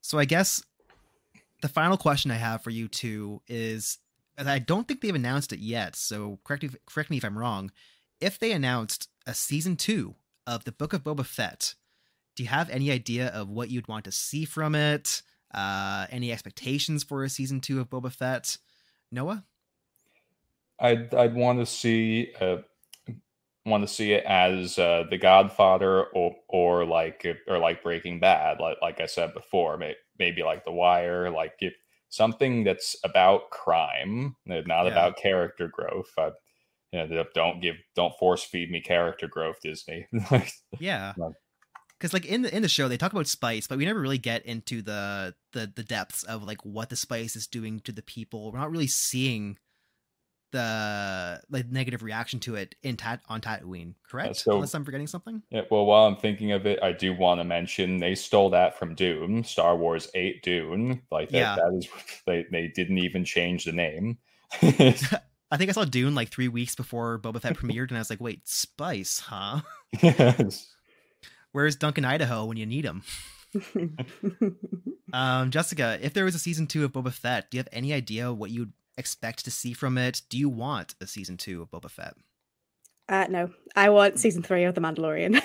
so 0.00 0.18
I 0.18 0.24
guess 0.24 0.64
the 1.60 1.68
final 1.68 1.96
question 1.96 2.30
I 2.30 2.36
have 2.36 2.62
for 2.62 2.70
you 2.70 2.88
two 2.88 3.42
is 3.46 3.98
and 4.36 4.48
I 4.48 4.60
don't 4.60 4.86
think 4.86 5.00
they've 5.00 5.14
announced 5.14 5.52
it 5.52 5.58
yet, 5.58 5.96
so 5.96 6.38
correct 6.44 6.62
me, 6.62 6.70
correct 6.86 7.10
me 7.10 7.16
if 7.16 7.24
I'm 7.24 7.36
wrong. 7.36 7.72
If 8.20 8.38
they 8.38 8.52
announced 8.52 9.08
a 9.26 9.34
season 9.34 9.76
two 9.76 10.14
of 10.46 10.64
the 10.64 10.72
Book 10.72 10.92
of 10.92 11.02
Boba 11.02 11.26
Fett, 11.26 11.74
do 12.36 12.44
you 12.44 12.48
have 12.48 12.70
any 12.70 12.92
idea 12.92 13.28
of 13.28 13.50
what 13.50 13.68
you'd 13.68 13.88
want 13.88 14.04
to 14.04 14.12
see 14.12 14.44
from 14.44 14.76
it? 14.76 15.22
Uh, 15.52 16.06
any 16.10 16.30
expectations 16.30 17.02
for 17.02 17.24
a 17.24 17.28
season 17.28 17.60
two 17.60 17.80
of 17.80 17.90
Boba 17.90 18.12
Fett? 18.12 18.58
Noah? 19.10 19.44
I'd 20.80 21.14
I'd 21.14 21.34
want 21.34 21.58
to 21.60 21.66
see 21.66 22.32
uh, 22.40 22.58
want 23.66 23.82
to 23.86 23.88
see 23.92 24.12
it 24.12 24.24
as 24.24 24.78
uh, 24.78 25.04
The 25.10 25.18
Godfather 25.18 26.04
or 26.04 26.36
or 26.48 26.84
like 26.84 27.26
or 27.46 27.58
like 27.58 27.82
Breaking 27.82 28.20
Bad, 28.20 28.60
like 28.60 28.78
like 28.80 29.00
I 29.00 29.06
said 29.06 29.34
before, 29.34 29.76
may, 29.76 29.94
maybe 30.18 30.42
like 30.42 30.64
The 30.64 30.72
Wire, 30.72 31.30
like 31.30 31.54
if 31.60 31.74
something 32.08 32.64
that's 32.64 32.96
about 33.04 33.50
crime, 33.50 34.36
uh, 34.50 34.62
not 34.66 34.84
Yeah. 34.86 34.92
about 34.92 35.16
character 35.18 35.68
growth. 35.68 36.10
Uh, 36.16 36.30
yeah, 36.92 37.04
they 37.04 37.22
don't 37.34 37.60
give, 37.60 37.76
don't 37.94 38.16
force 38.18 38.42
feed 38.42 38.70
me 38.70 38.80
character 38.80 39.28
growth, 39.28 39.56
Disney. 39.62 40.06
Yeah. 40.80 41.14
Because 41.98 42.12
like 42.12 42.26
in 42.26 42.42
the 42.42 42.54
in 42.54 42.62
the 42.62 42.68
show 42.68 42.86
they 42.86 42.96
talk 42.96 43.10
about 43.12 43.26
spice, 43.26 43.66
but 43.66 43.76
we 43.76 43.84
never 43.84 44.00
really 44.00 44.18
get 44.18 44.46
into 44.46 44.82
the 44.82 45.34
the 45.52 45.72
the 45.74 45.82
depths 45.82 46.22
of 46.22 46.44
like 46.44 46.64
what 46.64 46.90
the 46.90 46.94
spice 46.94 47.34
is 47.34 47.48
doing 47.48 47.80
to 47.80 47.90
the 47.90 48.02
people. 48.02 48.52
We're 48.52 48.60
not 48.60 48.70
really 48.70 48.86
seeing 48.86 49.58
the 50.50 51.40
like 51.50 51.68
negative 51.68 52.02
reaction 52.02 52.40
to 52.40 52.54
it 52.54 52.74
in 52.82 52.96
Tat 52.96 53.20
on 53.28 53.40
Tatooine, 53.40 53.94
correct? 54.08 54.36
so- 54.36 54.54
Unless 54.54 54.74
I'm 54.74 54.84
forgetting 54.84 55.06
something. 55.06 55.42
Yeah, 55.50 55.62
well, 55.70 55.84
while 55.86 56.06
I'm 56.06 56.16
thinking 56.16 56.52
of 56.52 56.66
it, 56.66 56.78
I 56.82 56.92
do 56.92 57.12
want 57.14 57.40
to 57.40 57.44
mention 57.44 57.98
they 57.98 58.14
stole 58.14 58.50
that 58.50 58.78
from 58.78 58.94
Dune, 58.94 59.44
Star 59.44 59.76
Wars 59.76 60.08
8 60.14 60.42
Dune. 60.42 61.02
Like 61.10 61.28
that, 61.30 61.36
Yeah. 61.38 61.56
that 61.56 61.74
is 61.78 61.88
they 62.26 62.46
they 62.50 62.68
didn't 62.68 62.98
even 62.98 63.24
change 63.24 63.64
the 63.64 63.72
name. 63.72 64.18
I 65.50 65.56
think 65.56 65.70
I 65.70 65.72
saw 65.72 65.84
Dune 65.84 66.14
like 66.14 66.28
three 66.30 66.48
weeks 66.48 66.74
before 66.74 67.18
Boba 67.18 67.40
Fett 67.40 67.56
premiered, 67.56 67.88
and 67.88 67.96
I 67.96 68.00
was 68.00 68.10
like, 68.10 68.20
"Wait, 68.20 68.46
Spice, 68.48 69.20
huh? 69.20 69.60
Yes. 70.02 70.68
Where's 71.52 71.76
Duncan 71.76 72.04
Idaho 72.04 72.44
when 72.44 72.56
you 72.58 72.66
need 72.66 72.84
him?" 72.84 73.02
Um, 75.12 75.50
Jessica, 75.50 75.98
if 76.02 76.12
there 76.12 76.24
was 76.26 76.34
a 76.34 76.38
season 76.38 76.66
two 76.66 76.84
of 76.84 76.92
Boba 76.92 77.12
Fett, 77.12 77.50
do 77.50 77.56
you 77.56 77.60
have 77.60 77.68
any 77.72 77.92
idea 77.94 78.32
what 78.32 78.50
you'd 78.50 78.72
expect 78.98 79.44
to 79.46 79.50
see 79.50 79.72
from 79.72 79.96
it? 79.96 80.20
Do 80.28 80.36
you 80.36 80.48
want 80.48 80.94
a 81.00 81.06
season 81.06 81.36
two 81.38 81.62
of 81.62 81.70
Boba 81.70 81.90
Fett? 81.90 82.14
uh, 83.08 83.26
no, 83.30 83.48
I 83.74 83.88
want 83.88 84.18
season 84.18 84.42
three 84.42 84.64
of 84.64 84.74
The 84.74 84.82
Mandalorian. 84.82 85.40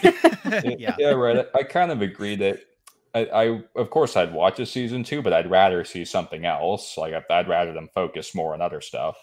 yeah, 0.80 0.96
yeah, 1.00 1.12
right. 1.12 1.46
I, 1.56 1.60
I 1.60 1.64
kind 1.64 1.92
of 1.92 2.02
agree 2.02 2.36
that 2.36 2.60
I, 3.16 3.26
I, 3.28 3.62
of 3.78 3.90
course, 3.90 4.18
I'd 4.18 4.34
watch 4.34 4.60
a 4.60 4.66
season 4.66 5.04
two, 5.04 5.22
but 5.22 5.32
I'd 5.32 5.50
rather 5.50 5.86
see 5.86 6.04
something 6.04 6.46
else. 6.46 6.98
Like 6.98 7.14
I'd, 7.14 7.24
I'd 7.30 7.48
rather 7.48 7.72
them 7.72 7.88
focus 7.96 8.36
more 8.36 8.54
on 8.54 8.62
other 8.62 8.82
stuff. 8.82 9.16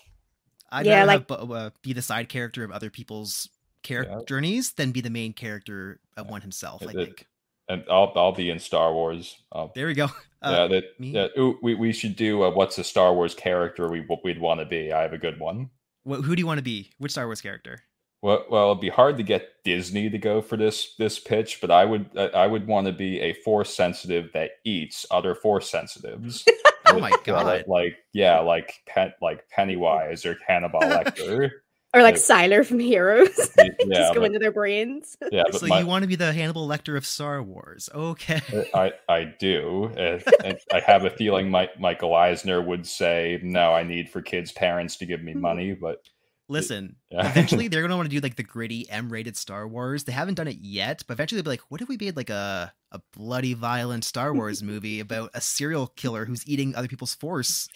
I'd 0.73 0.87
Yeah, 0.87 1.01
rather 1.01 1.07
like- 1.07 1.29
have 1.29 1.39
Boba 1.41 1.73
be 1.83 1.93
the 1.93 2.01
side 2.03 2.29
character 2.31 2.65
of 2.65 2.71
other 2.71 2.89
people's 2.89 3.49
character 3.83 4.15
Yeah. 4.19 4.25
journeys 4.27 4.73
than 4.73 4.93
be 4.93 5.01
the 5.03 5.11
main 5.11 5.33
character 5.35 6.01
of 6.17 6.29
one 6.31 6.41
himself. 6.41 6.83
I 6.83 6.87
It- 6.87 6.97
it- 6.97 7.05
think. 7.07 7.27
And 7.71 7.85
I'll, 7.91 8.13
I'll 8.17 8.33
be 8.33 8.51
in 8.51 8.59
Star 8.59 8.93
Wars. 8.93 9.37
I'll, 9.53 9.71
There 9.75 9.87
we 9.87 9.95
go. 9.95 10.09
Uh, 10.43 10.51
yeah, 10.51 10.67
that, 10.69 10.85
yeah. 10.99 11.27
Ooh, 11.39 11.59
we, 11.63 11.75
we 11.75 11.93
should 11.93 12.17
do 12.17 12.45
a, 12.45 12.51
what's 12.51 12.79
a 12.79 12.83
Star 12.83 13.13
Wars 13.13 13.35
character 13.35 13.91
we 13.91 14.07
we'd 14.25 14.41
want 14.41 14.59
to 14.61 14.65
be. 14.65 14.91
I 14.91 15.03
have 15.03 15.13
a 15.13 15.19
good 15.19 15.39
one. 15.39 15.69
wh- 16.09 16.23
who 16.23 16.35
do 16.35 16.41
you 16.41 16.47
want 16.47 16.57
to 16.57 16.65
be? 16.65 16.91
Which 16.97 17.13
Star 17.13 17.27
Wars 17.27 17.43
character? 17.43 17.83
Well, 18.23 18.47
well, 18.51 18.71
it'd 18.71 18.81
be 18.81 18.89
hard 18.89 19.19
to 19.19 19.23
get 19.23 19.51
Disney 19.65 20.09
to 20.09 20.17
go 20.17 20.41
for 20.41 20.57
this 20.57 20.95
this 20.97 21.19
pitch, 21.19 21.61
but 21.61 21.71
I 21.71 21.85
would 21.85 22.09
I 22.17 22.29
I 22.29 22.47
would 22.47 22.67
want 22.67 22.87
to 22.87 22.93
be 22.95 23.21
a 23.21 23.35
force 23.35 23.75
sensitive 23.77 24.31
that 24.33 24.53
eats 24.65 25.05
other 25.11 25.35
force 25.35 25.71
sensitives. 25.71 26.47
Oh 26.87 26.99
my 26.99 27.11
Yeah, 27.27 27.43
like, 27.43 27.47
god! 27.57 27.65
like 27.69 27.97
yeah, 28.15 28.41
like 28.41 28.73
Pen, 28.87 29.13
like 29.21 29.47
Pennywise 29.51 30.25
or 30.25 30.39
Hannibal 30.47 30.81
Lecter. 30.81 31.51
Or 31.95 32.03
like 32.03 32.15
Like- 32.15 32.23
Siler 32.23 32.65
from 32.65 32.79
Heroes. 32.79 33.37
yeah, 33.59 33.69
Just 33.93 34.15
go 34.15 34.21
but, 34.21 34.27
into 34.27 34.39
their 34.39 34.53
brains. 34.53 35.17
yeah, 35.33 35.45
So 35.53 35.67
my, 35.67 35.81
you 35.81 35.87
want 35.87 36.03
to 36.03 36.09
be 36.09 36.17
the 36.17 36.33
Hannibal 36.33 36.69
Lecter 36.69 36.97
of 36.97 37.05
Star 37.05 37.43
Wars? 37.43 37.89
Okay. 37.95 38.41
Uh, 38.75 38.91
I 39.09 39.15
I 39.15 39.35
do. 39.39 39.93
and- 39.97 40.23
and 40.45 40.59
I 40.73 40.81
have 40.81 41.05
a 41.05 41.11
feeling 41.11 41.51
Mike, 41.51 41.79
Michael 41.81 42.15
Eisner 42.15 42.63
would 42.63 42.87
say 42.87 43.41
no. 43.43 43.73
I 43.73 43.83
need 43.83 44.09
for 44.11 44.23
kids' 44.23 44.53
parents 44.53 44.97
to 44.99 45.07
give 45.07 45.23
me 45.23 45.33
hmm. 45.33 45.41
money, 45.41 45.73
but 45.73 46.03
Listen, 46.49 46.97
yeah. 47.11 47.29
eventually 47.31 47.69
they're 47.69 47.81
gonna 47.83 47.97
want 47.97 48.11
to 48.11 48.15
do 48.15 48.21
like 48.21 48.35
the 48.35 48.43
gritty 48.43 48.91
M-rated 48.91 49.37
Star 49.37 49.69
Wars. 49.69 50.03
They 50.03 50.13
haven't 50.13 50.35
done 50.35 50.49
it 50.49 50.57
yet, 50.61 51.05
but 51.07 51.15
eventually 51.15 51.41
they'll 51.41 51.45
be 51.45 51.51
like, 51.51 51.71
"What 51.71 51.81
if 51.81 51.89
we 51.89 51.97
made 51.97 52.17
like 52.17 52.31
a 52.31 52.73
a 52.91 53.01
bloody, 53.17 53.55
violent 53.55 54.05
Star 54.05 54.35
Wars 54.35 54.61
movie 54.61 54.99
about 54.99 55.31
a 55.33 55.41
serial 55.41 55.87
killer 55.87 56.25
who's 56.25 56.45
eating 56.49 56.75
other 56.75 56.89
people's 56.89 57.15
force?" 57.15 57.69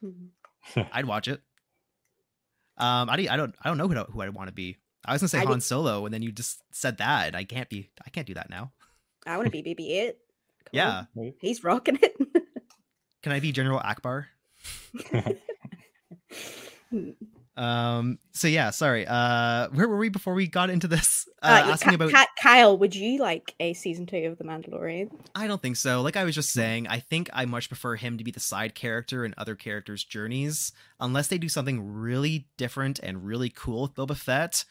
Hmm. 0.00 0.28
I'd 0.92 1.06
watch 1.06 1.26
it. 1.26 1.40
Um, 2.78 3.08
I, 3.10 3.16
don't- 3.16 3.28
I 3.28 3.36
don't 3.36 3.54
I 3.62 3.68
don't 3.68 3.78
know 3.78 3.88
who, 3.88 3.94
who 4.12 4.20
I 4.22 4.28
want 4.30 4.48
to 4.48 4.54
be. 4.54 4.78
I 5.04 5.12
was 5.12 5.20
gonna 5.22 5.28
say 5.28 5.38
I 5.38 5.42
Han 5.42 5.52
think- 5.54 5.62
Solo, 5.62 6.04
and 6.06 6.14
then 6.14 6.22
you 6.22 6.32
just 6.32 6.62
said 6.72 6.98
that, 6.98 7.28
and 7.28 7.36
I 7.36 7.44
can't 7.44 7.68
be 7.68 7.90
I 8.06 8.10
can't 8.10 8.26
do 8.26 8.34
that 8.34 8.48
now. 8.50 8.72
I 9.26 9.36
want 9.36 9.52
to 9.52 9.62
be 9.62 9.62
BB-8. 9.62 10.06
Come 10.08 10.14
Yeah, 10.72 11.04
on, 11.16 11.34
he's 11.40 11.62
rocking 11.64 11.98
it. 12.02 12.14
can 13.22 13.32
I 13.32 13.40
be 13.40 13.52
General 13.52 13.80
Ackbar? 13.80 14.26
Um, 17.56 18.18
so 18.32 18.48
yeah, 18.48 18.70
sorry. 18.70 19.06
Uh, 19.06 19.68
where 19.70 19.86
were 19.86 19.98
we 19.98 20.08
before 20.08 20.32
we 20.34 20.46
got 20.46 20.70
into 20.70 20.88
this? 20.88 21.28
Uh, 21.42 21.64
Uh, 21.66 21.72
asking 21.72 21.90
Ki- 21.90 21.94
about 21.96 22.26
Kyle, 22.40 22.78
would 22.78 22.94
you 22.94 23.18
like 23.20 23.54
a 23.60 23.74
season 23.74 24.06
two 24.06 24.24
of 24.26 24.38
The 24.38 24.44
Mandalorian? 24.44 25.10
I 25.34 25.46
don't 25.46 25.60
think 25.60 25.76
so. 25.76 26.00
Like 26.00 26.16
I 26.16 26.24
was 26.24 26.34
just 26.34 26.50
saying, 26.50 26.86
I 26.88 26.98
think 27.00 27.28
I 27.32 27.44
much 27.44 27.68
prefer 27.68 27.96
him 27.96 28.16
to 28.18 28.24
be 28.24 28.30
the 28.30 28.40
side 28.40 28.74
character 28.74 29.24
in 29.24 29.34
other 29.36 29.54
characters' 29.54 30.04
journeys. 30.04 30.72
Unless 31.00 31.28
they 31.28 31.38
do 31.38 31.48
something 31.48 31.92
really 31.92 32.46
different 32.56 32.98
and 33.00 33.26
really 33.26 33.50
cool 33.50 33.82
with 33.82 33.94
Boba 33.94 34.16
Fett, 34.16 34.64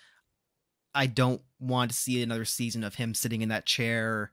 I 0.96 1.06
don't 1.08 1.42
want 1.60 1.92
to 1.92 1.98
see 1.98 2.22
another 2.24 2.46
season 2.46 2.84
of 2.84 2.96
him 2.96 3.14
sitting 3.14 3.42
in 3.42 3.50
that 3.50 3.66
chair 3.66 4.32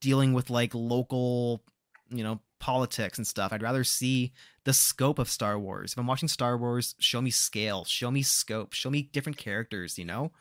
dealing 0.00 0.32
with 0.32 0.50
like 0.50 0.74
local, 0.74 1.62
you 2.16 2.24
know, 2.24 2.40
politics 2.60 3.18
and 3.18 3.26
stuff. 3.26 3.52
I'd 3.52 3.62
rather 3.62 3.84
see 3.84 4.32
the 4.64 4.72
scope 4.72 5.18
of 5.18 5.28
Star 5.28 5.58
Wars. 5.58 5.92
If 5.92 5.98
I'm 5.98 6.06
watching 6.06 6.28
Star 6.28 6.56
Wars, 6.56 6.94
show 6.98 7.20
me 7.20 7.30
scale, 7.30 7.84
show 7.84 8.10
me 8.10 8.22
scope, 8.22 8.72
show 8.72 8.90
me 8.90 9.02
different 9.12 9.38
characters, 9.38 9.98
you 9.98 10.04
know? 10.04 10.32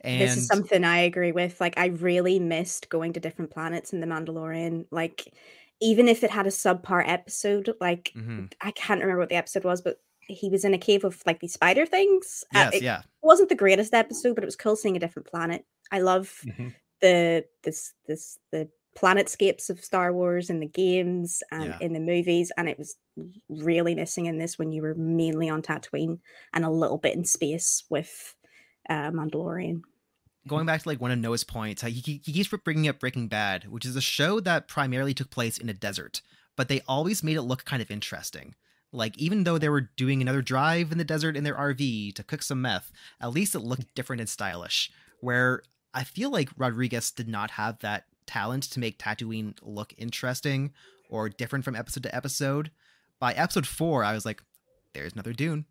And 0.00 0.20
this 0.20 0.36
is 0.36 0.46
something 0.46 0.84
I 0.84 0.98
agree 0.98 1.32
with. 1.32 1.60
Like, 1.60 1.78
I 1.78 1.86
really 1.86 2.38
missed 2.38 2.88
going 2.90 3.12
to 3.14 3.20
different 3.20 3.50
planets 3.50 3.92
in 3.92 4.00
The 4.00 4.06
Mandalorian. 4.06 4.86
Like, 4.90 5.32
even 5.80 6.08
if 6.08 6.22
it 6.24 6.30
had 6.30 6.46
a 6.46 6.50
subpar 6.50 7.02
episode, 7.08 7.74
like 7.80 8.12
Mhm. 8.14 8.52
I 8.60 8.70
can't 8.72 9.00
remember 9.00 9.20
what 9.20 9.30
the 9.30 9.36
episode 9.36 9.64
was, 9.64 9.80
but 9.80 10.02
he 10.20 10.50
was 10.50 10.64
in 10.64 10.74
a 10.74 10.78
cave 10.78 11.04
of 11.04 11.22
like 11.26 11.40
these 11.40 11.54
spider 11.54 11.86
things. 11.86 12.44
Uh, 12.54 12.70
yes, 12.70 12.74
it 12.74 12.82
yeah. 12.82 13.02
wasn't 13.22 13.48
the 13.48 13.54
greatest 13.54 13.94
episode, 13.94 14.34
but 14.34 14.44
it 14.44 14.46
was 14.46 14.56
cool 14.56 14.76
seeing 14.76 14.96
a 14.96 15.00
different 15.00 15.28
planet. 15.28 15.64
I 15.90 16.00
love 16.00 16.46
Mhm. 16.46 16.74
the 17.00 17.46
this 17.62 17.94
this 18.06 18.38
the 18.52 18.68
planetscapes 18.98 19.70
of 19.70 19.82
Star 19.84 20.12
Wars 20.12 20.50
in 20.50 20.60
the 20.60 20.66
games 20.66 21.42
and 21.50 21.64
Yeah. 21.66 21.78
in 21.80 21.92
the 21.92 22.00
movies, 22.00 22.50
and 22.56 22.68
it 22.68 22.78
was 22.78 22.96
really 23.48 23.94
missing 23.94 24.26
in 24.26 24.38
this 24.38 24.58
when 24.58 24.72
you 24.72 24.82
were 24.82 24.94
mainly 24.94 25.48
on 25.48 25.62
Tatooine 25.62 26.18
and 26.52 26.64
a 26.64 26.70
little 26.70 26.98
bit 26.98 27.14
in 27.16 27.24
space 27.24 27.84
with 27.90 28.34
uh, 28.88 29.10
Mandalorian. 29.10 29.82
going 30.48 30.66
back 30.66 30.82
to 30.82 30.88
like 30.88 31.00
one 31.00 31.10
of 31.10 31.18
Noah's 31.18 31.44
points, 31.44 31.82
he, 31.82 31.90
he 31.90 32.20
he 32.24 32.32
keeps 32.32 32.48
bringing 32.64 32.88
up 32.88 32.98
Breaking 32.98 33.28
Bad, 33.28 33.68
which 33.68 33.84
is 33.84 33.94
a 33.96 34.00
show 34.00 34.40
that 34.40 34.68
primarily 34.68 35.14
took 35.14 35.30
place 35.30 35.58
in 35.58 35.68
a 35.68 35.74
desert, 35.74 36.22
but 36.56 36.68
they 36.68 36.80
always 36.88 37.22
made 37.22 37.36
it 37.36 37.42
look 37.42 37.64
kind 37.64 37.82
of 37.82 37.90
interesting. 37.90 38.54
Like 38.92 39.16
even 39.18 39.44
though 39.44 39.58
they 39.58 39.68
were 39.68 39.90
doing 39.96 40.20
another 40.20 40.42
drive 40.42 40.90
in 40.90 40.98
the 40.98 41.04
desert 41.04 41.36
in 41.36 41.44
their 41.44 41.54
RV 41.54 42.14
to 42.14 42.24
cook 42.24 42.42
some 42.42 42.62
meth, 42.62 42.90
at 43.20 43.30
least 43.30 43.54
it 43.54 43.60
looked 43.60 43.94
different 43.94 44.20
and 44.20 44.28
stylish. 44.28 44.90
Where 45.20 45.62
I 45.94 46.02
feel 46.04 46.30
like 46.30 46.50
Rodriguez 46.56 47.12
did 47.12 47.28
not 47.28 47.52
have 47.52 47.78
that 47.80 48.04
talent 48.26 48.64
to 48.64 48.80
make 48.80 48.98
Tatooine 48.98 49.54
look 49.62 49.94
interesting 49.98 50.72
or 51.08 51.28
different 51.28 51.64
from 51.64 51.76
episode 51.76 52.02
to 52.04 52.14
episode. 52.14 52.70
By 53.18 53.32
episode 53.32 53.66
four, 53.66 54.04
I 54.04 54.14
was 54.14 54.24
like, 54.24 54.42
"There's 54.94 55.12
another 55.12 55.32
dune. 55.32 55.66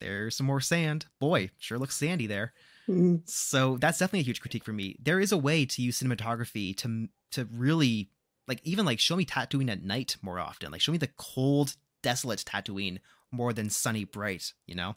There's 0.00 0.36
some 0.36 0.46
more 0.46 0.60
sand. 0.60 1.06
Boy, 1.20 1.50
sure 1.58 1.78
looks 1.78 1.96
sandy 1.96 2.26
there." 2.26 2.52
Mm-hmm. 2.88 3.16
So 3.26 3.76
that's 3.76 3.98
definitely 3.98 4.20
a 4.20 4.24
huge 4.24 4.40
critique 4.40 4.64
for 4.64 4.72
me. 4.72 4.96
There 5.00 5.20
is 5.20 5.32
a 5.32 5.38
way 5.38 5.66
to 5.66 5.82
use 5.82 6.00
cinematography 6.00 6.76
to 6.78 7.08
to 7.32 7.48
really 7.52 8.10
like 8.46 8.60
even 8.64 8.86
like 8.86 8.98
show 8.98 9.16
me 9.16 9.24
Tatooine 9.24 9.70
at 9.70 9.84
night 9.84 10.16
more 10.22 10.40
often. 10.40 10.72
Like 10.72 10.80
show 10.80 10.92
me 10.92 10.98
the 10.98 11.10
cold, 11.18 11.76
desolate 12.02 12.44
Tatooine 12.44 12.98
more 13.30 13.52
than 13.52 13.70
sunny, 13.70 14.04
bright. 14.04 14.54
You 14.66 14.74
know. 14.74 14.96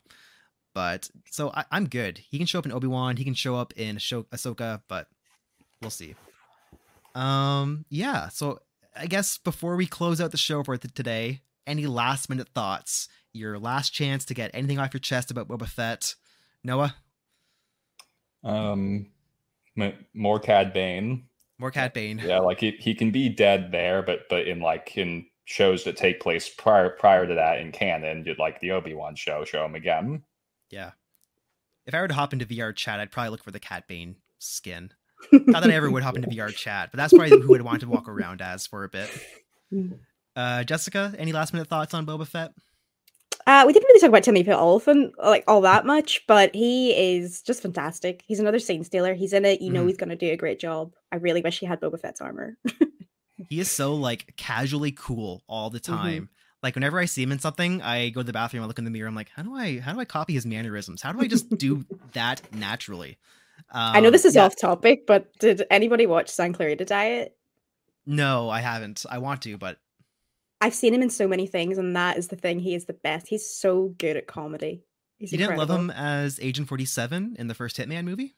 But 0.74 1.10
so 1.30 1.52
I, 1.54 1.66
I'm 1.70 1.88
good. 1.88 2.18
He 2.18 2.38
can 2.38 2.48
show 2.48 2.60
up 2.60 2.66
in 2.66 2.72
Obi 2.72 2.88
Wan. 2.88 3.18
He 3.18 3.26
can 3.26 3.34
show 3.34 3.56
up 3.56 3.74
in 3.76 3.98
Ahsoka. 3.98 4.82
But 4.88 5.08
we'll 5.82 5.92
see. 5.92 6.16
Um. 7.16 7.86
Yeah. 7.90 8.30
So 8.30 8.60
I 8.96 9.08
guess 9.08 9.38
before 9.38 9.76
we 9.76 9.86
close 9.86 10.22
out 10.22 10.32
the 10.32 10.38
show 10.38 10.64
for 10.64 10.78
today, 10.78 11.42
any 11.68 11.86
last 11.88 12.30
minute 12.30 12.50
thoughts? 12.50 13.08
Your 13.34 13.58
last 13.60 13.92
chance 13.92 14.26
to 14.26 14.34
get 14.34 14.52
anything 14.54 14.80
off 14.80 14.94
your 14.94 15.00
chest 15.00 15.32
about 15.32 15.48
Boba 15.48 15.68
Fett, 15.68 16.16
Noah. 16.64 16.96
Um, 18.44 19.08
more 20.14 20.40
Cad 20.40 20.74
Bane. 20.74 21.28
More 21.58 21.72
Cad 21.72 21.94
Bane. 21.94 22.20
Yeah, 22.20 22.40
like 22.40 22.60
he, 22.60 22.72
he 22.72 22.94
can 22.94 23.12
be 23.12 23.30
dead 23.30 23.72
there, 23.72 24.02
but 24.02 24.28
but 24.30 24.48
in 24.48 24.60
like 24.60 24.98
in 24.98 25.28
shows 25.46 25.84
that 25.84 25.98
take 25.98 26.20
place 26.20 26.50
prior 26.50 26.90
prior 26.90 27.28
to 27.28 27.36
that 27.36 27.60
in 27.60 27.72
canon, 27.72 28.24
you'd 28.26 28.40
like 28.40 28.60
the 28.60 28.72
Obi 28.72 28.94
Wan 28.94 29.16
show, 29.16 29.46
show 29.46 29.64
him 29.66 29.76
again. 29.76 30.24
Yeah. 30.70 30.92
If 31.86 31.94
I 31.94 32.02
were 32.02 32.08
to 32.08 32.14
hop 32.14 32.34
into 32.34 32.46
VR 32.46 32.76
chat, 32.76 33.00
I'd 33.00 33.12
probably 33.12 33.30
look 33.32 33.44
for 33.44 33.52
the 33.52 33.60
Cad 33.60 33.86
Bane 33.88 34.18
skin. 34.40 34.92
Not 35.32 35.62
that 35.64 35.70
I 35.72 35.74
ever 35.76 35.90
would 35.90 36.04
hop 36.04 36.16
into 36.16 36.30
VR 36.30 36.54
chat, 36.54 36.90
but 36.92 36.98
that's 36.98 37.14
probably 37.14 37.40
who 37.42 37.56
I'd 37.56 37.62
want 37.62 37.82
to 37.82 37.88
walk 37.90 38.08
around 38.10 38.42
as 38.42 38.66
for 38.68 38.84
a 38.84 38.90
bit. 38.90 39.10
Uh, 40.36 40.64
Jessica, 40.64 41.14
any 41.18 41.34
last 41.34 41.52
minute 41.54 41.68
thoughts 41.68 41.94
on 41.94 42.06
Boba 42.06 42.26
Fett? 42.26 42.54
Uh, 43.46 43.64
we 43.68 43.74
didn't 43.74 43.86
really 43.88 44.00
talk 44.00 44.08
about 44.10 44.24
Timothy 44.24 44.52
Olyphant 44.52 45.14
like 45.22 45.44
all 45.48 45.60
that 45.62 45.86
much, 45.86 46.26
but 46.28 46.56
he 46.56 46.92
is 46.92 47.42
just 47.42 47.62
fantastic. 47.62 48.24
He's 48.26 48.40
another 48.40 48.60
scene 48.60 48.84
stealer. 48.86 49.14
He's 49.14 49.34
in 49.34 49.44
it. 49.44 49.62
You 49.62 49.72
know 49.74 49.84
Mhm. 49.84 49.88
he's 49.88 49.98
going 49.98 50.10
to 50.10 50.16
do 50.16 50.32
a 50.32 50.38
great 50.38 50.58
job. 50.60 50.94
I 51.12 51.18
really 51.18 51.42
wish 51.42 51.60
he 51.60 51.66
had 51.66 51.82
Boba 51.82 52.00
Fett's 52.00 52.22
armor. 52.22 52.58
He 53.50 53.60
is 53.60 53.70
so 53.72 53.96
like 53.96 54.36
casually 54.38 54.92
cool 54.92 55.42
all 55.50 55.70
the 55.72 55.80
time. 55.80 56.30
Like 56.62 56.76
whenever 56.76 57.00
I 57.00 57.06
see 57.06 57.24
him 57.24 57.32
in 57.34 57.40
something, 57.40 57.82
I 57.82 58.10
go 58.10 58.22
to 58.22 58.26
the 58.26 58.32
bathroom, 58.32 58.64
I 58.64 58.68
look 58.68 58.78
in 58.78 58.86
the 58.86 58.92
mirror, 58.92 59.08
I'm 59.08 59.16
like, 59.16 59.32
how 59.36 59.42
do 59.42 59.56
I 59.56 59.80
how 59.80 59.92
do 59.94 60.00
I 60.00 60.06
copy 60.06 60.34
his 60.34 60.46
mannerisms? 60.46 61.02
How 61.02 61.12
do 61.12 61.20
I 61.20 61.28
just 61.28 61.50
do 61.58 61.84
that 62.14 62.42
naturally? 62.54 63.18
Um, 63.74 63.96
I 63.96 64.00
know 64.02 64.10
this 64.10 64.26
is 64.26 64.36
yeah. 64.36 64.46
off 64.46 64.56
topic, 64.60 65.06
but 65.08 65.34
did 65.40 65.64
anybody 65.72 66.06
watch 66.06 66.30
Santa 66.30 66.58
Clarita 66.58 66.86
Diet? 66.86 67.38
No, 68.06 68.50
I 68.50 68.60
haven't. 68.60 69.06
I 69.10 69.20
want 69.20 69.42
to, 69.44 69.58
but 69.58 69.78
I've 70.60 70.74
seen 70.74 70.94
him 70.94 71.02
in 71.02 71.10
so 71.10 71.28
many 71.28 71.48
things, 71.48 71.78
and 71.78 71.96
that 71.96 72.18
is 72.18 72.28
the 72.28 72.36
thing. 72.36 72.60
He 72.60 72.76
is 72.76 72.86
the 72.86 72.94
best. 72.94 73.28
He's 73.28 73.48
so 73.48 73.96
good 73.98 74.18
at 74.18 74.28
comedy. 74.28 74.84
He's 75.18 75.32
you 75.32 75.38
didn't 75.38 75.58
love 75.58 75.70
him 75.70 75.90
as 75.90 76.40
Agent 76.42 76.68
Forty 76.68 76.86
Seven 76.86 77.36
in 77.40 77.48
the 77.48 77.54
first 77.54 77.78
Hitman 77.78 78.06
movie? 78.06 78.36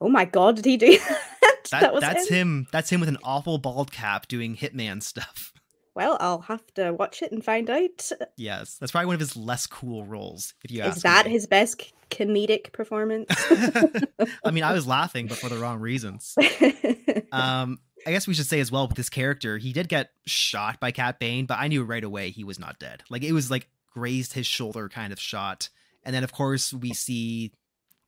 Oh 0.00 0.08
my 0.08 0.24
god, 0.24 0.56
did 0.56 0.64
he 0.64 0.76
do 0.76 0.98
that? 1.42 1.68
that, 1.70 1.80
that 1.92 2.00
that's 2.00 2.28
him. 2.28 2.36
him. 2.36 2.66
That's 2.72 2.90
him 2.90 3.00
with 3.00 3.08
an 3.08 3.18
awful 3.22 3.58
bald 3.58 3.92
cap 3.92 4.28
doing 4.28 4.56
Hitman 4.56 5.02
stuff. 5.02 5.52
Well, 5.94 6.16
I'll 6.20 6.40
have 6.40 6.66
to 6.74 6.92
watch 6.92 7.22
it 7.22 7.30
and 7.30 7.44
find 7.44 7.70
out. 7.70 8.10
Yes, 8.36 8.76
that's 8.78 8.90
probably 8.90 9.06
one 9.06 9.14
of 9.14 9.20
his 9.20 9.36
less 9.36 9.66
cool 9.66 10.04
roles. 10.04 10.54
If 10.64 10.72
you 10.72 10.82
ask, 10.82 10.96
is 10.96 11.02
that 11.04 11.26
me. 11.26 11.32
his 11.32 11.46
best 11.46 11.92
comedic 12.10 12.72
performance? 12.72 13.30
I 14.44 14.50
mean, 14.50 14.64
I 14.64 14.72
was 14.72 14.86
laughing, 14.88 15.28
but 15.28 15.38
for 15.38 15.48
the 15.48 15.56
wrong 15.56 15.78
reasons. 15.78 16.34
um, 17.32 17.78
I 18.06 18.10
guess 18.10 18.26
we 18.26 18.34
should 18.34 18.46
say 18.46 18.58
as 18.58 18.72
well 18.72 18.88
with 18.88 18.96
this 18.96 19.08
character, 19.08 19.56
he 19.56 19.72
did 19.72 19.88
get 19.88 20.10
shot 20.26 20.80
by 20.80 20.90
Cad 20.90 21.18
Bane, 21.20 21.46
but 21.46 21.58
I 21.58 21.68
knew 21.68 21.84
right 21.84 22.04
away 22.04 22.30
he 22.30 22.44
was 22.44 22.58
not 22.58 22.78
dead. 22.80 23.04
Like 23.08 23.22
it 23.22 23.32
was 23.32 23.50
like 23.50 23.68
grazed 23.92 24.32
his 24.32 24.46
shoulder 24.46 24.88
kind 24.88 25.12
of 25.12 25.20
shot, 25.20 25.68
and 26.02 26.14
then 26.14 26.24
of 26.24 26.32
course 26.32 26.72
we 26.72 26.92
see 26.92 27.52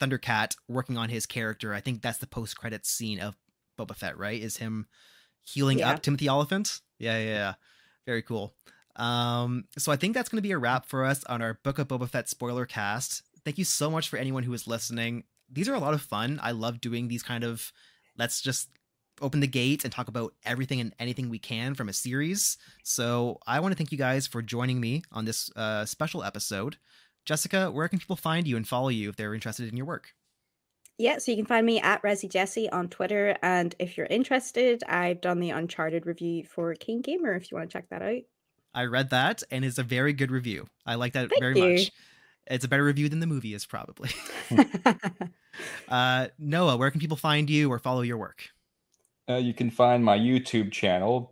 Thundercat 0.00 0.56
working 0.68 0.98
on 0.98 1.08
his 1.08 1.24
character. 1.24 1.72
I 1.72 1.80
think 1.80 2.02
that's 2.02 2.18
the 2.18 2.26
post 2.26 2.58
credits 2.58 2.90
scene 2.90 3.20
of 3.20 3.36
Boba 3.78 3.94
Fett, 3.94 4.18
right? 4.18 4.40
Is 4.40 4.56
him 4.56 4.86
healing 5.44 5.78
yeah. 5.78 5.92
up 5.92 6.02
Timothy 6.02 6.28
Olyphant? 6.28 6.80
Yeah, 6.98 7.18
yeah, 7.18 7.24
yeah. 7.24 7.54
Very 8.06 8.22
cool. 8.22 8.54
Um, 8.96 9.64
so 9.76 9.92
I 9.92 9.96
think 9.96 10.14
that's 10.14 10.28
going 10.28 10.38
to 10.38 10.42
be 10.42 10.52
a 10.52 10.58
wrap 10.58 10.86
for 10.86 11.04
us 11.04 11.22
on 11.24 11.42
our 11.42 11.54
Book 11.62 11.78
of 11.78 11.88
Boba 11.88 12.08
Fett 12.08 12.28
spoiler 12.28 12.64
cast. 12.64 13.22
Thank 13.44 13.58
you 13.58 13.64
so 13.64 13.90
much 13.90 14.08
for 14.08 14.16
anyone 14.16 14.42
who 14.42 14.52
is 14.54 14.66
listening. 14.66 15.24
These 15.50 15.68
are 15.68 15.74
a 15.74 15.78
lot 15.78 15.94
of 15.94 16.02
fun. 16.02 16.40
I 16.42 16.52
love 16.52 16.80
doing 16.80 17.08
these 17.08 17.22
kind 17.22 17.44
of 17.44 17.72
let's 18.16 18.40
just 18.40 18.70
open 19.20 19.40
the 19.40 19.46
gates 19.46 19.84
and 19.84 19.92
talk 19.92 20.08
about 20.08 20.34
everything 20.44 20.80
and 20.80 20.94
anything 20.98 21.28
we 21.28 21.38
can 21.38 21.74
from 21.74 21.88
a 21.88 21.92
series. 21.92 22.58
So 22.82 23.38
I 23.46 23.60
want 23.60 23.72
to 23.72 23.76
thank 23.76 23.92
you 23.92 23.98
guys 23.98 24.26
for 24.26 24.42
joining 24.42 24.80
me 24.80 25.02
on 25.12 25.24
this 25.24 25.50
uh, 25.56 25.84
special 25.84 26.22
episode. 26.22 26.76
Jessica, 27.24 27.70
where 27.70 27.88
can 27.88 27.98
people 27.98 28.16
find 28.16 28.46
you 28.46 28.56
and 28.56 28.66
follow 28.68 28.88
you 28.88 29.08
if 29.08 29.16
they're 29.16 29.34
interested 29.34 29.68
in 29.68 29.76
your 29.76 29.86
work? 29.86 30.14
Yeah, 30.98 31.18
so 31.18 31.30
you 31.30 31.36
can 31.36 31.46
find 31.46 31.66
me 31.66 31.80
at 31.80 32.02
Ressie 32.02 32.30
Jessie 32.30 32.70
on 32.70 32.88
Twitter. 32.88 33.36
And 33.42 33.74
if 33.78 33.98
you're 33.98 34.06
interested, 34.06 34.82
I've 34.88 35.20
done 35.20 35.40
the 35.40 35.50
Uncharted 35.50 36.06
review 36.06 36.44
for 36.44 36.74
KeenGamer 36.74 37.36
if 37.36 37.50
you 37.50 37.58
want 37.58 37.70
to 37.70 37.72
check 37.72 37.88
that 37.90 38.02
out. 38.02 38.22
I 38.74 38.84
read 38.84 39.10
that 39.10 39.42
and 39.50 39.64
it's 39.64 39.78
a 39.78 39.82
very 39.82 40.12
good 40.12 40.30
review. 40.30 40.66
I 40.84 40.94
like 40.94 41.12
that 41.14 41.30
Thank 41.30 41.40
very 41.40 41.58
you. 41.58 41.72
much. 41.72 41.92
It's 42.46 42.64
a 42.64 42.68
better 42.68 42.84
review 42.84 43.08
than 43.08 43.20
the 43.20 43.26
movie 43.26 43.54
is 43.54 43.66
probably. 43.66 44.10
uh, 45.88 46.28
Noah, 46.38 46.76
where 46.76 46.90
can 46.90 47.00
people 47.00 47.16
find 47.16 47.50
you 47.50 47.70
or 47.70 47.78
follow 47.78 48.02
your 48.02 48.18
work? 48.18 48.48
Uh, 49.28 49.36
you 49.36 49.52
can 49.52 49.70
find 49.70 50.04
my 50.04 50.16
YouTube 50.16 50.70
channel 50.70 51.30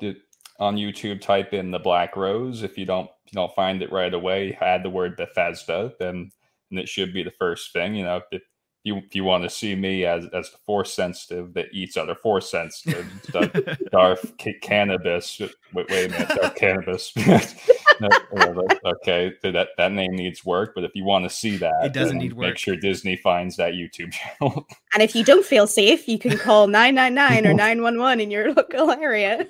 on 0.58 0.76
YouTube. 0.76 1.20
Type 1.20 1.52
in 1.54 1.70
the 1.70 1.78
Black 1.78 2.16
Rose. 2.16 2.62
If 2.62 2.76
you 2.76 2.84
don't, 2.84 3.08
if 3.26 3.32
you 3.32 3.36
don't 3.36 3.54
find 3.54 3.82
it 3.82 3.92
right 3.92 4.12
away, 4.12 4.58
add 4.60 4.82
the 4.82 4.90
word 4.90 5.16
Bethesda, 5.16 5.92
then 6.00 6.32
and 6.70 6.80
it 6.80 6.88
should 6.88 7.12
be 7.12 7.22
the 7.22 7.30
first 7.30 7.72
thing. 7.72 7.94
You 7.94 8.04
know, 8.04 8.20
if, 8.32 8.42
you 8.84 8.98
if 8.98 9.14
you 9.14 9.24
want 9.24 9.42
to 9.42 9.50
see 9.50 9.74
me 9.74 10.04
as 10.04 10.26
as 10.34 10.50
the 10.50 10.58
force 10.58 10.92
sensitive 10.92 11.54
that 11.54 11.66
eats 11.72 11.96
other 11.96 12.14
force 12.14 12.50
sensitive, 12.50 13.06
Darth 13.90 14.32
cannabis. 14.60 15.40
Wait, 15.72 15.88
wait 15.88 16.06
a 16.06 16.08
minute, 16.10 16.28
Darth 16.28 16.54
cannabis. 16.56 17.12
okay, 18.84 19.32
that 19.42 19.68
that 19.78 19.92
name 19.92 20.12
needs 20.12 20.44
work, 20.44 20.74
but 20.74 20.84
if 20.84 20.92
you 20.94 21.02
want 21.02 21.24
to 21.24 21.30
see 21.30 21.56
that, 21.56 21.72
it 21.82 21.94
doesn't 21.94 22.18
need 22.18 22.34
work. 22.34 22.48
Make 22.48 22.58
sure 22.58 22.76
Disney 22.76 23.16
finds 23.16 23.56
that 23.56 23.72
YouTube 23.72 24.12
channel. 24.12 24.66
and 24.92 25.02
if 25.02 25.16
you 25.16 25.24
don't 25.24 25.46
feel 25.46 25.66
safe, 25.66 26.06
you 26.06 26.18
can 26.18 26.36
call 26.36 26.66
nine 26.66 26.94
nine 26.94 27.14
nine 27.14 27.46
or 27.46 27.54
nine 27.54 27.82
one 27.82 27.98
one 27.98 28.20
in 28.20 28.30
your 28.30 28.52
local 28.52 28.90
area. 28.90 29.46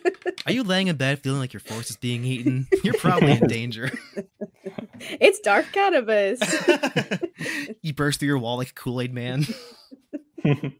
Are 0.47 0.53
you 0.53 0.63
laying 0.63 0.87
in 0.87 0.97
bed 0.97 1.19
feeling 1.19 1.41
like 1.41 1.53
your 1.53 1.61
force 1.61 1.91
is 1.91 1.97
being 1.97 2.25
eaten? 2.25 2.69
You're 2.85 2.95
probably 2.95 3.33
in 3.33 3.49
danger. 3.49 3.91
It's 5.21 5.41
dark 5.41 5.67
cannabis. 5.73 6.41
you 7.83 7.93
burst 7.93 8.21
through 8.21 8.29
your 8.29 8.39
wall 8.39 8.57
like 8.57 8.71
a 8.71 8.75
Kool 8.75 9.01
Aid 9.01 9.13
man. 9.25 9.47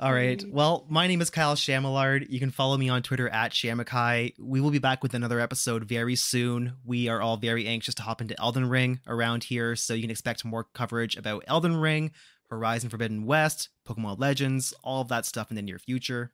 All 0.00 0.12
right. 0.12 0.44
Well, 0.48 0.86
my 0.88 1.08
name 1.08 1.20
is 1.20 1.30
Kyle 1.30 1.56
Shamillard. 1.56 2.30
You 2.30 2.38
can 2.38 2.52
follow 2.52 2.76
me 2.76 2.88
on 2.88 3.02
Twitter 3.02 3.28
at 3.28 3.50
chamaiky. 3.50 4.34
We 4.38 4.60
will 4.60 4.70
be 4.70 4.78
back 4.78 5.02
with 5.02 5.14
another 5.14 5.40
episode 5.40 5.84
very 5.84 6.14
soon. 6.14 6.74
We 6.84 7.08
are 7.08 7.20
all 7.20 7.36
very 7.36 7.66
anxious 7.66 7.96
to 7.96 8.02
hop 8.02 8.20
into 8.20 8.40
Elden 8.40 8.68
Ring 8.68 9.00
around 9.08 9.42
here, 9.44 9.74
so 9.74 9.94
you 9.94 10.02
can 10.02 10.10
expect 10.10 10.44
more 10.44 10.68
coverage 10.72 11.16
about 11.16 11.42
Elden 11.48 11.76
Ring, 11.76 12.12
Horizon 12.48 12.90
Forbidden 12.90 13.26
West, 13.26 13.70
Pokemon 13.88 14.20
Legends, 14.20 14.72
all 14.84 15.00
of 15.00 15.08
that 15.08 15.26
stuff 15.26 15.50
in 15.50 15.56
the 15.56 15.62
near 15.62 15.80
future. 15.80 16.32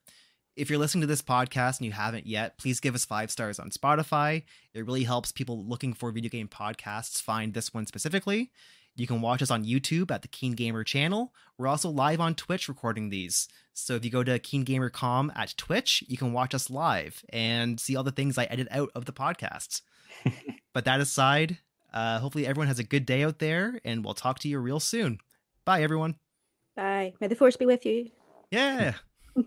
If 0.55 0.69
you're 0.69 0.79
listening 0.79 1.01
to 1.01 1.07
this 1.07 1.23
podcast 1.23 1.79
and 1.79 1.87
you 1.87 1.91
haven't 1.91 2.27
yet, 2.27 2.59
please 2.59 2.79
give 2.79 2.93
us 2.93 3.03
five 3.03 3.31
stars 3.31 3.59
on 3.59 3.71
Spotify. 3.71 4.43
It 4.75 4.85
really 4.85 5.03
helps 5.03 5.31
people 5.31 5.65
looking 5.67 5.93
for 5.93 6.11
video 6.11 6.29
game 6.29 6.47
podcasts 6.47 7.19
find 7.19 7.53
this 7.53 7.73
one 7.73 7.87
specifically. 7.87 8.51
You 8.95 9.07
can 9.07 9.21
watch 9.21 9.41
us 9.41 9.51
on 9.51 9.65
YouTube 9.65 10.09
at 10.09 10.21
the 10.21 10.27
Keen 10.27 10.53
Gamer 10.53 10.83
channel. 10.83 11.33
We're 11.57 11.67
also 11.67 11.89
live 11.89 12.21
on 12.21 12.33
Twitch 12.33 12.69
recording 12.69 13.09
these. 13.09 13.47
So 13.73 13.95
if 13.95 14.05
you 14.05 14.11
go 14.11 14.23
to 14.23 14.39
KeenGamer.com 14.39 15.33
at 15.35 15.53
Twitch, 15.57 16.03
you 16.07 16.17
can 16.17 16.31
watch 16.31 16.55
us 16.55 16.69
live 16.69 17.23
and 17.29 17.77
see 17.77 17.95
all 17.95 18.03
the 18.03 18.11
things 18.11 18.37
I 18.37 18.45
edit 18.45 18.69
out 18.71 18.89
of 18.95 19.03
the 19.03 19.11
podcasts. 19.11 19.81
but 20.73 20.85
that 20.85 21.01
aside, 21.01 21.57
uh, 21.93 22.19
hopefully 22.19 22.47
everyone 22.47 22.67
has 22.67 22.79
a 22.79 22.83
good 22.83 23.05
day 23.05 23.23
out 23.23 23.39
there, 23.39 23.81
and 23.83 24.03
we'll 24.05 24.13
talk 24.13 24.39
to 24.39 24.47
you 24.47 24.59
real 24.59 24.79
soon. 24.79 25.19
Bye, 25.65 25.81
everyone. 25.81 26.15
Bye. 26.75 27.13
May 27.19 27.27
the 27.27 27.35
force 27.35 27.57
be 27.57 27.65
with 27.65 27.85
you. 27.85 28.11
Yeah. 28.49 28.93